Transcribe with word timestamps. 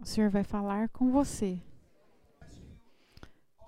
O 0.00 0.06
Senhor 0.06 0.30
vai 0.30 0.42
falar 0.42 0.88
com 0.88 1.10
você. 1.10 1.62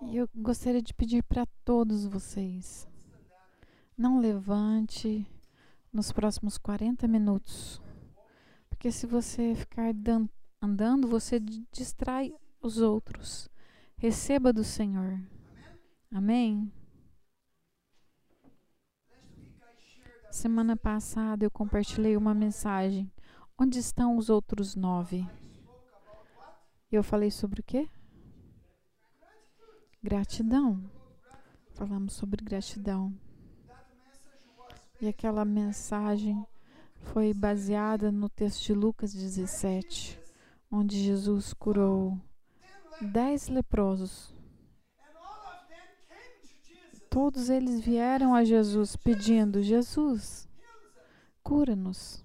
E 0.01 0.17
eu 0.17 0.27
gostaria 0.35 0.81
de 0.81 0.95
pedir 0.95 1.23
para 1.23 1.45
todos 1.63 2.07
vocês: 2.07 2.89
não 3.97 4.19
levante 4.19 5.27
nos 5.93 6.11
próximos 6.11 6.57
40 6.57 7.07
minutos. 7.07 7.83
Porque 8.71 8.91
se 8.91 9.07
você 9.07 9.55
ficar 9.55 9.93
andando, 10.61 11.07
você 11.07 11.39
distrai 11.71 12.35
os 12.63 12.79
outros. 12.79 13.51
Receba 13.99 14.55
do 14.55 14.65
Senhor. 14.65 15.21
Amém? 16.11 16.73
Semana 20.31 20.79
passada 20.79 21.45
eu 21.45 21.51
compartilhei 21.51 22.17
uma 22.17 22.33
mensagem. 22.33 23.13
Onde 23.59 23.79
estão 23.79 24.17
os 24.17 24.31
outros 24.31 24.75
nove? 24.75 25.29
Eu 26.93 27.03
falei 27.03 27.31
sobre 27.31 27.61
o 27.61 27.65
quê? 27.65 27.89
Gratidão. 30.03 30.91
Falamos 31.71 32.13
sobre 32.13 32.45
gratidão. 32.45 33.19
E 35.01 35.09
aquela 35.09 35.43
mensagem 35.43 36.47
foi 36.97 37.33
baseada 37.33 38.13
no 38.13 38.29
texto 38.29 38.67
de 38.67 38.75
Lucas 38.75 39.15
17, 39.15 40.21
onde 40.71 41.03
Jesus 41.03 41.55
curou 41.55 42.21
dez 43.11 43.49
leprosos. 43.49 44.37
Todos 47.09 47.49
eles 47.49 47.81
vieram 47.81 48.35
a 48.35 48.45
Jesus 48.45 48.97
pedindo: 48.97 49.63
Jesus, 49.63 50.47
cura-nos. 51.43 52.23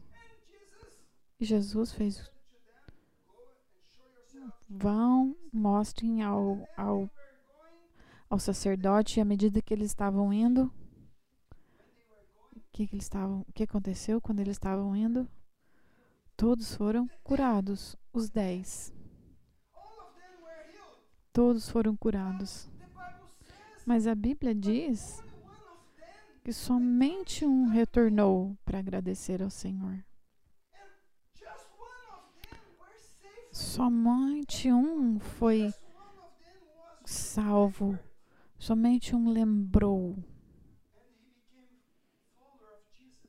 E 1.40 1.46
Jesus 1.46 1.94
fez: 1.94 2.30
Vão, 4.70 5.36
mostrem 5.52 6.22
ao, 6.24 6.68
ao 6.76 7.10
ao 8.30 8.40
sacerdote 8.40 9.20
e 9.20 9.22
à 9.22 9.26
medida 9.26 9.62
que 9.62 9.74
eles 9.74 9.88
estavam 9.88 10.34
indo, 10.34 10.72
o 12.56 12.62
que, 12.72 12.86
que 12.86 12.96
eles 12.96 13.06
estavam, 13.06 13.46
que 13.54 13.64
aconteceu 13.64 14.22
quando 14.22 14.40
eles 14.40 14.56
estavam 14.56 14.96
indo? 14.96 15.28
Todos 16.36 16.76
foram 16.76 17.10
curados, 17.24 17.96
os 18.14 18.30
dez. 18.30 18.94
Todos 21.34 21.70
foram 21.70 21.96
curados. 21.96 22.70
Mas 23.86 24.06
a 24.06 24.14
Bíblia 24.14 24.54
diz 24.54 25.24
que 26.44 26.52
somente 26.52 27.46
um 27.46 27.68
retornou 27.68 28.58
para 28.66 28.80
agradecer 28.80 29.42
ao 29.42 29.50
Senhor. 29.50 30.04
Somente 33.58 34.72
um 34.72 35.20
foi 35.20 35.74
salvo 37.06 37.98
Somente 38.60 39.16
um 39.16 39.30
lembrou 39.30 40.18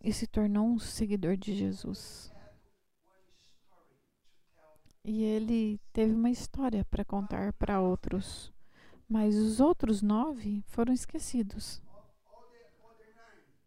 e 0.02 0.12
se 0.12 0.26
tornou 0.26 0.66
um 0.66 0.78
seguidor 0.78 1.36
de 1.36 1.54
Jesus. 1.54 2.32
E 5.04 5.22
ele 5.22 5.78
teve 5.92 6.14
uma 6.14 6.30
história 6.30 6.84
para 6.86 7.04
contar 7.04 7.52
para 7.52 7.80
outros, 7.80 8.52
mas 9.08 9.34
os 9.34 9.60
outros 9.60 10.02
nove 10.02 10.62
foram 10.68 10.92
esquecidos. 10.92 11.82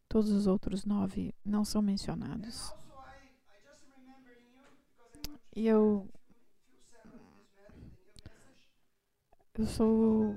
Todos 0.08 0.32
os 0.32 0.48
outros 0.48 0.84
nove 0.84 1.34
não 1.46 1.64
são 1.64 1.82
mencionados. 1.82 2.74
E 5.56 5.68
eu. 5.68 6.10
Eu 9.54 9.66
sou 9.66 10.36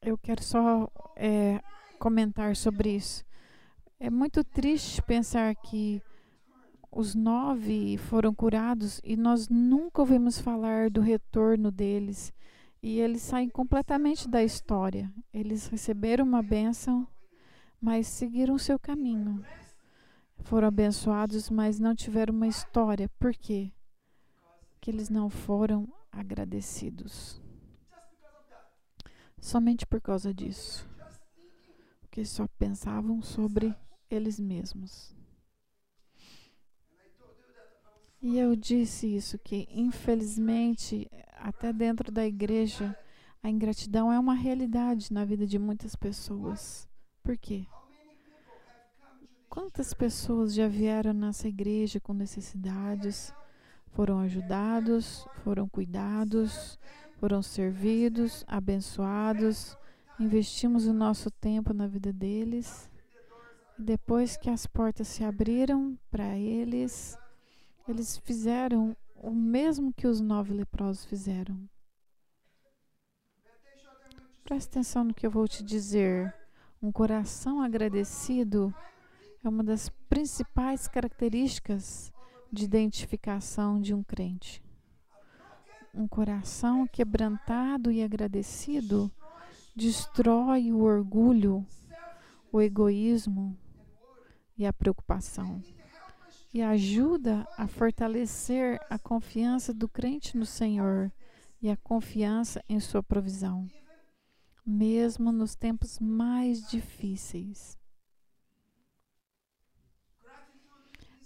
eu 0.00 0.16
quero 0.16 0.42
só 0.42 0.90
é, 1.14 1.62
comentar 1.98 2.56
sobre 2.56 2.96
isso. 2.96 3.24
É 4.00 4.08
muito 4.08 4.42
triste 4.42 5.02
pensar 5.02 5.54
que 5.54 6.02
os 6.90 7.14
nove 7.14 7.98
foram 7.98 8.34
curados 8.34 9.00
e 9.04 9.16
nós 9.16 9.50
nunca 9.50 10.00
ouvimos 10.00 10.40
falar 10.40 10.88
do 10.88 11.02
retorno 11.02 11.70
deles. 11.70 12.32
E 12.82 12.98
eles 12.98 13.20
saem 13.20 13.50
completamente 13.50 14.26
da 14.26 14.42
história. 14.42 15.12
Eles 15.32 15.66
receberam 15.66 16.24
uma 16.24 16.42
bênção, 16.42 17.06
mas 17.78 18.06
seguiram 18.06 18.56
seu 18.56 18.78
caminho. 18.78 19.44
Foram 20.38 20.68
abençoados, 20.68 21.50
mas 21.50 21.78
não 21.78 21.94
tiveram 21.94 22.34
uma 22.34 22.48
história. 22.48 23.10
Por 23.18 23.34
quê? 23.34 23.70
Que 24.80 24.90
eles 24.90 25.10
não 25.10 25.28
foram 25.28 25.86
agradecidos 26.10 27.41
somente 29.42 29.84
por 29.84 30.00
causa 30.00 30.32
disso, 30.32 30.88
porque 32.00 32.24
só 32.24 32.46
pensavam 32.56 33.20
sobre 33.20 33.74
eles 34.08 34.38
mesmos. 34.38 35.14
E 38.22 38.38
eu 38.38 38.54
disse 38.54 39.16
isso 39.16 39.36
que 39.40 39.66
infelizmente 39.68 41.10
até 41.36 41.72
dentro 41.72 42.12
da 42.12 42.24
igreja 42.24 42.96
a 43.42 43.50
ingratidão 43.50 44.12
é 44.12 44.18
uma 44.18 44.34
realidade 44.34 45.12
na 45.12 45.24
vida 45.24 45.44
de 45.44 45.58
muitas 45.58 45.96
pessoas. 45.96 46.88
Por 47.24 47.36
quê? 47.36 47.66
Quantas 49.48 49.92
pessoas 49.92 50.54
já 50.54 50.68
vieram 50.68 51.12
nessa 51.12 51.48
igreja 51.48 51.98
com 51.98 52.14
necessidades, 52.14 53.34
foram 53.88 54.20
ajudados, 54.20 55.26
foram 55.42 55.68
cuidados, 55.68 56.78
foram 57.22 57.40
servidos, 57.40 58.44
abençoados, 58.48 59.78
investimos 60.18 60.88
o 60.88 60.92
nosso 60.92 61.30
tempo 61.30 61.72
na 61.72 61.86
vida 61.86 62.12
deles. 62.12 62.90
E 63.78 63.82
depois 63.82 64.36
que 64.36 64.50
as 64.50 64.66
portas 64.66 65.06
se 65.06 65.22
abriram 65.22 65.96
para 66.10 66.36
eles, 66.36 67.16
eles 67.86 68.16
fizeram 68.18 68.96
o 69.14 69.30
mesmo 69.30 69.94
que 69.94 70.08
os 70.08 70.20
nove 70.20 70.52
leprosos 70.52 71.04
fizeram. 71.04 71.56
Preste 74.42 74.70
atenção 74.70 75.04
no 75.04 75.14
que 75.14 75.24
eu 75.24 75.30
vou 75.30 75.46
te 75.46 75.62
dizer. 75.62 76.34
Um 76.82 76.90
coração 76.90 77.62
agradecido 77.62 78.74
é 79.44 79.48
uma 79.48 79.62
das 79.62 79.88
principais 80.08 80.88
características 80.88 82.12
de 82.50 82.64
identificação 82.64 83.80
de 83.80 83.94
um 83.94 84.02
crente 84.02 84.60
um 85.94 86.08
coração 86.08 86.86
quebrantado 86.86 87.90
e 87.90 88.02
agradecido 88.02 89.10
destrói 89.76 90.72
o 90.72 90.80
orgulho, 90.80 91.66
o 92.50 92.60
egoísmo 92.60 93.56
e 94.56 94.66
a 94.66 94.72
preocupação 94.72 95.62
e 96.52 96.60
ajuda 96.60 97.46
a 97.56 97.66
fortalecer 97.66 98.78
a 98.90 98.98
confiança 98.98 99.72
do 99.72 99.88
crente 99.88 100.36
no 100.36 100.44
Senhor 100.44 101.10
e 101.60 101.70
a 101.70 101.76
confiança 101.76 102.62
em 102.68 102.78
sua 102.78 103.02
provisão, 103.02 103.66
mesmo 104.66 105.32
nos 105.32 105.54
tempos 105.54 105.98
mais 105.98 106.68
difíceis. 106.68 107.78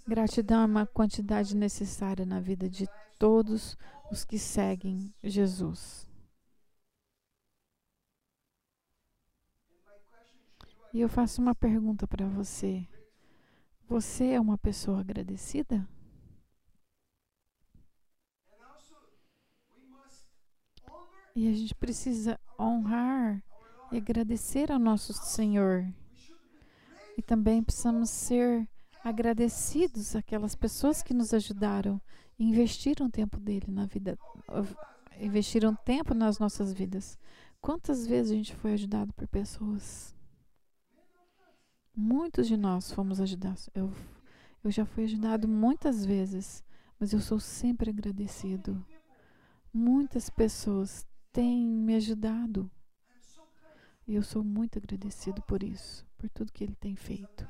Gratidão 0.07 0.61
é 0.61 0.65
uma 0.65 0.85
quantidade 0.85 1.53
necessária 1.55 2.25
na 2.25 2.39
vida 2.39 2.69
de 2.69 2.87
todos 3.19 3.77
os 4.11 4.23
que 4.23 4.39
seguem 4.39 5.13
Jesus. 5.23 6.07
E 10.93 11.01
eu 11.01 11.09
faço 11.09 11.41
uma 11.41 11.53
pergunta 11.53 12.07
para 12.07 12.25
você. 12.25 12.87
Você 13.87 14.31
é 14.31 14.39
uma 14.39 14.57
pessoa 14.57 15.01
agradecida? 15.01 15.87
E 21.35 21.47
a 21.47 21.53
gente 21.53 21.75
precisa 21.75 22.39
honrar 22.59 23.43
e 23.91 23.97
agradecer 23.97 24.71
ao 24.71 24.79
nosso 24.79 25.13
Senhor. 25.13 25.85
E 27.15 27.21
também 27.21 27.63
precisamos 27.63 28.09
ser 28.09 28.67
agradecidos 29.03 30.15
àquelas 30.15 30.55
pessoas 30.55 31.03
que 31.03 31.13
nos 31.13 31.33
ajudaram 31.33 32.01
investiram 32.39 33.09
tempo 33.09 33.39
dele 33.39 33.65
na 33.69 33.85
vida, 33.85 34.17
investiram 35.19 35.75
tempo 35.75 36.13
nas 36.13 36.39
nossas 36.39 36.71
vidas. 36.73 37.17
Quantas 37.59 38.05
vezes 38.05 38.31
a 38.31 38.35
gente 38.35 38.55
foi 38.55 38.73
ajudado 38.73 39.13
por 39.13 39.27
pessoas? 39.27 40.15
Muitos 41.95 42.47
de 42.47 42.55
nós 42.55 42.91
fomos 42.91 43.19
ajudados. 43.19 43.69
Eu, 43.73 43.91
eu 44.63 44.69
já 44.69 44.85
fui 44.85 45.05
ajudado 45.05 45.47
muitas 45.47 46.05
vezes, 46.05 46.63
mas 46.99 47.11
eu 47.11 47.19
sou 47.19 47.39
sempre 47.39 47.89
agradecido. 47.89 48.85
Muitas 49.73 50.29
pessoas 50.29 51.05
têm 51.31 51.65
me 51.65 51.95
ajudado. 51.95 52.69
E 54.07 54.15
eu 54.15 54.23
sou 54.23 54.43
muito 54.43 54.77
agradecido 54.77 55.41
por 55.41 55.61
isso, 55.63 56.05
por 56.17 56.29
tudo 56.29 56.53
que 56.53 56.63
ele 56.63 56.75
tem 56.75 56.95
feito. 56.95 57.47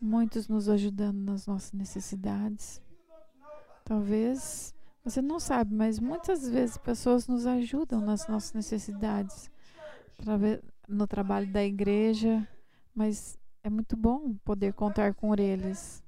Muitos 0.00 0.48
nos 0.48 0.68
ajudando 0.68 1.18
nas 1.18 1.46
nossas 1.46 1.72
necessidades. 1.72 2.82
Talvez 3.86 4.74
Você 5.04 5.22
não 5.22 5.38
sabe, 5.38 5.72
mas 5.72 6.00
muitas 6.00 6.48
vezes 6.48 6.76
pessoas 6.76 7.28
nos 7.28 7.46
ajudam 7.46 8.00
nas 8.00 8.26
nossas 8.26 8.52
necessidades 8.52 9.48
no 10.88 11.06
trabalho 11.06 11.46
da 11.52 11.62
igreja, 11.62 12.44
mas 12.92 13.38
é 13.62 13.70
muito 13.70 13.96
bom 13.96 14.34
poder 14.44 14.74
contar 14.74 15.14
com 15.14 15.32
eles. 15.36 16.02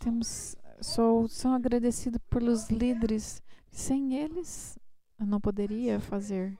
Temos, 0.00 0.56
sou, 0.80 1.28
sou 1.28 1.52
agradecido 1.52 2.18
pelos 2.28 2.68
líderes. 2.68 3.40
Sem 3.70 4.16
eles, 4.16 4.76
eu 5.20 5.26
não 5.26 5.40
poderia 5.40 6.00
fazer. 6.00 6.58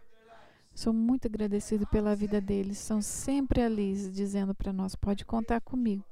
Sou 0.72 0.92
muito 0.92 1.26
agradecido 1.26 1.84
pela 1.88 2.14
vida 2.14 2.40
deles. 2.40 2.78
São 2.78 3.02
sempre 3.02 3.60
ali 3.60 3.92
dizendo 4.10 4.54
para 4.54 4.72
nós: 4.72 4.94
pode 4.94 5.24
contar 5.24 5.60
comigo. 5.60 6.04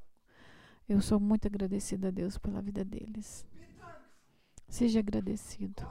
Eu 0.88 1.02
sou 1.02 1.20
muito 1.20 1.46
agradecida 1.46 2.08
a 2.08 2.10
Deus 2.10 2.38
pela 2.38 2.62
vida 2.62 2.82
deles. 2.82 3.46
Seja 4.66 5.00
agradecido. 5.00 5.86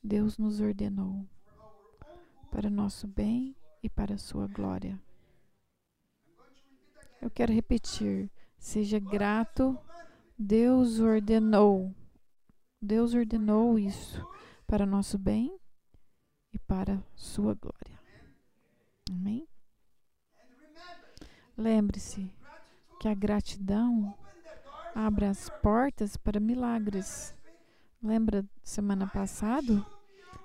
Deus 0.00 0.38
nos 0.38 0.60
ordenou 0.60 1.28
para 2.52 2.70
nosso 2.70 3.08
bem 3.08 3.56
e 3.82 3.90
para 3.90 4.14
a 4.14 4.18
sua 4.18 4.46
glória. 4.46 5.02
Eu 7.20 7.28
quero 7.28 7.52
repetir: 7.52 8.30
seja 8.56 9.00
grato. 9.00 9.76
Deus 10.38 11.00
ordenou. 11.00 11.92
Deus 12.80 13.14
ordenou 13.14 13.78
isso 13.78 14.24
para 14.64 14.86
nosso 14.86 15.18
bem 15.18 15.58
e 16.52 16.58
para 16.58 17.02
sua 17.16 17.54
glória. 17.54 18.00
Amém? 19.10 19.46
Lembre-se 21.56 22.32
que 23.00 23.08
a 23.08 23.14
gratidão 23.14 24.14
abre 24.94 25.24
as 25.24 25.48
portas 25.48 26.18
para 26.18 26.38
milagres. 26.38 27.34
Lembra 28.02 28.44
semana 28.62 29.06
passada? 29.06 29.82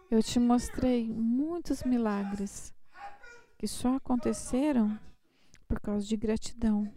Eu 0.10 0.24
te 0.24 0.40
mostrei 0.40 1.12
muitos 1.12 1.84
milagres 1.84 2.74
que 3.58 3.68
só 3.68 3.98
aconteceram 3.98 4.98
por 5.68 5.82
causa 5.82 6.08
de 6.08 6.16
gratidão. 6.16 6.90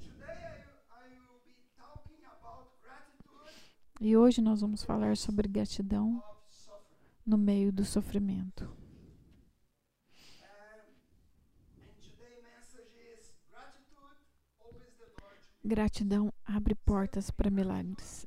E 4.01 4.17
hoje 4.17 4.41
nós 4.41 4.61
vamos 4.61 4.85
falar 4.85 5.17
sobre 5.17 5.49
gratidão 5.49 6.23
no 7.27 7.37
meio 7.37 7.73
do 7.73 7.85
sofrimento. 7.85 8.71
Gratidão 15.69 16.33
abre 16.47 16.75
portas 16.75 17.31
para 17.31 17.51
milagres. 17.51 18.27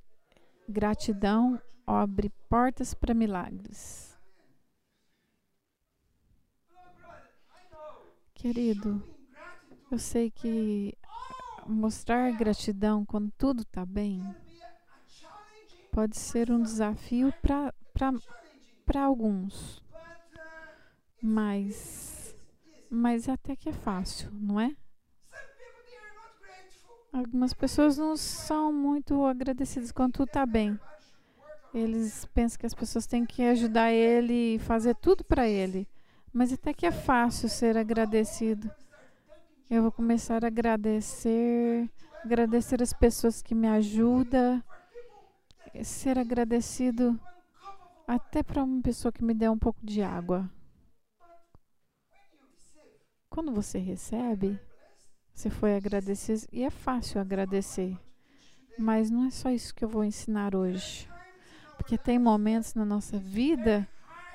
Gratidão 0.69 1.59
abre 1.87 2.29
portas 2.47 2.93
para 2.93 3.15
milagres. 3.15 4.15
Querido, 8.35 9.03
eu 9.89 9.97
sei 9.97 10.29
que 10.29 10.95
mostrar 11.65 12.31
gratidão 12.37 13.03
quando 13.03 13.31
tudo 13.31 13.63
está 13.63 13.87
bem 13.87 14.23
pode 15.91 16.17
ser 16.17 16.51
um 16.51 16.61
desafio 16.61 17.33
para 17.41 19.03
alguns, 19.03 19.83
mas, 21.19 22.35
mas 22.87 23.27
até 23.27 23.55
que 23.55 23.69
é 23.69 23.73
fácil, 23.73 24.29
não 24.31 24.59
é? 24.59 24.75
Algumas 27.13 27.53
pessoas 27.53 27.97
não 27.97 28.15
são 28.15 28.71
muito 28.71 29.25
agradecidas 29.25 29.91
quando 29.91 30.13
tudo 30.13 30.27
está 30.27 30.45
bem. 30.45 30.79
Eles 31.73 32.25
pensam 32.33 32.59
que 32.59 32.65
as 32.65 32.73
pessoas 32.73 33.05
têm 33.05 33.25
que 33.25 33.43
ajudar 33.43 33.91
ele 33.91 34.55
e 34.55 34.59
fazer 34.59 34.95
tudo 34.95 35.23
para 35.23 35.47
ele. 35.47 35.87
Mas 36.33 36.53
até 36.53 36.73
que 36.73 36.85
é 36.85 36.91
fácil 36.91 37.49
ser 37.49 37.77
agradecido. 37.77 38.71
Eu 39.69 39.81
vou 39.81 39.91
começar 39.91 40.43
a 40.43 40.47
agradecer, 40.47 41.89
agradecer 42.23 42.81
as 42.81 42.93
pessoas 42.93 43.41
que 43.41 43.55
me 43.55 43.67
ajudam, 43.67 44.63
ser 45.83 46.17
agradecido 46.17 47.19
até 48.07 48.43
para 48.43 48.63
uma 48.63 48.81
pessoa 48.81 49.11
que 49.11 49.23
me 49.23 49.33
der 49.33 49.49
um 49.49 49.57
pouco 49.57 49.79
de 49.83 50.01
água. 50.01 50.49
Quando 53.29 53.53
você 53.53 53.79
recebe, 53.79 54.59
você 55.41 55.49
foi 55.49 55.75
agradecer 55.75 56.47
e 56.51 56.61
é 56.61 56.69
fácil 56.69 57.19
agradecer. 57.19 57.97
Mas 58.77 59.09
não 59.09 59.25
é 59.25 59.31
só 59.31 59.49
isso 59.49 59.73
que 59.73 59.83
eu 59.83 59.89
vou 59.89 60.03
ensinar 60.03 60.55
hoje. 60.55 61.09
Porque 61.77 61.97
tem 61.97 62.19
momentos 62.19 62.75
na 62.75 62.85
nossa 62.85 63.17
vida 63.17 63.89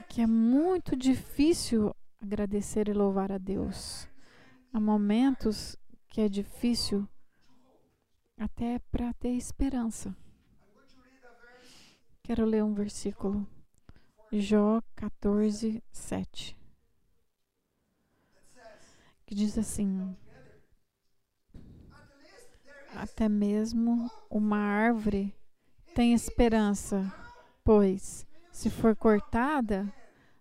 que 0.09 0.21
é 0.21 0.27
muito 0.27 0.97
difícil 0.97 1.95
agradecer 2.21 2.89
e 2.89 2.93
louvar 2.93 3.31
a 3.31 3.39
Deus. 3.39 4.09
Há 4.73 4.81
momentos 4.81 5.77
que 6.09 6.21
é 6.21 6.29
difícil 6.29 7.09
até 8.37 8.81
para 8.91 9.13
ter 9.15 9.31
esperança. 9.31 10.13
Quero 12.21 12.45
ler 12.45 12.65
um 12.65 12.75
versículo. 12.75 13.47
Jó 14.33 14.83
14, 14.97 15.81
7. 15.93 16.59
Que 19.25 19.37
diz 19.37 19.57
assim: 19.57 20.17
até 22.97 23.29
mesmo 23.29 24.11
uma 24.31 24.59
árvore 24.59 25.35
tem 25.95 26.13
esperança, 26.13 27.13
pois, 27.65 28.27
se 28.51 28.69
for 28.71 28.97
cortada, 28.97 29.93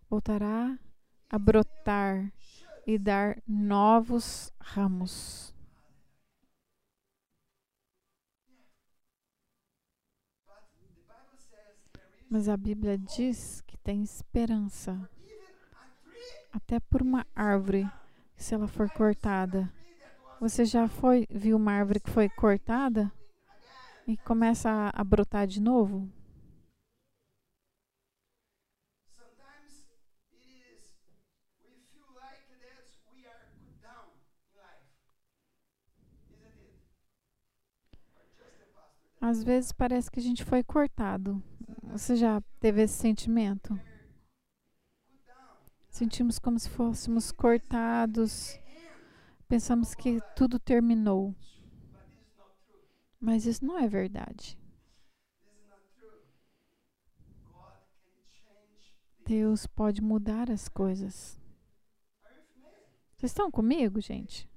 voltará 0.09 0.77
a 1.29 1.39
brotar 1.39 2.31
e 2.85 2.97
dar 2.97 3.41
novos 3.47 4.51
ramos. 4.59 5.53
Mas 12.29 12.49
a 12.49 12.57
Bíblia 12.57 12.97
diz 12.97 13.61
que 13.61 13.77
tem 13.77 14.03
esperança. 14.03 15.09
Até 16.51 16.79
por 16.79 17.01
uma 17.01 17.25
árvore, 17.35 17.89
se 18.35 18.53
ela 18.53 18.67
for 18.67 18.89
cortada, 18.89 19.71
você 20.39 20.65
já 20.65 20.87
foi 20.87 21.25
viu 21.29 21.57
uma 21.57 21.71
árvore 21.71 21.99
que 21.99 22.09
foi 22.09 22.29
cortada 22.29 23.11
e 24.07 24.17
começa 24.17 24.69
a, 24.69 25.01
a 25.01 25.03
brotar 25.03 25.47
de 25.47 25.61
novo? 25.61 26.09
Às 39.21 39.43
vezes 39.43 39.71
parece 39.71 40.11
que 40.11 40.19
a 40.19 40.23
gente 40.23 40.45
foi 40.45 40.61
cortado. 40.63 41.41
Você 41.81 42.15
já 42.15 42.39
teve 42.59 42.83
esse 42.83 42.93
sentimento? 42.93 43.79
Sentimos 45.89 46.37
como 46.37 46.59
se 46.59 46.69
fôssemos 46.69 47.31
cortados 47.31 48.59
Pensamos 49.47 49.93
que 49.93 50.19
tudo 50.35 50.57
terminou. 50.57 51.35
Mas 53.19 53.45
isso 53.45 53.65
não 53.65 53.77
é 53.77 53.87
verdade. 53.87 54.57
Deus 59.25 59.65
pode 59.65 60.01
mudar 60.01 60.51
as 60.51 60.67
coisas. 60.67 61.39
Vocês 63.17 63.31
estão 63.31 63.49
comigo, 63.49 63.99
gente? 63.99 64.47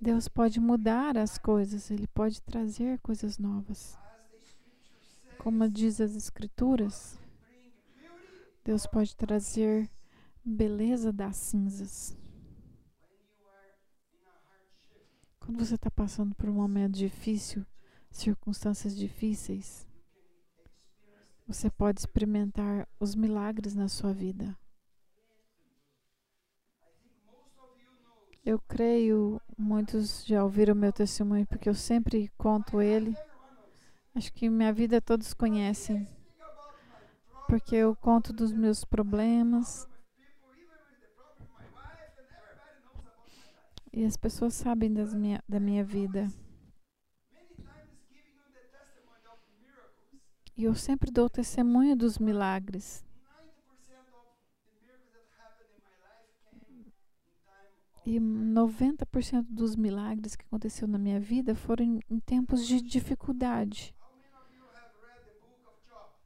Deus 0.00 0.28
pode 0.28 0.60
mudar 0.60 1.16
as 1.16 1.36
coisas, 1.38 1.90
Ele 1.90 2.06
pode 2.06 2.40
trazer 2.42 2.98
coisas 3.00 3.38
novas. 3.38 3.98
Como 5.38 5.68
diz 5.68 6.00
as 6.00 6.14
Escrituras, 6.14 7.18
Deus 8.64 8.86
pode 8.86 9.14
trazer 9.14 9.90
beleza 10.42 11.12
das 11.12 11.36
cinzas. 11.36 12.16
Quando 15.44 15.62
você 15.62 15.74
está 15.74 15.90
passando 15.90 16.34
por 16.34 16.48
um 16.48 16.54
momento 16.54 16.94
difícil, 16.94 17.66
circunstâncias 18.10 18.96
difíceis, 18.96 19.86
você 21.46 21.68
pode 21.68 22.00
experimentar 22.00 22.88
os 22.98 23.14
milagres 23.14 23.74
na 23.74 23.86
sua 23.86 24.14
vida. 24.14 24.56
Eu 28.42 28.58
creio, 28.58 29.38
muitos 29.56 30.24
já 30.24 30.42
ouviram 30.42 30.74
meu 30.74 30.92
testemunho, 30.92 31.46
porque 31.46 31.68
eu 31.68 31.74
sempre 31.74 32.32
conto 32.38 32.80
ele. 32.80 33.14
Acho 34.14 34.32
que 34.32 34.48
minha 34.48 34.72
vida 34.72 34.98
todos 34.98 35.34
conhecem. 35.34 36.08
Porque 37.46 37.76
eu 37.76 37.94
conto 37.94 38.32
dos 38.32 38.50
meus 38.50 38.82
problemas, 38.82 39.86
E 43.96 44.04
as 44.04 44.16
pessoas 44.16 44.54
sabem 44.54 44.92
das 44.92 45.14
minha, 45.14 45.40
da 45.48 45.60
minha 45.60 45.84
vida. 45.84 46.26
E 50.56 50.64
eu 50.64 50.74
sempre 50.74 51.12
dou 51.12 51.30
testemunho 51.30 51.94
dos 51.94 52.18
milagres. 52.18 53.04
E 58.04 58.18
90% 58.18 59.46
dos 59.48 59.76
milagres 59.76 60.34
que 60.34 60.44
aconteceu 60.44 60.88
na 60.88 60.98
minha 60.98 61.20
vida 61.20 61.54
foram 61.54 61.84
em, 61.84 62.00
em 62.10 62.18
tempos 62.18 62.66
de 62.66 62.80
dificuldade. 62.80 63.94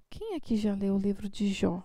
Quem 0.08 0.37
aqui 0.37 0.56
já 0.56 0.75
leu 0.75 0.94
o 0.94 0.98
livro 0.98 1.28
de 1.28 1.52
Jó? 1.52 1.84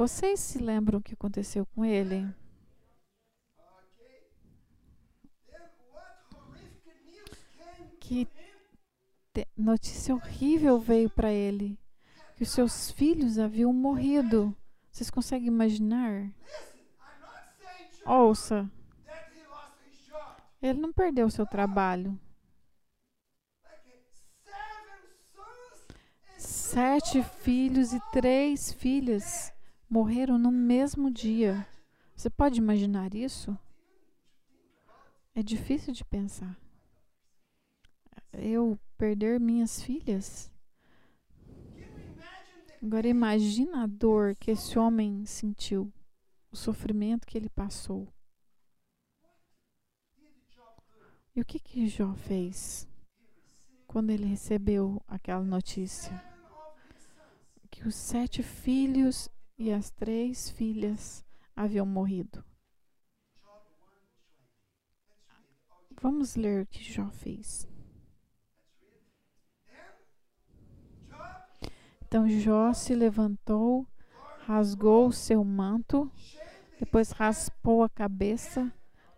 Vocês 0.00 0.40
se 0.40 0.56
lembram 0.56 0.98
o 0.98 1.02
que 1.02 1.12
aconteceu 1.12 1.66
com 1.66 1.84
ele? 1.84 2.26
Que 8.00 8.26
notícia 9.54 10.14
horrível 10.14 10.80
veio 10.80 11.10
para 11.10 11.30
ele 11.30 11.78
que 12.34 12.44
os 12.44 12.48
seus 12.48 12.90
filhos 12.90 13.38
haviam 13.38 13.74
morrido. 13.74 14.56
Vocês 14.90 15.10
conseguem 15.10 15.48
imaginar? 15.48 16.32
Ouça. 18.06 18.70
Ele 20.62 20.80
não 20.80 20.94
perdeu 20.94 21.26
o 21.26 21.30
seu 21.30 21.44
trabalho. 21.44 22.18
Sete 26.38 27.22
filhos 27.22 27.92
e 27.92 28.00
três 28.12 28.72
filhas 28.72 29.52
morreram 29.90 30.38
no 30.38 30.52
mesmo 30.52 31.10
dia. 31.10 31.66
Você 32.14 32.30
pode 32.30 32.60
imaginar 32.60 33.12
isso? 33.12 33.58
É 35.34 35.42
difícil 35.42 35.92
de 35.92 36.04
pensar. 36.04 36.56
Eu 38.32 38.78
perder 38.96 39.40
minhas 39.40 39.82
filhas? 39.82 40.50
Agora 42.80 43.08
imagina 43.08 43.82
a 43.82 43.86
dor 43.86 44.36
que 44.36 44.52
esse 44.52 44.78
homem 44.78 45.26
sentiu, 45.26 45.92
o 46.50 46.56
sofrimento 46.56 47.26
que 47.26 47.36
ele 47.36 47.50
passou. 47.50 48.08
E 51.34 51.40
o 51.40 51.44
que 51.44 51.58
que 51.58 51.86
Jó 51.88 52.14
fez 52.14 52.88
quando 53.86 54.10
ele 54.10 54.24
recebeu 54.24 55.02
aquela 55.06 55.44
notícia? 55.44 56.12
Que 57.70 57.86
os 57.86 57.94
sete 57.94 58.42
filhos 58.42 59.28
e 59.60 59.70
as 59.70 59.90
três 59.90 60.48
filhas 60.48 61.22
haviam 61.54 61.84
morrido. 61.84 62.42
Vamos 66.00 66.34
ler 66.34 66.62
o 66.62 66.66
que 66.66 66.82
Jó 66.82 67.10
fez. 67.10 67.68
Então 72.00 72.26
Jó 72.26 72.72
se 72.72 72.94
levantou, 72.94 73.86
rasgou 74.46 75.08
o 75.08 75.12
seu 75.12 75.44
manto, 75.44 76.10
depois 76.78 77.10
raspou 77.10 77.82
a 77.82 77.88
cabeça, 77.90 78.72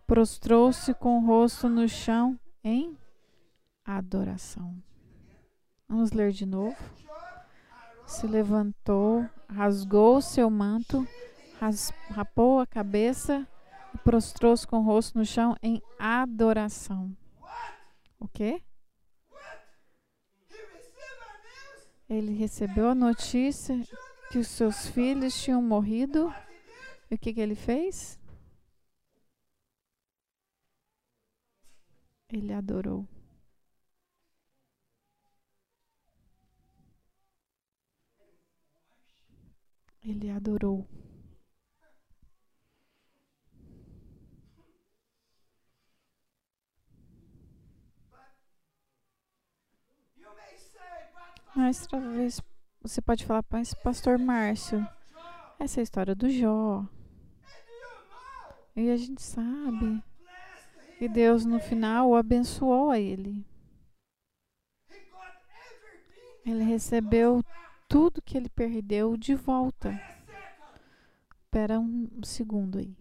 prostrou-se 0.08 0.92
com 0.94 1.18
o 1.18 1.24
rosto 1.24 1.68
no 1.68 1.88
chão 1.88 2.36
em 2.64 2.98
adoração. 3.84 4.82
Vamos 5.88 6.10
ler 6.10 6.32
de 6.32 6.44
novo. 6.44 6.76
Se 8.06 8.26
levantou, 8.26 9.28
rasgou 9.48 10.20
seu 10.20 10.50
manto, 10.50 11.06
raspou 12.10 12.60
a 12.60 12.66
cabeça 12.66 13.46
e 13.94 13.98
prostrou-se 13.98 14.66
com 14.66 14.78
o 14.78 14.82
rosto 14.82 15.18
no 15.18 15.24
chão 15.24 15.56
em 15.62 15.82
adoração. 15.98 17.16
O 18.18 18.28
quê? 18.28 18.62
Ele 22.08 22.34
recebeu 22.34 22.90
a 22.90 22.94
notícia 22.94 23.80
que 24.30 24.38
os 24.38 24.48
seus 24.48 24.86
filhos 24.86 25.40
tinham 25.42 25.62
morrido. 25.62 26.32
E 27.10 27.14
o 27.14 27.18
que, 27.18 27.32
que 27.32 27.40
ele 27.40 27.54
fez? 27.54 28.18
Ele 32.30 32.52
adorou. 32.52 33.06
Ele 40.04 40.30
adorou. 40.30 40.86
Mas 51.54 51.86
talvez 51.86 52.40
você 52.80 53.00
pode 53.00 53.24
falar, 53.24 53.44
mas 53.50 53.74
pastor 53.74 54.18
Márcio, 54.18 54.86
essa 55.58 55.78
é 55.78 55.82
a 55.82 55.84
história 55.84 56.14
do 56.14 56.28
Jó. 56.28 56.84
E 58.74 58.90
a 58.90 58.96
gente 58.96 59.22
sabe 59.22 60.02
que 60.98 61.08
Deus 61.08 61.44
no 61.44 61.60
final 61.60 62.08
o 62.08 62.16
abençoou 62.16 62.90
a 62.90 62.98
ele. 62.98 63.44
Ele 66.44 66.64
recebeu 66.64 67.44
tudo 67.92 68.22
que 68.22 68.36
ele 68.38 68.48
perdeu 68.48 69.16
de 69.16 69.34
volta. 69.34 69.90
Espera 71.44 71.78
um 71.78 72.08
segundo 72.24 72.78
aí. 72.78 72.96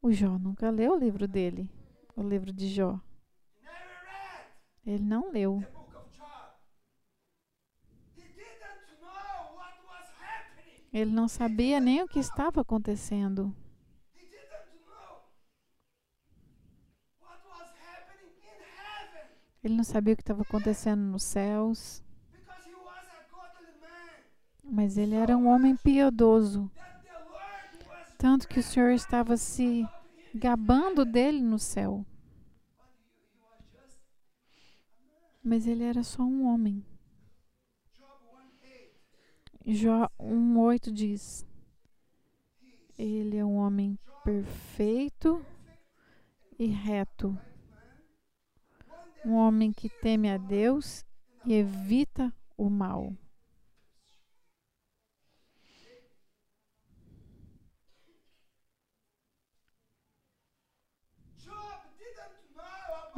O 0.00 0.10
Jó 0.10 0.38
nunca 0.38 0.70
leu 0.70 0.94
o 0.94 0.98
livro 0.98 1.28
dele 1.28 1.70
o 2.16 2.22
livro 2.22 2.52
de 2.52 2.68
Jó. 2.68 3.00
Ele 4.84 5.02
não 5.02 5.30
leu. 5.30 5.62
Ele 10.92 11.10
não 11.10 11.26
sabia 11.26 11.80
nem 11.80 12.02
o 12.02 12.08
que 12.08 12.18
estava 12.18 12.60
acontecendo. 12.60 13.54
Ele 19.62 19.76
não 19.76 19.84
sabia 19.84 20.14
o 20.14 20.16
que 20.16 20.22
estava 20.22 20.42
acontecendo 20.42 21.00
nos 21.00 21.22
céus. 21.22 22.02
Mas 24.64 24.96
ele 24.98 25.14
era 25.14 25.36
um 25.36 25.46
homem 25.46 25.76
piedoso. 25.76 26.70
Tanto 28.18 28.48
que 28.48 28.58
o 28.58 28.62
Senhor 28.62 28.90
estava 28.90 29.36
se 29.36 29.86
gabando 30.34 31.04
dele 31.04 31.40
no 31.40 31.58
céu. 31.58 32.04
Mas 35.44 35.66
ele 35.66 35.84
era 35.84 36.02
só 36.02 36.22
um 36.22 36.46
homem. 36.46 36.84
Jó 39.64 40.08
1,8 40.18 40.90
diz: 40.90 41.46
Ele 42.98 43.36
é 43.36 43.44
um 43.44 43.56
homem 43.56 43.96
perfeito 44.24 45.44
e 46.58 46.66
reto. 46.66 47.38
Um 49.24 49.34
homem 49.34 49.72
que 49.72 49.88
teme 49.88 50.30
a 50.30 50.36
Deus 50.36 51.04
e 51.44 51.54
evita 51.54 52.32
o 52.56 52.68
mal. 52.68 53.12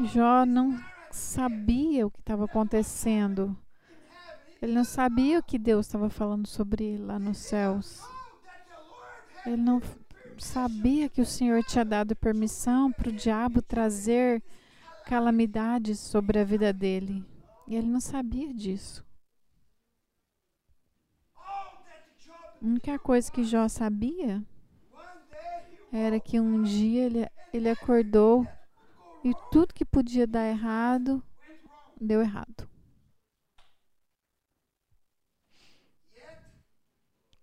Jó 0.03 0.45
não 0.45 0.77
sabia 1.11 2.07
o 2.07 2.11
que 2.11 2.19
estava 2.19 2.45
acontecendo. 2.45 3.57
Ele 4.61 4.73
não 4.73 4.85
sabia 4.85 5.39
o 5.39 5.43
que 5.43 5.59
Deus 5.59 5.87
estava 5.87 6.11
falando 6.11 6.47
sobre 6.47 6.85
ele 6.85 7.05
lá 7.05 7.19
nos 7.19 7.39
céus. 7.39 8.03
Ele 9.47 9.57
não 9.57 9.81
sabia 10.39 11.09
que 11.09 11.21
o 11.21 11.27
Senhor 11.27 11.63
tinha 11.63 11.85
dado 11.85 12.17
permissão 12.17 12.91
para 12.91 13.09
o 13.09 13.13
diabo 13.13 13.63
trazer 13.63 14.43
calamidades 15.05 15.99
sobre 16.01 16.39
a 16.39 16.45
vida 16.45 16.73
dele. 16.73 17.25
E 17.67 17.75
ele 17.75 17.87
não 17.87 18.01
sabia 18.01 18.53
disso. 18.53 19.05
A 21.37 22.67
única 22.67 22.99
coisa 22.99 23.31
que 23.31 23.45
Jó 23.45 23.69
sabia 23.69 24.43
era 25.93 26.19
que 26.19 26.41
um 26.41 26.63
dia 26.63 27.05
ele, 27.05 27.29
ele 27.53 27.69
acordou 27.69 28.47
e 29.23 29.33
tudo 29.51 29.73
que 29.73 29.85
podia 29.85 30.27
dar 30.27 30.47
errado, 30.47 31.23
deu 32.01 32.21
errado. 32.21 32.69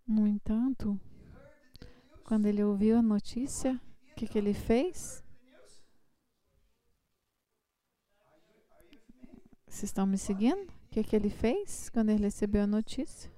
No 0.05 0.27
entanto, 0.27 0.99
quando 2.25 2.45
ele 2.45 2.63
ouviu 2.63 2.97
a 2.97 3.01
notícia, 3.01 3.79
o 4.11 4.15
que, 4.15 4.27
que 4.27 4.37
ele 4.37 4.53
fez? 4.53 5.20
Vocês 9.71 9.83
estão 9.83 10.05
me 10.05 10.17
seguindo? 10.17 10.69
O 10.69 10.89
que, 10.91 11.01
que 11.01 11.15
ele 11.15 11.29
fez 11.29 11.89
quando 11.89 12.09
ele 12.09 12.23
recebeu 12.23 12.63
a 12.63 12.67
notícia? 12.67 13.31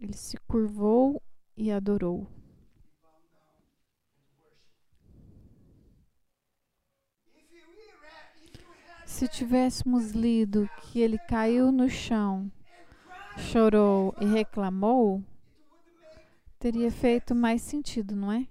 Ele 0.00 0.12
se 0.12 0.36
curvou 0.46 1.20
e 1.56 1.72
adorou. 1.72 2.24
Se 9.04 9.26
tivéssemos 9.26 10.12
lido 10.12 10.70
que 10.82 11.00
ele 11.00 11.18
caiu 11.18 11.72
no 11.72 11.90
chão, 11.90 12.50
chorou 13.36 14.14
e 14.20 14.24
reclamou, 14.24 15.20
teria 16.60 16.92
feito 16.92 17.34
mais 17.34 17.60
sentido, 17.60 18.14
não 18.14 18.30
é? 18.30 18.46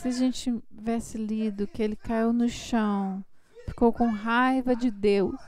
Se 0.00 0.08
a 0.08 0.12
gente 0.12 0.62
tivesse 0.72 1.18
lido 1.18 1.68
que 1.68 1.82
ele 1.82 1.94
caiu 1.94 2.32
no 2.32 2.48
chão, 2.48 3.22
ficou 3.66 3.92
com 3.92 4.06
raiva 4.06 4.74
de 4.74 4.90
Deus, 4.90 5.38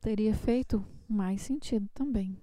teria 0.00 0.34
feito 0.34 0.84
mais 1.08 1.42
sentido 1.42 1.88
também. 1.94 2.36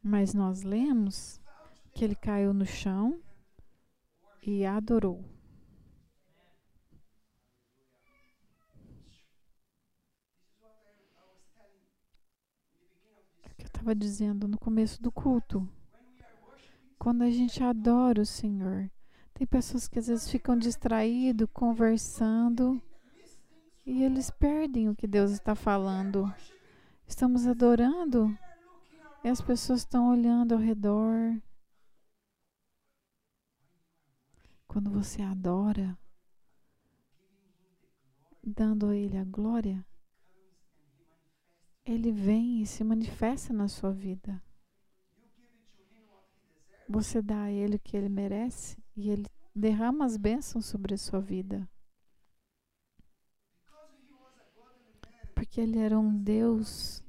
Mas 0.00 0.32
nós 0.34 0.62
lemos 0.62 1.40
que 1.92 2.04
ele 2.04 2.14
caiu 2.14 2.54
no 2.54 2.64
chão 2.64 3.20
e 4.46 4.64
adorou. 4.64 5.24
Estava 13.80 13.94
dizendo 13.94 14.46
no 14.46 14.58
começo 14.58 15.00
do 15.00 15.10
culto. 15.10 15.66
Quando 16.98 17.22
a 17.22 17.30
gente 17.30 17.62
adora 17.62 18.20
o 18.20 18.26
Senhor, 18.26 18.90
tem 19.32 19.46
pessoas 19.46 19.88
que 19.88 19.98
às 19.98 20.06
vezes 20.06 20.30
ficam 20.30 20.54
distraídos, 20.54 21.48
conversando, 21.50 22.80
e 23.86 24.02
eles 24.02 24.30
perdem 24.30 24.90
o 24.90 24.94
que 24.94 25.06
Deus 25.06 25.30
está 25.30 25.54
falando. 25.54 26.30
Estamos 27.06 27.46
adorando 27.46 28.36
e 29.24 29.28
as 29.28 29.40
pessoas 29.40 29.80
estão 29.80 30.10
olhando 30.10 30.52
ao 30.52 30.60
redor. 30.60 31.40
Quando 34.68 34.90
você 34.90 35.22
adora, 35.22 35.98
dando 38.44 38.88
a 38.88 38.96
Ele 38.96 39.16
a 39.16 39.24
glória, 39.24 39.84
ele 41.92 42.12
vem 42.12 42.62
e 42.62 42.66
se 42.66 42.84
manifesta 42.84 43.52
na 43.52 43.66
sua 43.66 43.90
vida. 43.90 44.40
Você 46.88 47.20
dá 47.20 47.42
a 47.42 47.50
Ele 47.50 47.76
o 47.76 47.80
que 47.80 47.96
Ele 47.96 48.08
merece 48.08 48.76
e 48.96 49.10
Ele 49.10 49.26
derrama 49.52 50.04
as 50.04 50.16
bênçãos 50.16 50.66
sobre 50.66 50.94
a 50.94 50.98
sua 50.98 51.20
vida. 51.20 51.68
Porque 55.34 55.60
Ele 55.60 55.78
era 55.78 55.98
um 55.98 56.16
Deus, 56.16 57.02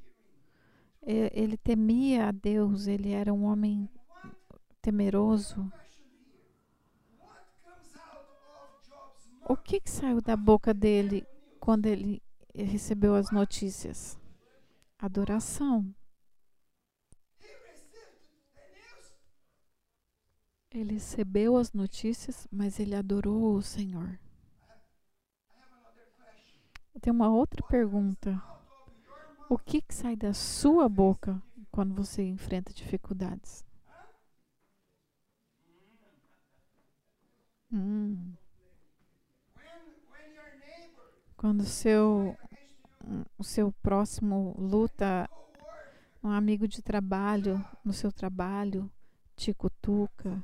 ele 1.04 1.58
temia 1.58 2.30
a 2.30 2.32
Deus, 2.32 2.88
ele 2.88 3.12
era 3.12 3.32
um 3.32 3.44
homem 3.44 3.88
temeroso. 4.82 5.72
O 9.48 9.56
que, 9.56 9.80
que 9.80 9.90
saiu 9.90 10.22
da 10.22 10.36
boca 10.36 10.74
dele 10.74 11.24
quando 11.60 11.86
ele 11.86 12.22
recebeu 12.56 13.16
as 13.16 13.32
notícias? 13.32 14.21
Adoração. 15.02 15.94
Ele 20.70 20.94
recebeu 20.94 21.58
as 21.58 21.74
notícias, 21.74 22.48
mas 22.50 22.80
ele 22.80 22.96
adorou 22.96 23.56
o 23.56 23.62
Senhor. 23.62 24.18
Eu 26.94 27.02
tenho 27.02 27.16
uma 27.16 27.30
outra 27.30 27.62
pergunta. 27.68 28.42
O 29.50 29.58
que, 29.58 29.82
que 29.82 29.94
sai 29.94 30.16
da 30.16 30.34
sua 30.34 30.88
boca 30.88 31.42
quando 31.72 31.94
você 31.94 32.24
enfrenta 32.24 32.72
dificuldades? 32.72 33.66
Hum. 37.74 38.34
Quando 41.36 41.66
seu 41.66 42.38
o 43.38 43.44
seu 43.44 43.72
próximo 43.82 44.56
luta, 44.58 45.30
um 46.24 46.30
amigo 46.30 46.68
de 46.68 46.82
trabalho, 46.82 47.64
no 47.84 47.94
seu 47.94 48.12
trabalho, 48.12 48.90
te 49.36 49.54
cutuca, 49.54 50.44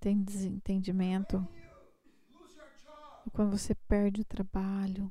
tem 0.00 0.22
desentendimento. 0.22 1.46
Quando 3.32 3.56
você 3.56 3.74
perde 3.74 4.20
o 4.20 4.24
trabalho, 4.24 5.10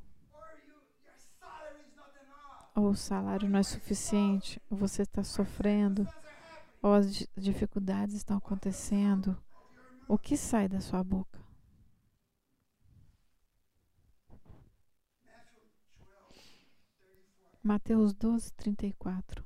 ou 2.74 2.90
o 2.90 2.96
salário 2.96 3.48
não 3.48 3.58
é 3.58 3.62
suficiente, 3.62 4.60
ou 4.70 4.76
você 4.76 5.02
está 5.02 5.22
sofrendo, 5.22 6.06
ou 6.82 6.92
as 6.92 7.26
dificuldades 7.36 8.14
estão 8.16 8.36
acontecendo, 8.36 9.36
o 10.06 10.18
que 10.18 10.36
sai 10.36 10.68
da 10.68 10.80
sua 10.80 11.02
boca? 11.02 11.43
Mateus 17.66 18.12
12, 18.12 18.52
34. 18.52 19.42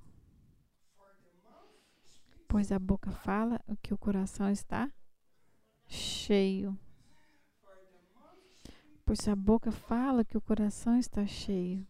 Pois 2.48 2.72
a 2.72 2.78
boca 2.80 3.12
fala 3.12 3.60
o 3.68 3.76
que 3.76 3.94
o 3.94 3.96
coração 3.96 4.50
está 4.50 4.90
cheio. 5.86 6.76
Pois 9.06 9.28
a 9.28 9.36
boca 9.36 9.70
fala 9.70 10.24
que 10.24 10.36
o 10.36 10.40
coração 10.40 10.98
está 10.98 11.24
cheio. 11.28 11.86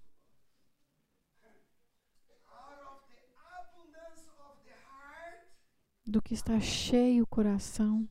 Do 6.05 6.21
que 6.21 6.35
está 6.35 6.61
cheio 6.61 7.25
o 7.25 7.27
coração, 7.27 8.07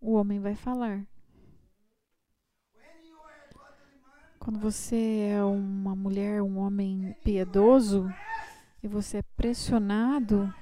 o 0.00 0.12
homem 0.12 0.38
vai 0.38 0.54
falar. 0.54 1.04
Quando 4.46 4.60
você 4.60 5.30
é 5.32 5.42
uma 5.42 5.96
mulher, 5.96 6.40
um 6.40 6.58
homem 6.58 7.16
piedoso 7.24 8.08
e 8.80 8.86
você 8.86 9.16
é 9.16 9.22
pressionado 9.36 10.54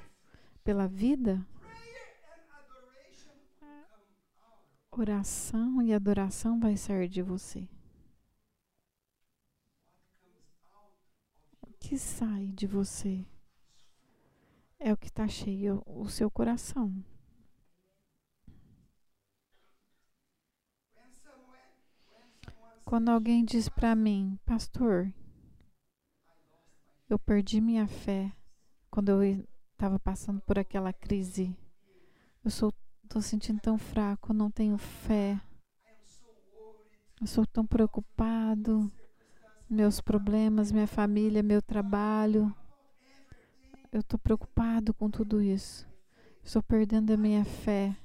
pela 0.65 0.89
vida, 0.89 1.47
oração 4.91 5.83
e 5.83 5.93
adoração 5.93 6.59
vai 6.59 6.79
sair 6.79 7.11
de 7.11 7.21
você. 7.21 7.69
O 11.61 11.71
que 11.79 11.99
sai 11.99 12.47
de 12.47 12.67
você 12.67 13.23
é 14.79 14.95
o 14.95 14.97
que 14.97 15.09
está 15.09 15.29
cheio 15.29 15.83
o 15.85 16.09
seu 16.09 16.31
coração. 16.31 17.05
Quando 22.85 23.09
alguém 23.09 23.45
diz 23.45 23.69
para 23.69 23.95
mim, 23.95 24.39
pastor, 24.45 25.13
eu 27.09 27.19
perdi 27.19 27.61
minha 27.61 27.87
fé 27.87 28.33
quando 28.91 29.09
eu 29.09 29.45
estava 29.73 29.99
passando 29.99 30.41
por 30.43 30.59
aquela 30.59 30.93
crise. 30.93 31.57
Eu 32.45 32.51
sou 32.51 32.73
tô 33.09 33.21
sentindo 33.21 33.61
tão 33.61 33.79
fraco, 33.79 34.33
não 34.33 34.51
tenho 34.51 34.77
fé. 34.77 35.41
Eu 37.21 37.27
sou 37.27 37.47
tão 37.47 37.65
preocupado. 37.65 38.91
Meus 39.69 40.01
problemas, 40.01 40.71
minha 40.71 40.87
família, 40.87 41.43
meu 41.43 41.63
trabalho. 41.63 42.55
Eu 43.91 44.01
estou 44.01 44.19
preocupado 44.19 44.93
com 44.93 45.11
tudo 45.11 45.41
isso. 45.41 45.87
Estou 46.43 46.63
perdendo 46.63 47.13
a 47.13 47.17
minha 47.17 47.45
fé. 47.45 47.97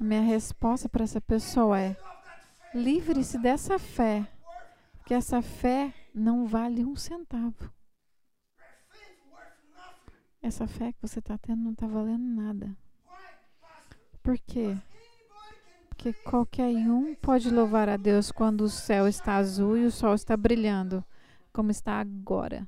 A 0.00 0.04
minha 0.04 0.22
resposta 0.22 0.88
para 0.88 1.04
essa 1.04 1.20
pessoa 1.20 1.78
é: 1.78 1.96
Livre-se 2.74 3.38
dessa 3.38 3.78
fé, 3.78 4.28
porque 4.98 5.14
essa 5.14 5.40
fé 5.40 5.94
não 6.12 6.44
vale 6.44 6.84
um 6.84 6.96
centavo. 6.96 7.72
Essa 10.42 10.66
fé 10.66 10.92
que 10.92 11.00
você 11.00 11.20
está 11.20 11.38
tendo 11.38 11.62
não 11.62 11.72
está 11.72 11.86
valendo 11.86 12.24
nada. 12.24 12.76
Por 14.22 14.36
quê? 14.38 14.76
Porque 15.88 16.12
qualquer 16.12 16.74
um 16.74 17.14
pode 17.14 17.48
louvar 17.48 17.88
a 17.88 17.96
Deus 17.96 18.32
quando 18.32 18.62
o 18.62 18.68
céu 18.68 19.06
está 19.06 19.36
azul 19.36 19.78
e 19.78 19.86
o 19.86 19.90
sol 19.92 20.14
está 20.14 20.36
brilhando, 20.36 21.04
como 21.52 21.70
está 21.70 22.00
agora. 22.00 22.66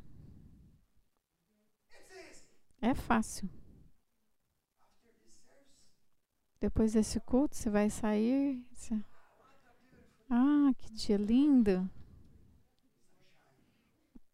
É 2.80 2.94
fácil. 2.94 3.50
Depois 6.60 6.92
desse 6.92 7.18
culto, 7.20 7.56
você 7.56 7.68
vai 7.68 7.90
sair. 7.90 8.64
Você 8.72 8.94
ah, 10.30 10.72
que 10.78 10.92
dia 10.92 11.16
lindo! 11.16 11.88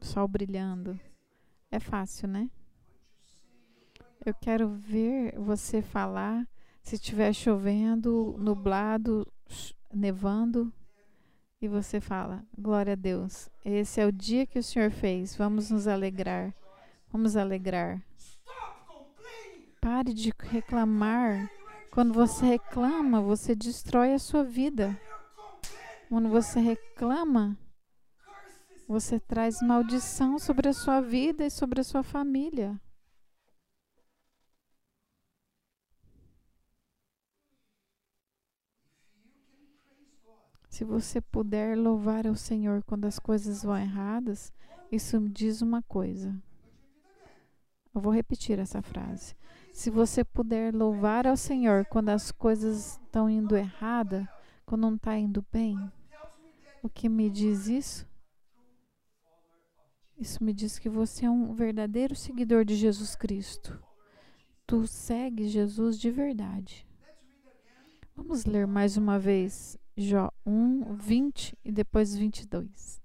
Sol 0.00 0.26
brilhando. 0.26 0.98
É 1.70 1.78
fácil, 1.78 2.28
né? 2.28 2.50
Eu 4.24 4.34
quero 4.34 4.68
ver 4.68 5.38
você 5.38 5.82
falar 5.82 6.46
se 6.82 6.96
estiver 6.96 7.32
chovendo, 7.32 8.36
nublado, 8.38 9.26
nevando, 9.92 10.72
e 11.60 11.68
você 11.68 12.00
fala: 12.00 12.44
Glória 12.58 12.94
a 12.94 12.96
Deus, 12.96 13.48
esse 13.64 14.00
é 14.00 14.06
o 14.06 14.12
dia 14.12 14.46
que 14.46 14.58
o 14.58 14.62
Senhor 14.62 14.90
fez, 14.90 15.36
vamos 15.36 15.70
nos 15.70 15.86
alegrar. 15.86 16.52
Vamos 17.10 17.36
alegrar. 17.36 18.02
Pare 19.80 20.12
de 20.12 20.32
reclamar. 20.38 21.50
Quando 21.90 22.14
você 22.14 22.46
reclama, 22.46 23.20
você 23.20 23.54
destrói 23.54 24.14
a 24.14 24.18
sua 24.18 24.42
vida. 24.42 24.98
Quando 26.12 26.28
você 26.28 26.60
reclama, 26.60 27.56
você 28.86 29.18
traz 29.18 29.62
maldição 29.62 30.38
sobre 30.38 30.68
a 30.68 30.72
sua 30.74 31.00
vida 31.00 31.46
e 31.46 31.50
sobre 31.50 31.80
a 31.80 31.82
sua 31.82 32.02
família. 32.02 32.78
Se 40.68 40.84
você 40.84 41.18
puder 41.18 41.78
louvar 41.78 42.26
ao 42.26 42.34
Senhor 42.34 42.82
quando 42.82 43.06
as 43.06 43.18
coisas 43.18 43.62
vão 43.62 43.78
erradas, 43.78 44.52
isso 44.90 45.18
me 45.18 45.30
diz 45.30 45.62
uma 45.62 45.80
coisa. 45.80 46.38
Eu 47.94 48.02
vou 48.02 48.12
repetir 48.12 48.58
essa 48.58 48.82
frase. 48.82 49.34
Se 49.72 49.88
você 49.88 50.22
puder 50.22 50.74
louvar 50.74 51.26
ao 51.26 51.38
Senhor 51.38 51.86
quando 51.86 52.10
as 52.10 52.30
coisas 52.30 53.00
estão 53.02 53.30
indo 53.30 53.56
errada, 53.56 54.28
quando 54.66 54.82
não 54.82 54.94
está 54.96 55.16
indo 55.16 55.42
bem, 55.50 55.90
o 56.82 56.88
que 56.88 57.08
me 57.08 57.30
diz 57.30 57.68
isso? 57.68 58.06
Isso 60.18 60.42
me 60.42 60.52
diz 60.52 60.78
que 60.78 60.88
você 60.88 61.26
é 61.26 61.30
um 61.30 61.54
verdadeiro 61.54 62.14
seguidor 62.14 62.64
de 62.64 62.74
Jesus 62.74 63.14
Cristo. 63.14 63.82
Tu 64.66 64.86
segue 64.86 65.48
Jesus 65.48 65.98
de 65.98 66.10
verdade. 66.10 66.86
Vamos 68.14 68.44
ler 68.44 68.66
mais 68.66 68.96
uma 68.96 69.18
vez 69.18 69.78
Jó 69.96 70.30
1, 70.44 70.94
20 70.94 71.58
e 71.64 71.72
depois 71.72 72.14
22. 72.14 73.00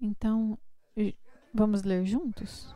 Então, 0.00 0.58
vamos 1.54 1.82
ler 1.82 2.04
juntos? 2.04 2.74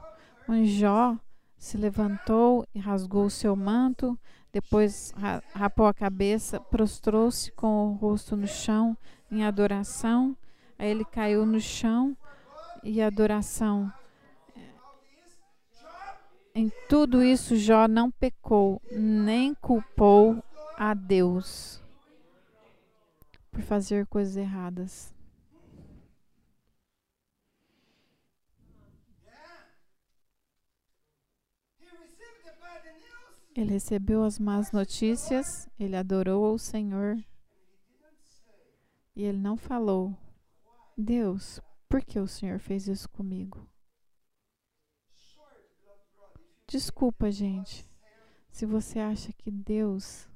O 0.48 0.64
Jó 0.64 1.18
se 1.58 1.76
levantou 1.76 2.66
e 2.74 2.78
rasgou 2.78 3.24
o 3.26 3.30
seu 3.30 3.56
manto, 3.56 4.18
depois 4.52 5.12
rapou 5.54 5.86
a 5.86 5.94
cabeça, 5.94 6.60
prostrou-se 6.60 7.52
com 7.52 7.88
o 7.88 7.92
rosto 7.94 8.36
no 8.36 8.46
chão 8.46 8.96
em 9.30 9.44
adoração. 9.44 10.36
Aí 10.78 10.90
ele 10.90 11.04
caiu 11.04 11.44
no 11.44 11.60
chão 11.60 12.16
e 12.82 13.02
adoração. 13.02 13.92
Em 16.54 16.72
tudo 16.88 17.22
isso, 17.22 17.56
Jó 17.56 17.86
não 17.86 18.10
pecou, 18.10 18.80
nem 18.90 19.54
culpou 19.54 20.42
a 20.78 20.94
Deus 20.94 21.82
por 23.50 23.60
fazer 23.60 24.06
coisas 24.06 24.36
erradas. 24.36 25.15
Ele 33.56 33.72
recebeu 33.72 34.22
as 34.22 34.38
más 34.38 34.70
notícias, 34.70 35.66
ele 35.80 35.96
adorou 35.96 36.52
o 36.52 36.58
Senhor 36.58 37.16
e 39.14 39.22
ele 39.22 39.38
não 39.38 39.56
falou: 39.56 40.14
Deus, 40.94 41.58
por 41.88 42.04
que 42.04 42.20
o 42.20 42.28
Senhor 42.28 42.58
fez 42.58 42.86
isso 42.86 43.08
comigo? 43.08 43.66
Desculpa, 46.68 47.30
gente. 47.30 47.88
Se 48.50 48.66
você 48.66 48.98
acha 48.98 49.32
que 49.32 49.50
Deus 49.50 50.28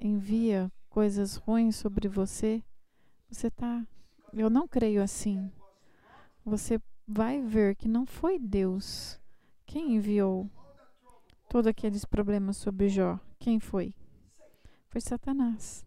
envia 0.00 0.72
coisas 0.88 1.36
ruins 1.36 1.76
sobre 1.76 2.08
você, 2.08 2.64
você 3.28 3.50
tá. 3.50 3.86
Eu 4.32 4.48
não 4.48 4.66
creio 4.66 5.02
assim. 5.02 5.52
Você 6.46 6.80
vai 7.06 7.42
ver 7.42 7.76
que 7.76 7.86
não 7.86 8.06
foi 8.06 8.38
Deus 8.38 9.20
quem 9.66 9.96
enviou 9.96 10.50
todos 11.56 11.68
aqueles 11.68 12.04
problemas 12.04 12.58
sobre 12.58 12.86
Jó. 12.86 13.18
Quem 13.38 13.58
foi? 13.58 13.94
Foi 14.90 15.00
Satanás. 15.00 15.86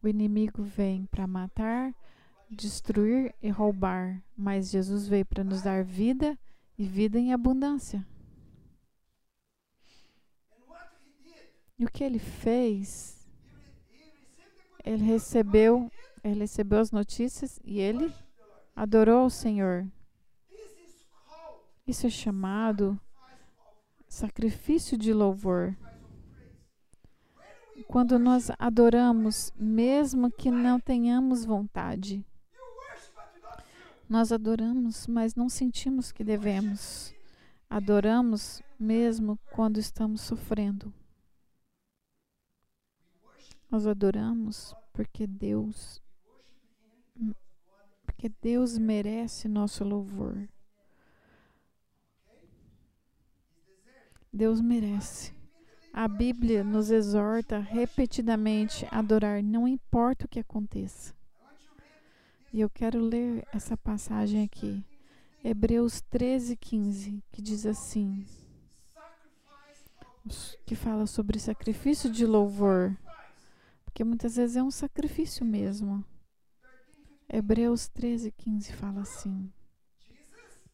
O 0.00 0.06
inimigo 0.06 0.62
vem 0.62 1.06
para 1.06 1.26
matar, 1.26 1.92
destruir 2.48 3.34
e 3.42 3.50
roubar, 3.50 4.22
mas 4.36 4.70
Jesus 4.70 5.08
veio 5.08 5.26
para 5.26 5.42
nos 5.42 5.60
dar 5.60 5.82
vida 5.82 6.38
e 6.78 6.86
vida 6.86 7.18
em 7.18 7.32
abundância. 7.32 8.06
E 11.76 11.84
o 11.84 11.90
que 11.90 12.04
ele 12.04 12.20
fez? 12.20 13.28
Ele 14.84 15.02
recebeu, 15.02 15.90
ele 16.22 16.38
recebeu 16.38 16.78
as 16.78 16.92
notícias 16.92 17.58
e 17.64 17.80
ele 17.80 18.14
adorou 18.76 19.26
o 19.26 19.30
Senhor. 19.30 19.84
Isso 21.84 22.06
é 22.06 22.10
chamado 22.10 23.00
sacrifício 24.16 24.96
de 24.96 25.12
louvor. 25.12 25.76
Quando 27.86 28.18
nós 28.18 28.50
adoramos, 28.58 29.52
mesmo 29.54 30.30
que 30.30 30.50
não 30.50 30.80
tenhamos 30.80 31.44
vontade. 31.44 32.24
Nós 34.08 34.32
adoramos, 34.32 35.06
mas 35.06 35.34
não 35.34 35.50
sentimos 35.50 36.12
que 36.12 36.24
devemos. 36.24 37.14
Adoramos 37.68 38.62
mesmo 38.80 39.38
quando 39.52 39.78
estamos 39.78 40.22
sofrendo. 40.22 40.92
Nós 43.70 43.86
adoramos 43.86 44.74
porque 44.94 45.26
Deus 45.26 46.02
porque 48.06 48.30
Deus 48.40 48.78
merece 48.78 49.46
nosso 49.46 49.84
louvor. 49.84 50.48
Deus 54.36 54.60
merece. 54.60 55.32
A 55.90 56.06
Bíblia 56.06 56.62
nos 56.62 56.90
exorta 56.90 57.58
repetidamente 57.58 58.86
a 58.90 58.98
adorar, 58.98 59.42
não 59.42 59.66
importa 59.66 60.26
o 60.26 60.28
que 60.28 60.38
aconteça. 60.38 61.14
E 62.52 62.60
eu 62.60 62.68
quero 62.68 63.00
ler 63.00 63.48
essa 63.50 63.78
passagem 63.78 64.44
aqui. 64.44 64.84
Hebreus 65.42 66.02
13, 66.02 66.54
15, 66.54 67.24
que 67.32 67.40
diz 67.40 67.64
assim: 67.64 68.26
que 70.66 70.74
fala 70.74 71.06
sobre 71.06 71.38
sacrifício 71.38 72.10
de 72.12 72.26
louvor, 72.26 72.94
porque 73.86 74.04
muitas 74.04 74.36
vezes 74.36 74.56
é 74.56 74.62
um 74.62 74.70
sacrifício 74.70 75.46
mesmo. 75.46 76.04
Hebreus 77.26 77.88
13, 77.88 78.32
15 78.32 78.72
fala 78.74 79.00
assim: 79.00 79.50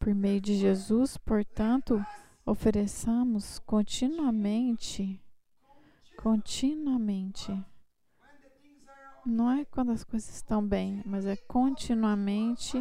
Por 0.00 0.12
meio 0.12 0.40
de 0.40 0.56
Jesus, 0.56 1.16
portanto, 1.16 2.04
ofereçamos 2.44 3.58
continuamente, 3.60 5.20
continuamente 6.16 7.52
não 9.24 9.50
é 9.50 9.64
quando 9.64 9.92
as 9.92 10.02
coisas 10.02 10.34
estão 10.34 10.66
bem, 10.66 11.00
mas 11.06 11.26
é 11.26 11.36
continuamente 11.36 12.76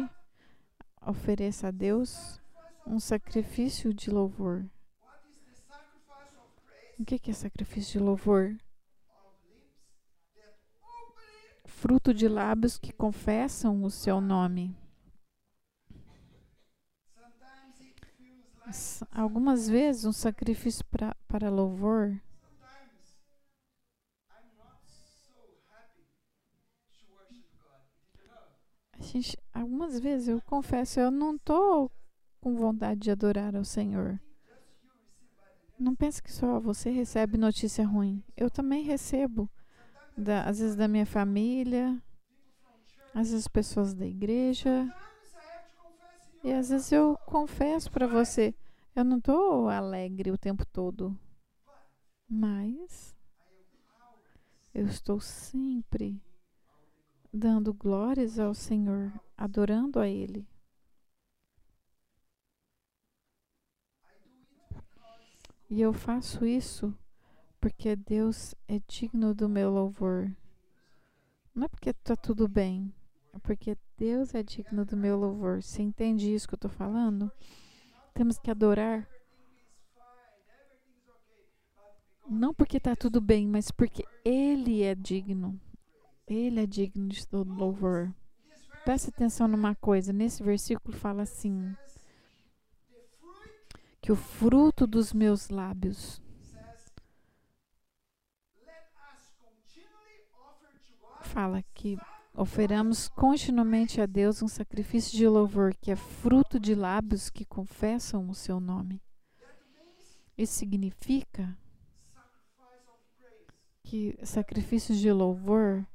ofereça 1.06 1.68
a 1.68 1.70
Deus 1.70 2.40
um 2.84 2.98
sacrifício 2.98 3.94
de 3.94 4.10
louvor. 4.10 4.68
O 6.98 7.04
que 7.04 7.30
é 7.30 7.32
sacrifício 7.32 8.00
de 8.00 8.04
louvor? 8.04 8.56
Fruto 11.64 12.12
de 12.12 12.28
lábios 12.28 12.76
que 12.76 12.92
confessam 12.92 13.84
o 13.84 13.90
seu 13.90 14.20
nome. 14.20 14.76
Algumas 19.10 19.68
vezes 19.68 20.04
um 20.04 20.12
sacrifício 20.12 20.84
pra, 20.86 21.14
para 21.28 21.50
louvor 21.50 22.20
gente, 29.02 29.38
algumas 29.52 29.98
vezes 29.98 30.28
eu 30.28 30.40
confesso, 30.42 31.00
eu 31.00 31.10
não 31.10 31.36
estou 31.36 31.90
com 32.40 32.56
vontade 32.56 33.00
de 33.00 33.10
adorar 33.10 33.54
ao 33.54 33.64
Senhor. 33.64 34.18
Não 35.78 35.94
pense 35.94 36.22
que 36.22 36.32
só 36.32 36.60
você 36.60 36.90
recebe 36.90 37.36
notícia 37.36 37.86
ruim. 37.86 38.22
Eu 38.36 38.48
também 38.48 38.84
recebo, 38.84 39.50
da, 40.16 40.44
às 40.44 40.60
vezes 40.60 40.76
da 40.76 40.86
minha 40.86 41.06
família, 41.06 42.00
às 43.12 43.30
vezes 43.30 43.48
pessoas 43.48 43.92
da 43.92 44.06
igreja. 44.06 44.88
E 46.44 46.52
às 46.52 46.70
vezes 46.70 46.92
eu 46.92 47.18
confesso 47.26 47.90
para 47.90 48.06
você, 48.06 48.54
eu 48.94 49.04
não 49.04 49.18
estou 49.18 49.68
alegre 49.68 50.30
o 50.30 50.38
tempo 50.38 50.64
todo. 50.66 51.18
Mas 52.28 53.14
eu 54.74 54.86
estou 54.86 55.20
sempre 55.20 56.20
dando 57.32 57.72
glórias 57.72 58.38
ao 58.38 58.54
Senhor, 58.54 59.12
adorando 59.36 59.98
a 59.98 60.08
Ele. 60.08 60.46
E 65.70 65.80
eu 65.80 65.92
faço 65.92 66.44
isso 66.44 66.94
porque 67.58 67.96
Deus 67.96 68.54
é 68.68 68.78
digno 68.86 69.34
do 69.34 69.48
meu 69.48 69.70
louvor. 69.70 70.30
Não 71.54 71.64
é 71.64 71.68
porque 71.68 71.90
está 71.90 72.16
tudo 72.16 72.48
bem, 72.48 72.92
é 73.32 73.38
porque 73.38 73.78
Deus 73.96 74.34
é 74.34 74.42
digno 74.42 74.84
do 74.84 74.96
meu 74.96 75.18
louvor. 75.18 75.62
Você 75.62 75.80
entende 75.80 76.34
isso 76.34 76.46
que 76.46 76.54
eu 76.54 76.56
estou 76.56 76.70
falando? 76.70 77.30
Temos 78.14 78.38
que 78.38 78.50
adorar. 78.50 79.08
Não 82.28 82.54
porque 82.54 82.76
está 82.76 82.94
tudo 82.94 83.20
bem, 83.20 83.46
mas 83.46 83.70
porque 83.70 84.04
Ele 84.24 84.82
é 84.82 84.94
digno. 84.94 85.60
Ele 86.26 86.60
é 86.60 86.66
digno 86.66 87.08
de 87.08 87.26
todo 87.26 87.52
louvor. 87.52 88.12
Preste 88.84 89.10
atenção 89.10 89.46
numa 89.48 89.74
coisa. 89.74 90.12
Nesse 90.12 90.42
versículo 90.42 90.96
fala 90.96 91.22
assim: 91.22 91.74
que 94.00 94.10
o 94.10 94.16
fruto 94.16 94.86
dos 94.86 95.12
meus 95.12 95.48
lábios 95.48 96.20
fala 101.22 101.62
que 101.72 101.96
oferamos 102.34 103.08
continuamente 103.08 104.00
a 104.00 104.06
Deus 104.06 104.42
um 104.42 104.48
sacrifício 104.48 105.16
de 105.16 105.26
louvor, 105.26 105.74
que 105.74 105.90
é 105.90 105.96
fruto 105.96 106.58
de 106.58 106.74
lábios 106.74 107.28
que 107.30 107.44
confessam 107.44 108.28
o 108.28 108.34
seu 108.34 108.58
nome. 108.58 109.02
Isso 110.36 110.54
significa 110.54 111.56
que 113.84 114.18
sacrifícios 114.24 114.98
de 114.98 115.12
louvor 115.12 115.86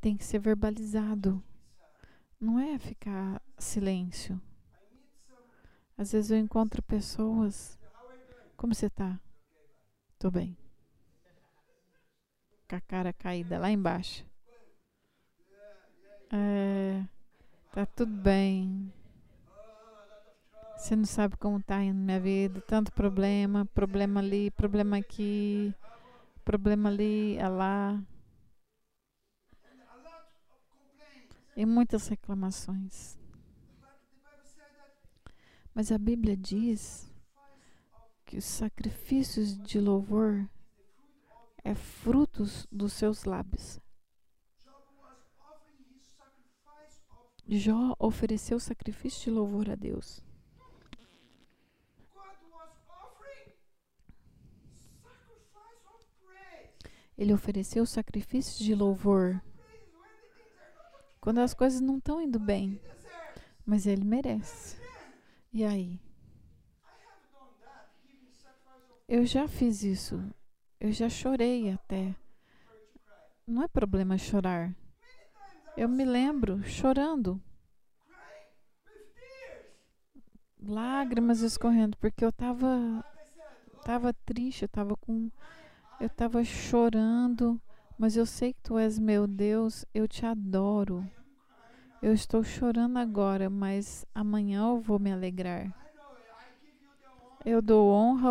tem 0.00 0.16
que 0.16 0.24
ser 0.24 0.38
verbalizado. 0.38 1.42
Não 2.40 2.58
é 2.58 2.78
ficar 2.78 3.40
silêncio. 3.58 4.40
Às 5.96 6.12
vezes 6.12 6.30
eu 6.30 6.38
encontro 6.38 6.82
pessoas. 6.82 7.78
Como 8.56 8.74
você 8.74 8.90
tá? 8.90 9.20
Tô 10.18 10.30
bem. 10.30 10.56
Com 12.68 12.76
a 12.76 12.80
cara 12.80 13.12
caída 13.12 13.58
lá 13.58 13.70
embaixo. 13.70 14.26
É, 16.32 17.02
tá 17.72 17.86
tudo 17.86 18.12
bem. 18.12 18.92
Você 20.76 20.96
não 20.96 21.06
sabe 21.06 21.36
como 21.36 21.62
tá 21.62 21.82
indo 21.82 21.98
minha 21.98 22.20
vida. 22.20 22.60
Tanto 22.60 22.92
problema, 22.92 23.64
problema 23.66 24.20
ali, 24.20 24.50
problema 24.50 24.98
aqui, 24.98 25.74
problema 26.44 26.88
ali, 26.88 27.36
é 27.38 27.48
lá. 27.48 28.02
E 31.56 31.64
muitas 31.64 32.08
reclamações. 32.08 33.16
Mas 35.74 35.90
a 35.90 35.98
Bíblia 35.98 36.36
diz 36.36 37.10
que 38.24 38.36
os 38.36 38.44
sacrifícios 38.44 39.56
de 39.56 39.80
louvor 39.80 40.48
é 41.64 41.74
frutos 41.74 42.66
dos 42.70 42.92
seus 42.92 43.24
lábios. 43.24 43.80
Jó 47.46 47.94
ofereceu 47.98 48.58
sacrifício 48.58 49.24
de 49.24 49.30
louvor 49.30 49.70
a 49.70 49.74
Deus. 49.74 50.22
Ele 57.16 57.32
ofereceu 57.32 57.86
sacrifícios 57.86 58.58
de 58.58 58.74
louvor 58.74 59.40
quando 61.20 61.38
as 61.38 61.54
coisas 61.54 61.80
não 61.80 61.98
estão 61.98 62.20
indo 62.20 62.38
bem, 62.38 62.78
mas 63.64 63.86
ele 63.86 64.04
merece. 64.04 64.76
E 65.52 65.64
aí? 65.64 65.98
Eu 69.08 69.24
já 69.24 69.46
fiz 69.46 69.82
isso. 69.82 70.22
Eu 70.80 70.92
já 70.92 71.08
chorei 71.08 71.70
até. 71.70 72.14
Não 73.46 73.62
é 73.62 73.68
problema 73.68 74.18
chorar. 74.18 74.74
Eu 75.76 75.88
me 75.88 76.04
lembro 76.04 76.62
chorando. 76.62 77.40
Lágrimas 80.62 81.40
escorrendo, 81.40 81.96
porque 81.98 82.24
eu 82.24 82.28
estava 82.28 83.04
tava 83.84 84.14
triste, 84.24 84.62
eu 84.62 84.66
estava 84.66 84.96
com 84.96 85.30
eu 86.00 86.06
estava 86.06 86.42
chorando, 86.44 87.60
mas 87.98 88.16
eu 88.16 88.24
sei 88.24 88.52
que 88.52 88.62
tu 88.62 88.78
és 88.78 88.98
meu 88.98 89.26
Deus, 89.26 89.84
eu 89.92 90.06
te 90.06 90.24
adoro. 90.24 91.04
Eu 92.00 92.12
estou 92.12 92.44
chorando 92.44 92.98
agora, 92.98 93.50
mas 93.50 94.06
amanhã 94.14 94.68
eu 94.68 94.80
vou 94.80 94.98
me 94.98 95.12
alegrar. 95.12 95.72
Eu 97.44 97.60
dou 97.60 97.90
honra 97.90 98.30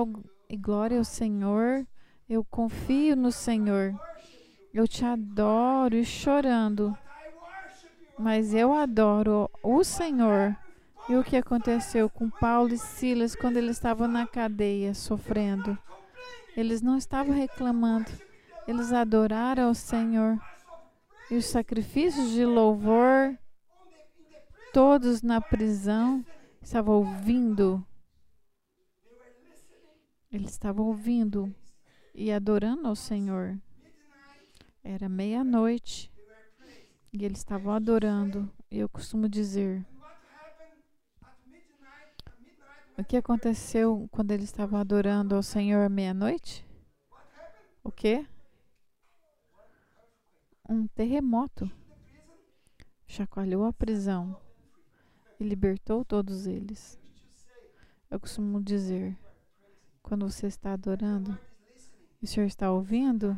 e 0.50 0.56
glória 0.56 0.98
ao 0.98 1.04
Senhor. 1.04 1.86
Eu 2.30 2.44
confio 2.46 3.16
no 3.16 3.32
Senhor. 3.32 3.94
Eu 4.74 4.88
te 4.88 5.04
adoro 5.04 5.96
e 5.96 6.06
chorando. 6.06 6.98
Mas 8.24 8.54
eu 8.54 8.72
adoro 8.72 9.50
o 9.62 9.84
Senhor. 9.84 10.56
E 11.10 11.18
o 11.18 11.24
que 11.26 11.36
aconteceu 11.36 12.10
com 12.10 12.30
Paulo 12.30 12.74
e 12.74 12.78
Silas 12.78 13.36
quando 13.36 13.58
eles 13.58 13.76
estavam 13.76 14.08
na 14.08 14.26
cadeia 14.26 14.94
sofrendo? 14.94 15.78
Eles 16.56 16.82
não 16.82 16.98
estavam 16.98 17.36
reclamando. 17.36 18.10
Eles 18.66 18.94
adoraram 18.94 19.70
o 19.70 19.76
Senhor. 19.76 20.40
E 21.30 21.36
os 21.36 21.48
sacrifícios 21.48 22.32
de 22.32 22.46
louvor 22.46 23.38
Todos 24.72 25.22
na 25.22 25.42
prisão 25.42 26.26
estavam 26.62 26.96
ouvindo. 26.96 27.86
Eles 30.32 30.52
estavam 30.52 30.86
ouvindo 30.86 31.54
e 32.16 32.32
adorando 32.32 32.88
ao 32.88 32.96
Senhor. 32.96 33.60
Era 34.82 35.10
meia-noite 35.10 36.13
e 37.14 37.24
eles 37.24 37.38
estavam 37.38 37.72
adorando. 37.72 38.52
Eu 38.70 38.90
costumo 38.90 39.30
dizer: 39.30 39.86
O 42.98 43.04
que 43.04 43.16
aconteceu 43.16 44.10
quando 44.12 44.32
eles 44.32 44.46
estavam 44.46 44.80
adorando 44.80 45.36
ao 45.36 45.44
Senhor 45.44 45.90
meia-noite? 45.90 46.66
O 47.84 47.92
que? 47.92 48.28
Um 50.68 50.88
terremoto 50.88 51.70
chacoalhou 53.06 53.66
a 53.66 53.74
prisão 53.74 54.36
e 55.40 55.44
libertou 55.44 56.04
todos 56.04 56.48
eles. 56.48 57.00
Eu 58.10 58.20
costumo 58.20 58.62
dizer, 58.62 59.18
quando 60.02 60.30
você 60.30 60.48
está 60.48 60.74
adorando, 60.74 61.38
e 62.22 62.26
o 62.26 62.28
Senhor 62.28 62.46
está 62.46 62.72
ouvindo, 62.72 63.38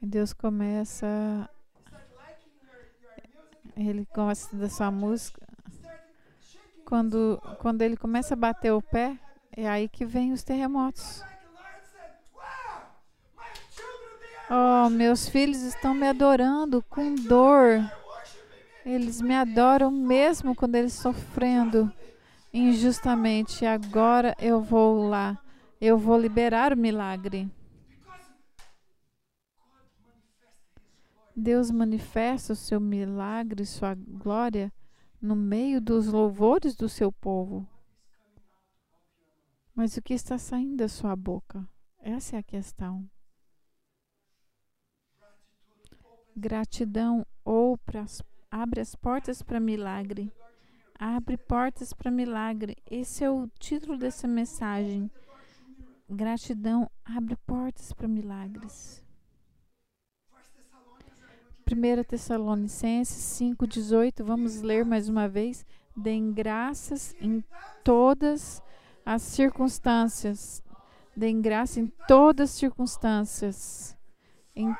Deus 0.00 0.32
começa, 0.32 1.48
Ele 3.76 4.06
gosta 4.14 4.56
da 4.56 4.68
sua 4.68 4.90
música. 4.90 5.40
Quando, 6.84 7.40
quando 7.58 7.82
Ele 7.82 7.96
começa 7.96 8.34
a 8.34 8.36
bater 8.36 8.72
o 8.72 8.82
pé, 8.82 9.18
é 9.56 9.68
aí 9.68 9.88
que 9.88 10.04
vem 10.04 10.32
os 10.32 10.42
terremotos. 10.42 11.22
Oh, 14.50 14.90
meus 14.90 15.28
filhos 15.28 15.62
estão 15.62 15.94
me 15.94 16.06
adorando 16.06 16.84
com 16.90 17.14
dor. 17.14 17.82
Eles 18.84 19.22
me 19.22 19.34
adoram 19.34 19.90
mesmo 19.90 20.54
quando 20.54 20.74
eles 20.74 20.92
sofrendo 20.92 21.90
injustamente. 22.52 23.64
Agora 23.64 24.36
eu 24.38 24.60
vou 24.60 25.08
lá. 25.08 25.38
Eu 25.80 25.96
vou 25.96 26.18
liberar 26.18 26.72
o 26.72 26.76
milagre. 26.76 27.50
Deus 31.34 31.70
manifesta 31.70 32.52
o 32.52 32.56
seu 32.56 32.80
milagre, 32.80 33.64
sua 33.64 33.94
glória 33.94 34.72
no 35.20 35.34
meio 35.34 35.80
dos 35.80 36.08
louvores 36.08 36.74
do 36.74 36.88
seu 36.88 37.10
povo. 37.12 37.66
Mas 39.74 39.96
o 39.96 40.02
que 40.02 40.14
está 40.14 40.36
saindo 40.36 40.76
da 40.76 40.88
sua 40.88 41.16
boca? 41.16 41.66
Essa 41.98 42.36
é 42.36 42.38
a 42.38 42.42
questão. 42.42 43.08
Gratidão 46.36 47.26
ou 47.44 47.78
para 47.78 48.02
as 48.02 48.22
Abre 48.54 48.82
as 48.82 48.94
portas 48.94 49.40
para 49.40 49.58
milagre. 49.58 50.30
Abre 50.98 51.38
portas 51.38 51.94
para 51.94 52.10
milagre. 52.10 52.76
Esse 52.84 53.24
é 53.24 53.30
o 53.30 53.48
título 53.58 53.96
dessa 53.96 54.28
mensagem. 54.28 55.10
Gratidão 56.06 56.90
abre 57.02 57.34
portas 57.46 57.94
para 57.94 58.06
milagres. 58.06 59.02
1 61.70 62.04
Tessalonicenses 62.04 63.40
5,18. 63.40 64.22
Vamos 64.22 64.60
ler 64.60 64.84
mais 64.84 65.08
uma 65.08 65.28
vez. 65.28 65.64
Deem 65.96 66.32
graças 66.32 67.14
em 67.20 67.44
todas 67.84 68.62
as 69.04 69.22
circunstâncias. 69.22 70.62
Deem 71.16 71.40
graça 71.40 71.80
em 71.80 71.86
todas 72.08 72.50
as 72.50 72.56
circunstâncias. 72.56 73.96
Em, 74.56 74.74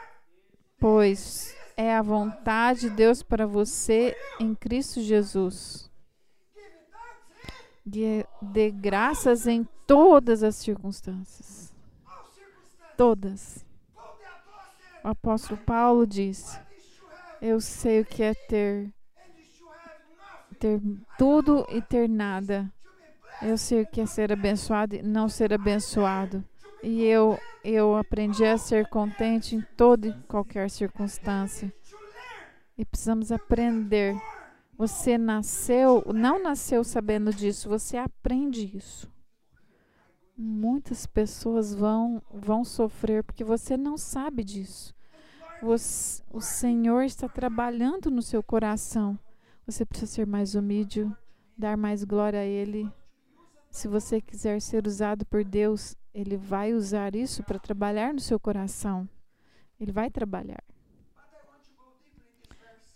pois 0.78 1.54
é 1.76 1.94
a 1.94 2.02
vontade 2.02 2.80
de 2.80 2.90
Deus 2.90 3.22
para 3.22 3.46
você 3.46 4.16
em 4.40 4.54
Cristo 4.54 5.00
Jesus. 5.00 5.90
De, 7.84 8.24
de 8.40 8.70
graças 8.70 9.46
em 9.46 9.66
todas 9.86 10.42
as 10.42 10.56
circunstâncias. 10.56 11.74
Todas. 12.96 13.64
O 15.04 15.08
apóstolo 15.08 15.60
Paulo 15.60 16.06
diz: 16.06 16.60
Eu 17.42 17.60
sei 17.60 18.02
o 18.02 18.04
que 18.04 18.22
é 18.22 18.34
ter 18.34 18.94
ter 20.60 20.80
tudo 21.18 21.66
e 21.68 21.82
ter 21.82 22.08
nada. 22.08 22.72
Eu 23.42 23.58
sei 23.58 23.82
o 23.82 23.86
que 23.86 24.00
é 24.00 24.06
ser 24.06 24.32
abençoado 24.32 24.94
e 24.94 25.02
não 25.02 25.28
ser 25.28 25.52
abençoado. 25.52 26.44
E 26.84 27.02
eu 27.02 27.36
eu 27.64 27.96
aprendi 27.96 28.44
a 28.44 28.56
ser 28.56 28.86
contente 28.86 29.56
em 29.56 29.60
toda 29.76 30.06
e 30.06 30.22
qualquer 30.28 30.70
circunstância. 30.70 31.74
E 32.78 32.84
precisamos 32.84 33.32
aprender. 33.32 34.14
Você 34.78 35.18
nasceu, 35.18 36.04
não 36.14 36.40
nasceu 36.40 36.84
sabendo 36.84 37.34
disso, 37.34 37.68
você 37.68 37.96
aprende 37.96 38.76
isso. 38.76 39.10
Muitas 40.38 41.06
pessoas 41.06 41.74
vão 41.74 42.22
vão 42.32 42.64
sofrer 42.64 43.24
porque 43.24 43.42
você 43.42 43.76
não 43.76 43.98
sabe 43.98 44.44
disso. 44.44 44.94
Você, 45.62 46.20
o 46.28 46.40
Senhor 46.40 47.04
está 47.04 47.28
trabalhando 47.28 48.10
no 48.10 48.20
seu 48.20 48.42
coração. 48.42 49.16
Você 49.64 49.86
precisa 49.86 50.10
ser 50.10 50.26
mais 50.26 50.56
humilde, 50.56 51.08
dar 51.56 51.76
mais 51.76 52.02
glória 52.02 52.40
a 52.40 52.44
Ele. 52.44 52.92
Se 53.70 53.86
você 53.86 54.20
quiser 54.20 54.60
ser 54.60 54.84
usado 54.88 55.24
por 55.24 55.44
Deus, 55.44 55.96
Ele 56.12 56.36
vai 56.36 56.74
usar 56.74 57.14
isso 57.14 57.44
para 57.44 57.60
trabalhar 57.60 58.12
no 58.12 58.18
seu 58.18 58.40
coração. 58.40 59.08
Ele 59.78 59.92
vai 59.92 60.10
trabalhar. 60.10 60.64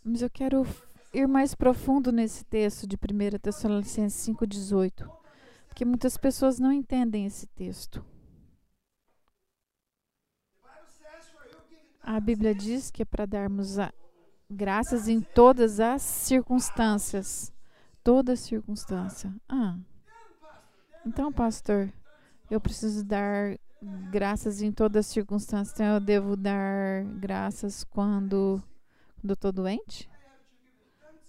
Mas 0.02 0.20
eu 0.20 0.28
quero 0.28 0.66
ir 1.14 1.28
mais 1.28 1.54
profundo 1.54 2.10
nesse 2.10 2.44
texto 2.44 2.84
de 2.84 2.96
1 2.96 3.38
Tessalonicenses 3.38 4.26
5,18. 4.26 5.08
Porque 5.68 5.84
muitas 5.84 6.16
pessoas 6.16 6.58
não 6.58 6.72
entendem 6.72 7.26
esse 7.26 7.46
texto. 7.46 8.04
A 12.06 12.20
Bíblia 12.20 12.54
diz 12.54 12.88
que 12.88 13.02
é 13.02 13.04
para 13.04 13.26
darmos 13.26 13.78
graças 14.48 15.08
em 15.08 15.20
todas 15.20 15.80
as 15.80 16.02
circunstâncias. 16.02 17.52
Toda 18.04 18.36
circunstância. 18.36 19.34
Ah. 19.48 19.76
Então, 21.04 21.32
pastor, 21.32 21.92
eu 22.48 22.60
preciso 22.60 23.04
dar 23.04 23.58
graças 24.12 24.62
em 24.62 24.70
todas 24.70 25.06
as 25.06 25.12
circunstâncias. 25.12 25.74
Então, 25.74 25.94
eu 25.94 26.00
devo 26.00 26.36
dar 26.36 27.02
graças 27.18 27.82
quando, 27.82 28.62
quando 29.16 29.30
eu 29.30 29.34
estou 29.34 29.50
doente? 29.50 30.08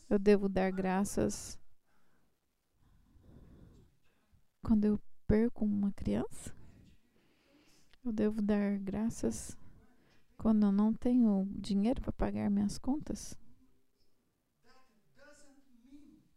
Eu 0.07 0.19
devo 0.19 0.47
dar 0.47 0.71
graças 0.71 1.59
quando 4.61 4.85
eu 4.85 4.99
perco 5.25 5.65
uma 5.65 5.91
criança? 5.93 6.55
Eu 8.05 8.11
devo 8.11 8.43
dar 8.43 8.77
graças 8.77 9.57
quando 10.37 10.65
eu 10.65 10.71
não 10.71 10.93
tenho 10.93 11.47
dinheiro 11.51 12.01
para 12.01 12.11
pagar 12.11 12.49
minhas 12.49 12.77
contas? 12.77 13.37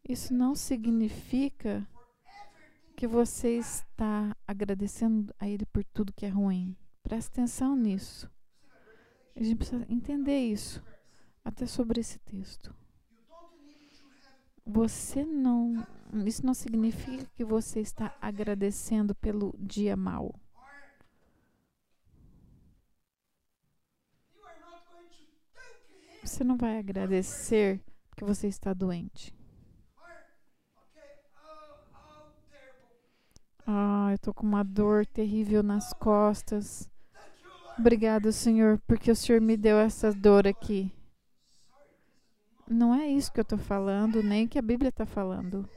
Isso 0.08 0.34
não 0.34 0.54
significa 0.54 1.86
que 2.96 3.06
você 3.06 3.58
está 3.58 4.36
agradecendo 4.46 5.32
a 5.38 5.48
Ele 5.48 5.64
por 5.66 5.84
tudo 5.84 6.12
que 6.12 6.26
é 6.26 6.28
ruim. 6.28 6.76
Preste 7.02 7.28
atenção 7.28 7.76
nisso. 7.76 8.30
A 9.36 9.42
gente 9.42 9.56
precisa 9.56 9.86
entender 9.88 10.38
isso, 10.38 10.82
até 11.44 11.66
sobre 11.66 12.00
esse 12.00 12.18
texto. 12.18 12.74
Você 14.66 15.24
não. 15.24 15.86
Isso 16.26 16.44
não 16.44 16.54
significa 16.54 17.24
que 17.34 17.44
você 17.44 17.80
está 17.80 18.14
agradecendo 18.20 19.14
pelo 19.14 19.54
dia 19.58 19.96
mau. 19.96 20.34
Você 26.30 26.44
não 26.44 26.56
vai 26.56 26.78
agradecer 26.78 27.80
porque 28.08 28.24
você 28.24 28.46
está 28.46 28.72
doente. 28.72 29.34
Ah, 33.66 34.10
eu 34.12 34.18
tô 34.20 34.32
com 34.32 34.46
uma 34.46 34.62
dor 34.62 35.04
terrível 35.04 35.60
nas 35.60 35.92
costas. 35.92 36.88
Obrigado, 37.76 38.30
Senhor, 38.30 38.80
porque 38.86 39.10
o 39.10 39.16
Senhor 39.16 39.40
me 39.40 39.56
deu 39.56 39.76
essa 39.76 40.12
dor 40.12 40.46
aqui. 40.46 40.92
Não 42.68 42.94
é 42.94 43.08
isso 43.08 43.32
que 43.32 43.40
eu 43.40 43.44
tô 43.44 43.58
falando, 43.58 44.22
nem 44.22 44.46
que 44.46 44.56
a 44.56 44.62
Bíblia 44.62 44.90
está 44.90 45.04
falando. 45.04 45.68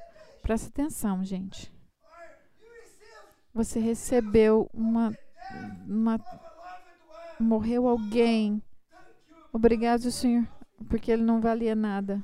Presta 0.44 0.68
atenção, 0.68 1.26
gente. 1.26 1.74
Você 3.56 3.80
recebeu 3.80 4.70
uma, 4.72 5.18
uma 5.88 6.20
morreu 7.40 7.88
alguém 7.88 8.62
Obrigado, 9.56 10.10
Senhor, 10.10 10.48
porque 10.90 11.12
ele 11.12 11.22
não 11.22 11.40
valia 11.40 11.76
nada. 11.76 12.24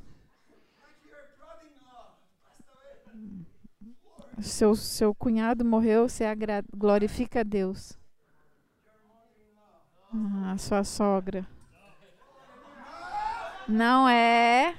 Seu, 4.42 4.76
seu 4.76 5.14
cunhado 5.14 5.64
morreu, 5.64 6.10
você 6.10 6.24
glorifica 6.76 7.42
a 7.42 7.44
Deus. 7.44 7.96
Ah, 10.12 10.58
sua 10.58 10.84
sogra. 10.84 11.48
Não 13.68 14.10
é. 14.10 14.76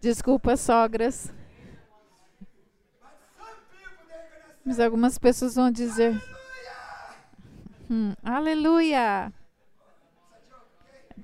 Desculpa, 0.00 0.56
sogras. 0.56 1.30
Mas 4.64 4.80
algumas 4.80 5.18
pessoas 5.18 5.56
vão 5.56 5.70
dizer. 5.70 6.35
Hum, 7.88 8.14
aleluia! 8.20 9.32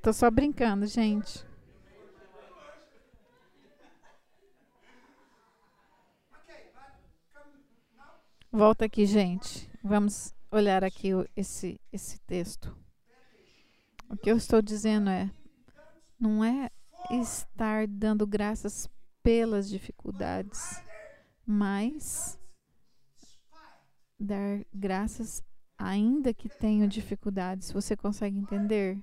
Tô 0.01 0.13
só 0.13 0.31
brincando, 0.31 0.87
gente. 0.87 1.45
Volta 8.51 8.85
aqui, 8.85 9.07
gente. 9.07 9.69
Vamos 9.83 10.33
olhar 10.53 10.85
aqui 10.85 11.09
esse, 11.35 11.81
esse 11.93 12.21
texto. 12.21 12.77
O 14.09 14.17
que 14.17 14.31
eu 14.31 14.37
estou 14.37 14.63
dizendo 14.63 15.11
é: 15.11 15.29
não 16.21 16.45
é 16.45 16.71
estar 17.11 17.89
dando 17.89 18.25
graças 18.25 18.89
pelas 19.21 19.69
dificuldades, 19.69 20.81
mas 21.45 22.39
dar 24.17 24.65
graças 24.73 25.43
ainda 25.83 26.33
que 26.33 26.49
tenham 26.49 26.87
dificuldades. 26.87 27.73
Você 27.73 27.97
consegue 27.97 28.39
entender? 28.39 28.99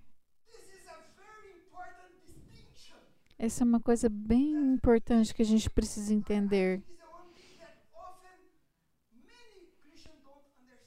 Essa 3.38 3.64
é 3.64 3.66
uma 3.66 3.80
coisa 3.80 4.10
bem 4.10 4.52
importante 4.74 5.34
que 5.34 5.42
a 5.42 5.46
gente 5.46 5.70
precisa 5.70 6.14
entender. 6.14 6.82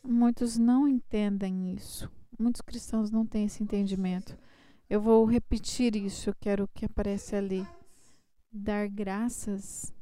Muitos 0.04 0.58
não 0.58 0.88
entendem 0.88 1.74
isso. 1.74 2.10
Muitos 2.38 2.60
cristãos 2.60 3.10
não 3.10 3.24
têm 3.24 3.44
esse 3.44 3.62
entendimento. 3.62 4.36
Eu 4.90 5.00
vou 5.00 5.24
repetir 5.24 5.96
isso, 5.96 6.28
eu 6.28 6.34
quero 6.40 6.68
que 6.74 6.84
apareça 6.84 7.36
ali. 7.36 7.66
Dar 8.52 8.88
graças 8.88 9.94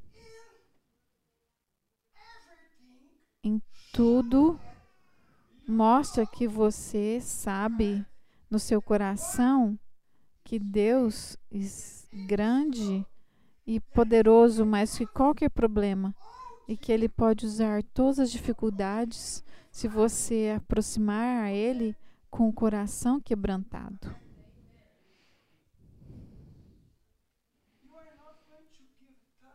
em 3.45 3.63
tudo 3.93 4.59
mostra 5.71 6.27
que 6.27 6.47
você 6.49 7.21
sabe 7.21 8.05
no 8.51 8.59
seu 8.59 8.83
coração 8.83 9.79
que 10.43 10.59
Deus 10.59 11.37
é 11.53 12.27
grande 12.27 13.07
e 13.67 13.79
poderoso 13.79 14.67
mais 14.67 14.99
que 14.99 15.07
qualquer 15.07 15.49
problema 15.49 16.15
e 16.67 16.77
que 16.77 16.91
Ele 16.91 17.09
pode 17.09 17.47
usar 17.47 17.83
todas 17.95 18.19
as 18.19 18.33
dificuldades 18.33 19.45
se 19.71 19.87
você 19.87 20.55
aproximar 20.57 21.45
a 21.45 21.53
Ele 21.53 21.97
com 22.31 22.49
o 22.49 22.53
coração 22.53 23.21
quebrantado. 23.21 24.15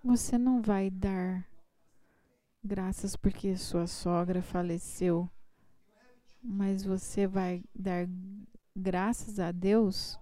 Você 0.04 0.38
não 0.38 0.62
vai 0.62 0.90
dar 0.90 1.46
graças 2.64 3.16
porque 3.16 3.58
sua 3.58 3.88
sogra 3.88 4.42
faleceu 4.42 5.30
mas 6.48 6.84
você 6.84 7.26
vai 7.26 7.64
dar 7.74 8.08
graças 8.76 9.40
a 9.40 9.52
Deus 9.52 10.20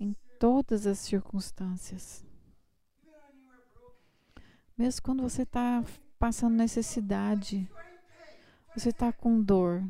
em 0.00 0.16
todas 0.38 0.86
as 0.86 0.98
circunstâncias. 0.98 2.24
Mesmo 4.76 5.02
quando 5.02 5.22
você 5.22 5.42
está 5.42 5.84
passando 6.18 6.54
necessidade, 6.54 7.68
você 8.74 8.88
está 8.88 9.12
com 9.12 9.40
dor. 9.40 9.84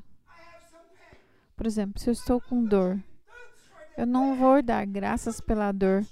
Por 1.57 1.67
exemplo, 1.67 2.01
se 2.01 2.11
eu 2.11 2.13
estou 2.13 2.41
com 2.41 2.65
dor, 2.65 3.01
eu 3.97 4.07
não 4.07 4.35
vou 4.35 4.61
dar 4.61 4.85
graças 4.85 5.41
pela 5.41 5.71
dor, 5.71 6.05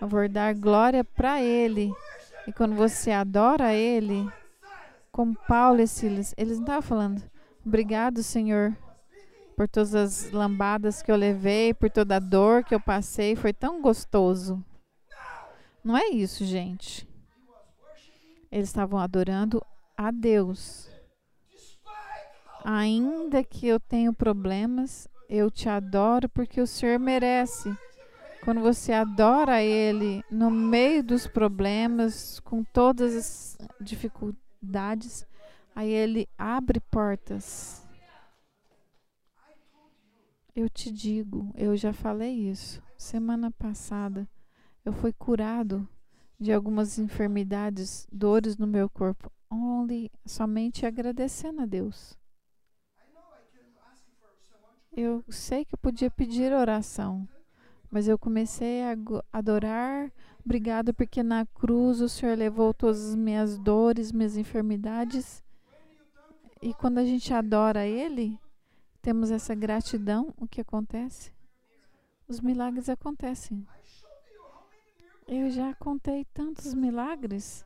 eu 0.00 0.06
vou 0.06 0.28
dar 0.28 0.54
glória 0.54 1.02
para 1.02 1.42
Ele. 1.42 1.92
E 2.46 2.52
quando 2.52 2.76
você 2.76 3.10
adora 3.10 3.74
Ele, 3.74 4.30
como 5.10 5.36
Paulo 5.48 5.80
e 5.80 5.88
Silas, 5.88 6.32
eles 6.36 6.58
não 6.58 6.64
estavam 6.64 6.82
falando, 6.82 7.35
obrigado, 7.66 8.22
Senhor, 8.22 8.76
por 9.56 9.68
todas 9.68 9.94
as 9.94 10.30
lambadas 10.30 11.02
que 11.02 11.10
eu 11.10 11.16
levei, 11.16 11.74
por 11.74 11.90
toda 11.90 12.16
a 12.16 12.20
dor 12.20 12.62
que 12.64 12.74
eu 12.74 12.80
passei, 12.80 13.34
foi 13.34 13.52
tão 13.52 13.82
gostoso. 13.82 14.64
Não 15.82 15.96
é 15.96 16.08
isso, 16.08 16.44
gente. 16.44 17.08
Eles 18.50 18.68
estavam 18.68 18.98
adorando 18.98 19.64
a 19.96 20.10
Deus. 20.10 20.90
Ainda 22.64 23.44
que 23.44 23.66
eu 23.66 23.78
tenha 23.78 24.12
problemas, 24.12 25.08
eu 25.28 25.50
te 25.50 25.68
adoro 25.68 26.28
porque 26.28 26.60
o 26.60 26.66
Senhor 26.66 26.98
merece. 26.98 27.72
Quando 28.42 28.60
você 28.60 28.92
adora 28.92 29.62
Ele 29.62 30.22
no 30.30 30.50
meio 30.50 31.02
dos 31.02 31.26
problemas, 31.26 32.40
com 32.40 32.62
todas 32.62 33.14
as 33.14 33.58
dificuldades, 33.80 35.26
aí 35.76 35.90
Ele 35.90 36.26
abre 36.38 36.80
portas. 36.80 37.86
Eu 40.54 40.70
te 40.70 40.90
digo, 40.90 41.52
eu 41.54 41.76
já 41.76 41.92
falei 41.92 42.32
isso. 42.32 42.82
Semana 42.96 43.50
passada, 43.50 44.26
eu 44.82 44.92
fui 44.94 45.12
curado 45.12 45.86
de 46.40 46.50
algumas 46.50 46.98
enfermidades, 46.98 48.08
dores 48.10 48.56
no 48.56 48.66
meu 48.66 48.88
corpo, 48.88 49.30
only 49.50 50.10
somente 50.24 50.86
agradecendo 50.86 51.60
a 51.60 51.66
Deus. 51.66 52.18
Eu 54.90 55.22
sei 55.28 55.66
que 55.66 55.74
eu 55.74 55.78
podia 55.78 56.10
pedir 56.10 56.54
oração, 56.54 57.28
mas 57.90 58.08
eu 58.08 58.18
comecei 58.18 58.82
a 58.82 58.96
adorar. 59.30 60.10
Obrigado 60.42 60.94
porque 60.94 61.22
na 61.22 61.44
cruz 61.44 62.00
o 62.00 62.08
Senhor 62.08 62.34
levou 62.36 62.72
todas 62.72 63.10
as 63.10 63.14
minhas 63.14 63.58
dores, 63.58 64.10
minhas 64.10 64.38
enfermidades. 64.38 65.44
E 66.66 66.74
quando 66.74 66.98
a 66.98 67.04
gente 67.04 67.32
adora 67.32 67.86
Ele, 67.86 68.36
temos 69.00 69.30
essa 69.30 69.54
gratidão, 69.54 70.34
o 70.36 70.48
que 70.48 70.60
acontece? 70.60 71.32
Os 72.26 72.40
milagres 72.40 72.88
acontecem. 72.88 73.64
Eu 75.28 75.48
já 75.48 75.72
contei 75.76 76.24
tantos 76.34 76.74
milagres 76.74 77.64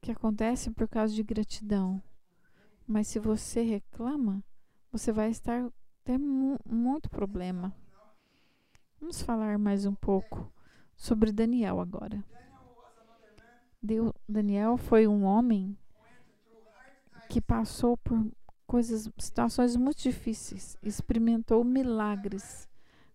que 0.00 0.12
acontecem 0.12 0.72
por 0.72 0.86
causa 0.86 1.12
de 1.12 1.24
gratidão. 1.24 2.00
Mas 2.86 3.08
se 3.08 3.18
você 3.18 3.62
reclama, 3.62 4.44
você 4.92 5.10
vai 5.10 5.30
estar 5.30 5.68
ter 6.04 6.16
mu 6.16 6.56
muito 6.64 7.10
problema. 7.10 7.74
Vamos 9.00 9.22
falar 9.22 9.58
mais 9.58 9.86
um 9.86 9.94
pouco 9.96 10.52
sobre 10.94 11.32
Daniel 11.32 11.80
agora. 11.80 12.24
Deu, 13.82 14.14
Daniel 14.28 14.76
foi 14.76 15.04
um 15.04 15.24
homem 15.24 15.76
que 17.28 17.40
passou 17.40 17.96
por 17.96 18.30
coisas, 18.66 19.08
situações 19.18 19.76
muito 19.76 20.02
difíceis, 20.02 20.76
experimentou 20.82 21.64
milagres. 21.64 22.68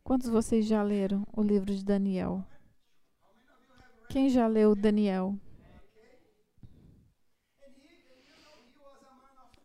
Quantos 0.03 0.29
vocês 0.29 0.65
já 0.65 0.81
leram 0.81 1.25
o 1.33 1.41
livro 1.41 1.73
de 1.73 1.83
Daniel? 1.83 2.43
Quem 4.09 4.29
já 4.29 4.47
leu 4.47 4.75
Daniel? 4.75 5.37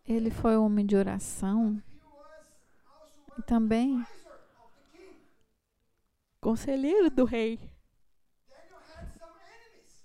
Ele 0.07 0.30
foi 0.30 0.57
um 0.57 0.64
homem 0.64 0.84
de 0.84 0.97
oração 0.97 1.82
e 3.38 3.42
também 3.42 4.05
conselheiro 6.40 7.11
do 7.11 7.24
rei. 7.24 7.59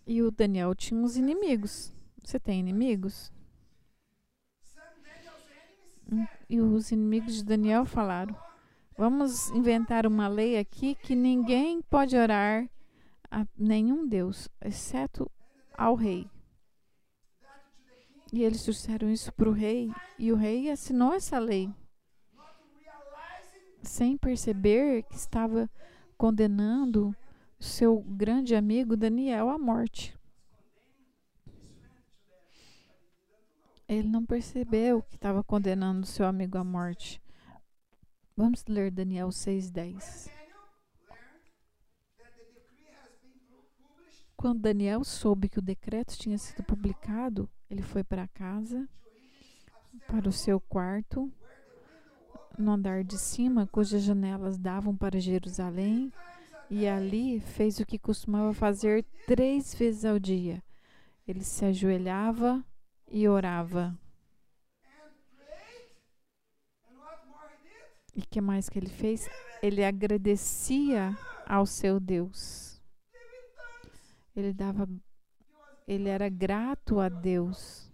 E 0.08 0.22
o 0.22 0.32
Daniel 0.32 0.74
tinha 0.74 1.00
uns 1.00 1.18
inimigos. 1.18 1.94
Você 2.24 2.40
tem 2.40 2.62
inimigos? 2.62 3.30
E 6.50 6.60
os 6.60 6.92
inimigos 6.92 7.36
de 7.36 7.44
Daniel 7.44 7.86
falaram: 7.86 8.36
Vamos 8.98 9.50
inventar 9.52 10.06
uma 10.06 10.28
lei 10.28 10.58
aqui 10.58 10.96
que 10.96 11.16
ninguém 11.16 11.82
pode 11.82 12.18
orar 12.18 12.70
a 13.32 13.46
nenhum 13.58 14.08
Deus, 14.08 14.50
exceto 14.62 15.32
ao 15.74 15.96
rei. 15.96 16.30
E 18.34 18.44
eles 18.44 18.64
trouxeram 18.64 19.10
isso 19.10 19.34
para 19.34 19.50
o 19.50 19.54
rei, 19.54 19.92
e 20.18 20.32
o 20.32 20.36
rei 20.36 20.70
assinou 20.70 21.14
essa 21.14 21.40
lei, 21.40 21.74
sem 23.82 24.18
perceber 24.18 25.04
que 25.04 25.16
estava 25.16 25.70
condenando 26.18 27.16
seu 27.58 28.02
grande 28.02 28.54
amigo 28.54 28.98
Daniel 28.98 29.50
à 29.50 29.58
morte. 29.58 30.19
Ele 33.90 34.08
não 34.08 34.24
percebeu 34.24 35.02
que 35.02 35.16
estava 35.16 35.44
condenando 35.44 36.06
seu 36.06 36.28
amigo 36.28 36.60
à 36.60 36.64
morte. 36.64 37.20
Vamos 38.38 38.64
ler 38.68 38.92
Daniel 38.92 39.30
6,10. 39.30 40.30
Quando 44.38 44.62
Daniel 44.62 45.04
soube 45.04 45.50
que 45.50 45.58
o 45.58 45.62
decreto 45.62 46.16
tinha 46.16 46.38
sido 46.38 46.64
publicado, 46.64 47.50
ele 47.68 47.82
foi 47.82 48.04
para 48.04 48.28
casa, 48.28 48.88
para 50.06 50.30
o 50.30 50.32
seu 50.32 50.60
quarto, 50.60 51.34
no 52.60 52.72
andar 52.72 53.04
de 53.04 53.18
cima, 53.18 53.66
cujas 53.66 54.04
janelas 54.04 54.60
davam 54.60 54.96
para 54.96 55.20
Jerusalém, 55.20 56.14
e 56.70 56.88
ali 56.88 57.40
fez 57.40 57.80
o 57.80 57.86
que 57.88 57.98
costumava 57.98 58.54
fazer 58.54 59.04
três 59.26 59.74
vezes 59.74 60.06
ao 60.06 60.20
dia. 60.20 60.62
Ele 61.28 61.44
se 61.44 61.66
ajoelhava 61.66 62.64
e 63.12 63.28
orava. 63.28 63.98
E 68.16 68.22
que 68.22 68.42
mais 68.42 68.68
que 68.70 68.78
ele 68.78 68.90
fez? 68.90 69.30
Ele 69.62 69.84
agradecia 69.84 71.18
ao 71.46 71.66
seu 71.66 72.00
Deus. 72.00 72.82
Ele 74.36 74.54
dava 74.54 74.88
ele 75.90 76.08
era 76.08 76.30
grato 76.30 77.00
a 77.00 77.10
Deus. 77.10 77.92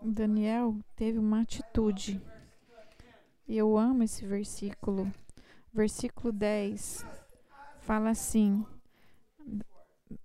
Daniel 0.00 0.78
teve 0.96 1.18
uma 1.18 1.42
atitude. 1.42 2.18
Eu 3.46 3.76
amo 3.76 4.02
esse 4.04 4.24
versículo. 4.24 5.12
Versículo 5.72 6.32
10 6.32 7.04
fala 7.80 8.10
assim: 8.10 8.66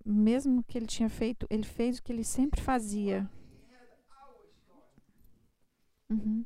mesmo 0.04 0.62
que 0.62 0.78
ele 0.78 0.86
tinha 0.86 1.08
feito, 1.08 1.46
ele 1.50 1.64
fez 1.64 1.98
o 1.98 2.02
que 2.02 2.12
ele 2.12 2.24
sempre 2.24 2.60
fazia. 2.60 3.28
Uhum. 6.10 6.44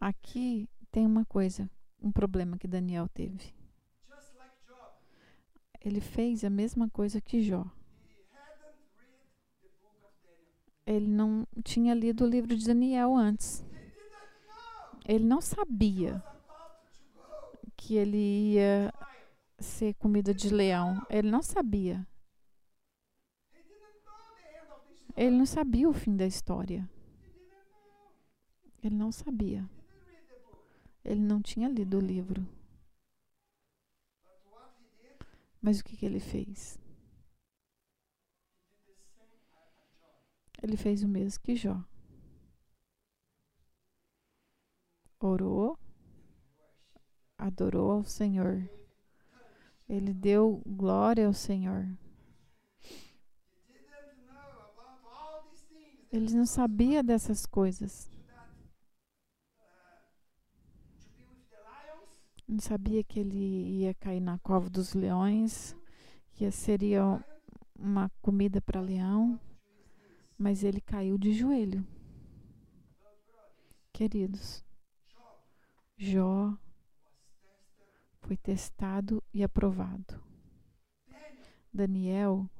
Aqui 0.00 0.68
tem 0.90 1.06
uma 1.06 1.24
coisa, 1.24 1.70
um 2.00 2.12
problema 2.12 2.58
que 2.58 2.68
Daniel 2.68 3.08
teve. 3.08 3.54
Ele 5.80 6.00
fez 6.00 6.44
a 6.44 6.50
mesma 6.50 6.88
coisa 6.90 7.20
que 7.20 7.42
Jó. 7.42 7.64
Ele 10.86 11.08
não 11.08 11.44
tinha 11.64 11.92
lido 11.94 12.24
o 12.24 12.28
livro 12.28 12.56
de 12.56 12.64
Daniel 12.64 13.16
antes. 13.16 13.64
Ele 15.04 15.24
não 15.24 15.40
sabia 15.40 16.22
que 17.76 17.96
ele 17.96 18.54
ia 18.54 18.94
ser 19.58 19.94
comida 19.94 20.32
de 20.32 20.48
leão. 20.48 21.04
Ele 21.10 21.28
não 21.28 21.42
sabia. 21.42 22.06
Ele 25.16 25.36
não 25.36 25.46
sabia 25.46 25.88
o 25.88 25.92
fim 25.92 26.16
da 26.16 26.26
história. 26.26 26.88
Ele 28.82 28.94
não 28.94 29.10
sabia. 29.10 29.68
Ele 31.04 31.20
não 31.20 31.42
tinha 31.42 31.68
lido 31.68 31.98
o 31.98 32.00
livro. 32.00 32.46
Mas 35.60 35.80
o 35.80 35.84
que, 35.84 35.96
que 35.96 36.06
ele 36.06 36.20
fez? 36.20 36.78
Ele 40.66 40.76
fez 40.76 41.04
o 41.04 41.08
mesmo 41.08 41.44
que 41.44 41.54
Jó. 41.54 41.80
Orou, 45.20 45.78
adorou 47.38 47.92
ao 47.92 48.04
Senhor. 48.04 48.68
Ele 49.88 50.12
deu 50.12 50.60
glória 50.66 51.28
ao 51.28 51.32
Senhor. 51.32 51.86
Ele 56.10 56.34
não 56.34 56.44
sabia 56.44 57.00
dessas 57.00 57.46
coisas. 57.46 58.10
Não 62.48 62.58
sabia 62.58 63.04
que 63.04 63.20
ele 63.20 63.82
ia 63.82 63.94
cair 63.94 64.20
na 64.20 64.36
cova 64.40 64.68
dos 64.68 64.94
leões, 64.94 65.76
que 66.32 66.50
seria 66.50 67.24
uma 67.78 68.10
comida 68.20 68.60
para 68.60 68.80
leão. 68.80 69.38
Mas 70.38 70.62
ele 70.62 70.80
caiu 70.80 71.16
de 71.16 71.32
joelho. 71.32 71.86
Queridos, 73.92 74.64
Jó 75.96 76.54
foi 78.20 78.36
testado 78.36 79.22
e 79.32 79.42
aprovado. 79.42 80.22
Daniel 81.72 82.50